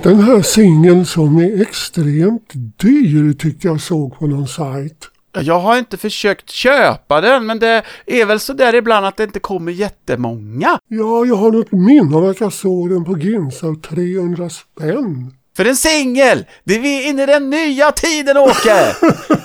Den 0.02 0.20
här 0.20 0.42
singeln 0.42 1.06
som 1.06 1.38
är 1.38 1.62
extremt 1.62 2.52
dyr 2.76 3.32
tyckte 3.32 3.68
jag 3.68 3.80
såg 3.80 4.18
på 4.18 4.26
någon 4.26 4.48
sajt? 4.48 5.08
Jag 5.32 5.60
har 5.60 5.78
inte 5.78 5.96
försökt 5.96 6.50
köpa 6.50 7.20
den, 7.20 7.46
men 7.46 7.58
det 7.58 7.82
är 8.06 8.26
väl 8.26 8.40
så 8.40 8.52
där 8.52 8.74
ibland 8.74 9.06
att 9.06 9.16
det 9.16 9.24
inte 9.24 9.40
kommer 9.40 9.72
jättemånga. 9.72 10.78
Ja, 10.88 11.24
jag 11.24 11.36
har 11.36 11.52
något 11.52 11.72
minne 11.72 12.16
av 12.16 12.24
att 12.24 12.40
jag 12.40 12.52
såg 12.52 12.90
den 12.90 13.04
på 13.04 13.18
Ginsa 13.18 13.66
av 13.66 13.80
300 13.80 14.50
spänn. 14.50 15.32
För 15.56 15.64
en 15.64 15.76
singel! 15.76 16.46
Det 16.64 16.74
är 16.74 16.80
vi 16.80 17.08
inne 17.08 17.22
i 17.22 17.26
den 17.26 17.50
nya 17.50 17.92
tiden, 17.92 18.36
Åke! 18.36 18.96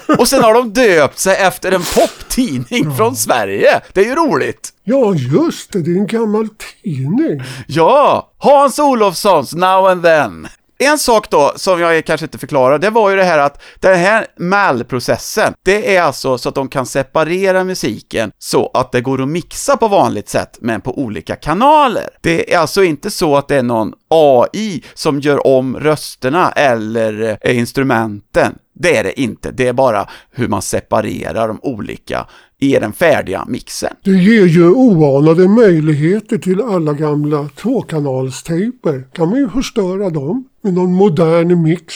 Och 0.18 0.28
sen 0.28 0.44
har 0.44 0.54
de 0.54 0.74
döpt 0.74 1.20
sig 1.20 1.36
efter 1.36 1.72
en 1.72 1.84
poptidning 1.96 2.96
från 2.98 3.16
Sverige. 3.16 3.82
Det 3.94 4.02
är 4.02 4.06
ju 4.06 4.16
roligt. 4.16 4.70
Ja, 4.84 5.14
just 5.16 5.72
det, 5.72 5.82
det 5.82 5.92
är 5.92 5.96
en 5.96 6.08
gammal 6.08 6.48
tidning. 6.84 7.42
Ja, 7.68 8.32
Hans 8.38 8.80
Olofssons 8.80 9.54
Now 9.54 9.88
and 9.88 10.04
Then. 10.04 10.48
En 10.78 10.98
sak 10.98 11.30
då, 11.30 11.54
som 11.56 11.80
jag 11.80 12.06
kanske 12.06 12.26
inte 12.26 12.38
förklarar, 12.38 12.80
det 12.80 12.90
var 12.90 13.10
ju 13.10 13.16
det 13.16 13.24
här 13.24 13.40
att 13.40 13.62
den 13.80 14.00
här 14.00 14.28
MAL-processen, 14.40 15.54
det 15.64 15.96
är 15.96 16.02
alltså 16.02 16.38
så 16.38 16.50
att 16.50 16.56
de 16.56 16.68
kan 16.68 16.86
separera 16.86 17.64
musiken 17.64 18.32
så 18.40 18.72
att 18.74 18.92
det 18.92 19.02
går 19.02 19.22
att 19.22 19.28
mixa 19.28 19.78
på 19.78 19.88
vanligt 19.88 20.30
sätt, 20.30 20.58
men 20.62 20.82
på 20.82 21.00
olika 21.00 21.36
kanaler. 21.36 22.10
Det 22.22 22.54
är 22.54 22.60
alltså 22.60 22.84
inte 22.84 23.12
så 23.12 23.36
att 23.38 23.48
det 23.48 23.56
är 23.56 23.64
någon 23.64 23.94
AI 24.08 24.84
som 24.94 25.20
gör 25.20 25.48
om 25.48 25.80
rösterna 25.80 26.52
eller 26.52 27.38
eh, 27.42 27.58
instrumenten. 27.58 28.56
Det 28.80 28.98
är 28.98 29.04
det 29.04 29.22
inte, 29.22 29.52
det 29.52 29.68
är 29.68 29.74
bara 29.74 30.10
hur 30.32 30.48
man 30.48 30.62
separerar 30.62 31.48
de 31.48 31.60
olika 31.62 32.28
i 32.60 32.72
den 32.72 32.94
färdiga 32.94 33.46
mixen. 33.48 33.94
Det 34.04 34.12
ger 34.12 34.46
ju 34.46 34.70
oanade 34.70 35.48
möjligheter 35.48 36.38
till 36.38 36.62
alla 36.62 36.94
gamla 36.94 37.50
tvåkanalstejper. 37.56 39.04
Kan 39.14 39.30
man 39.30 39.40
ju 39.40 39.50
förstöra 39.50 40.10
dem 40.10 40.46
med 40.66 40.74
någon 40.74 40.94
modern 40.94 41.62
mix. 41.62 41.94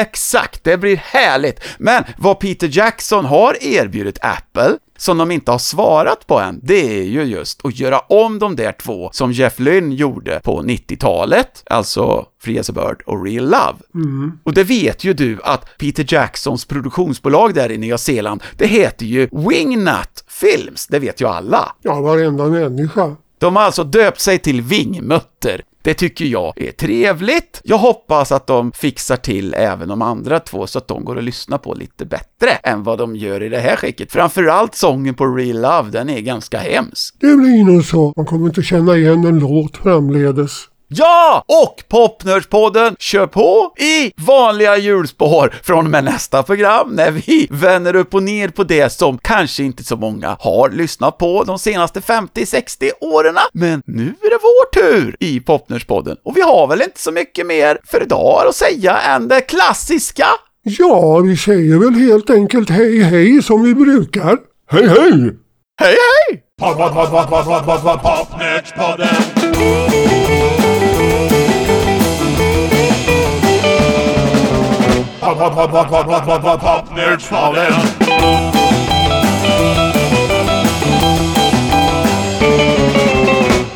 Exakt, 0.00 0.64
det 0.64 0.76
blir 0.76 0.96
härligt. 0.96 1.60
Men 1.78 2.04
vad 2.18 2.40
Peter 2.40 2.68
Jackson 2.72 3.24
har 3.24 3.56
erbjudit 3.60 4.18
Apple, 4.20 4.78
som 4.98 5.18
de 5.18 5.30
inte 5.30 5.50
har 5.50 5.58
svarat 5.58 6.26
på 6.26 6.38
än, 6.38 6.60
det 6.62 7.00
är 7.00 7.04
ju 7.04 7.22
just 7.22 7.66
att 7.66 7.78
göra 7.78 7.98
om 7.98 8.38
de 8.38 8.56
där 8.56 8.72
två 8.72 9.10
som 9.12 9.32
Jeff 9.32 9.58
Lynne 9.58 9.94
gjorde 9.94 10.40
på 10.44 10.62
90-talet, 10.62 11.62
alltså 11.66 12.26
Free 12.42 12.58
as 12.58 12.70
a 12.70 12.72
Bird 12.72 13.02
och 13.06 13.24
Real 13.26 13.44
Love. 13.44 13.78
Och 14.44 14.54
det 14.54 14.64
vet 14.64 15.04
ju 15.04 15.12
du 15.12 15.38
att 15.44 15.78
Peter 15.78 16.06
Jacksons 16.08 16.64
produktionsbolag 16.64 17.54
där 17.54 17.72
i 17.72 17.78
Nya 17.78 17.98
Zeeland, 17.98 18.42
det 18.56 18.66
heter 18.66 19.06
ju 19.06 19.28
Wingnut 19.32 20.24
Films, 20.28 20.86
det 20.86 20.98
vet 20.98 21.20
ju 21.20 21.28
alla. 21.28 21.72
Ja, 21.82 22.00
varenda 22.00 22.44
människa. 22.44 23.16
De 23.38 23.56
har 23.56 23.62
alltså 23.62 23.84
döpt 23.84 24.20
sig 24.20 24.38
till 24.38 24.60
Vingmutter. 24.60 25.62
Det 25.84 25.94
tycker 25.94 26.24
jag 26.24 26.52
är 26.56 26.72
trevligt. 26.72 27.60
Jag 27.64 27.78
hoppas 27.78 28.32
att 28.32 28.46
de 28.46 28.72
fixar 28.72 29.16
till 29.16 29.54
även 29.54 29.88
de 29.88 30.02
andra 30.02 30.40
två 30.40 30.66
så 30.66 30.78
att 30.78 30.88
de 30.88 31.04
går 31.04 31.18
att 31.18 31.24
lyssna 31.24 31.58
på 31.58 31.74
lite 31.74 32.04
bättre 32.04 32.50
än 32.62 32.82
vad 32.82 32.98
de 32.98 33.16
gör 33.16 33.42
i 33.42 33.48
det 33.48 33.58
här 33.58 33.76
skicket. 33.76 34.12
Framförallt 34.12 34.74
sången 34.74 35.14
på 35.14 35.26
Real 35.26 35.60
Love, 35.60 35.90
den 35.90 36.08
är 36.08 36.20
ganska 36.20 36.58
hemsk. 36.58 37.14
Det 37.20 37.36
blir 37.36 37.64
nog 37.64 37.84
så. 37.84 38.12
Man 38.16 38.26
kommer 38.26 38.46
inte 38.46 38.62
känna 38.62 38.96
igen 38.96 39.24
en 39.24 39.38
låt 39.38 39.76
framledes. 39.76 40.50
Ja! 40.96 41.44
Och 41.46 41.82
Popnördspodden 41.88 42.96
kör 42.98 43.26
på 43.26 43.72
i 43.78 44.12
vanliga 44.16 44.76
hjulspår 44.76 45.54
från 45.62 45.84
och 45.84 45.90
med 45.90 46.04
nästa 46.04 46.42
program 46.42 46.90
när 46.94 47.10
vi 47.10 47.48
vänder 47.50 47.96
upp 47.96 48.14
och 48.14 48.22
ner 48.22 48.48
på 48.48 48.64
det 48.64 48.92
som 48.92 49.18
kanske 49.18 49.62
inte 49.62 49.84
så 49.84 49.96
många 49.96 50.36
har 50.40 50.70
lyssnat 50.70 51.18
på 51.18 51.44
de 51.44 51.58
senaste 51.58 52.00
50-60 52.00 52.90
åren. 53.00 53.34
Men 53.52 53.82
nu 53.86 54.04
är 54.04 54.30
det 54.30 54.38
vår 54.42 54.82
tur 54.82 55.16
i 55.20 55.40
Popnördspodden 55.40 56.16
och 56.24 56.36
vi 56.36 56.40
har 56.40 56.66
väl 56.66 56.82
inte 56.82 57.00
så 57.00 57.12
mycket 57.12 57.46
mer 57.46 57.78
för 57.86 58.02
idag 58.02 58.46
att 58.48 58.54
säga 58.54 58.98
än 58.98 59.28
det 59.28 59.40
klassiska. 59.40 60.26
Ja, 60.62 61.18
vi 61.18 61.36
säger 61.36 61.78
väl 61.78 61.94
helt 61.94 62.30
enkelt 62.30 62.70
hej 62.70 63.02
hej 63.02 63.42
som 63.42 63.62
vi 63.62 63.74
brukar. 63.74 64.38
Hej 64.70 64.88
hej! 64.88 65.36
Hej 65.80 65.96
hej! 65.96 66.42
Popnördspodden. 68.02 69.93
Popnördspodden. 75.24 77.72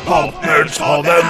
Popnördspodden. 0.05 1.23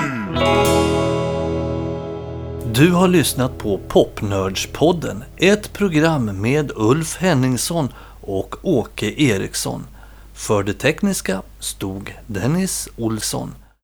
Du 2.74 2.92
har 2.92 3.08
lyssnat 3.08 3.58
på 3.58 3.80
Popnördspodden, 3.88 5.24
ett 5.38 5.74
program 5.74 6.42
med 6.42 6.72
Ulf 6.76 7.18
Henningsson 7.18 7.94
och 8.22 8.56
Åke 8.62 9.22
Eriksson. 9.22 9.88
För 10.34 10.64
det 10.64 10.74
tekniska 10.74 11.42
stod 11.60 12.14
Dennis 12.28 12.90
Olsson. 12.98 13.54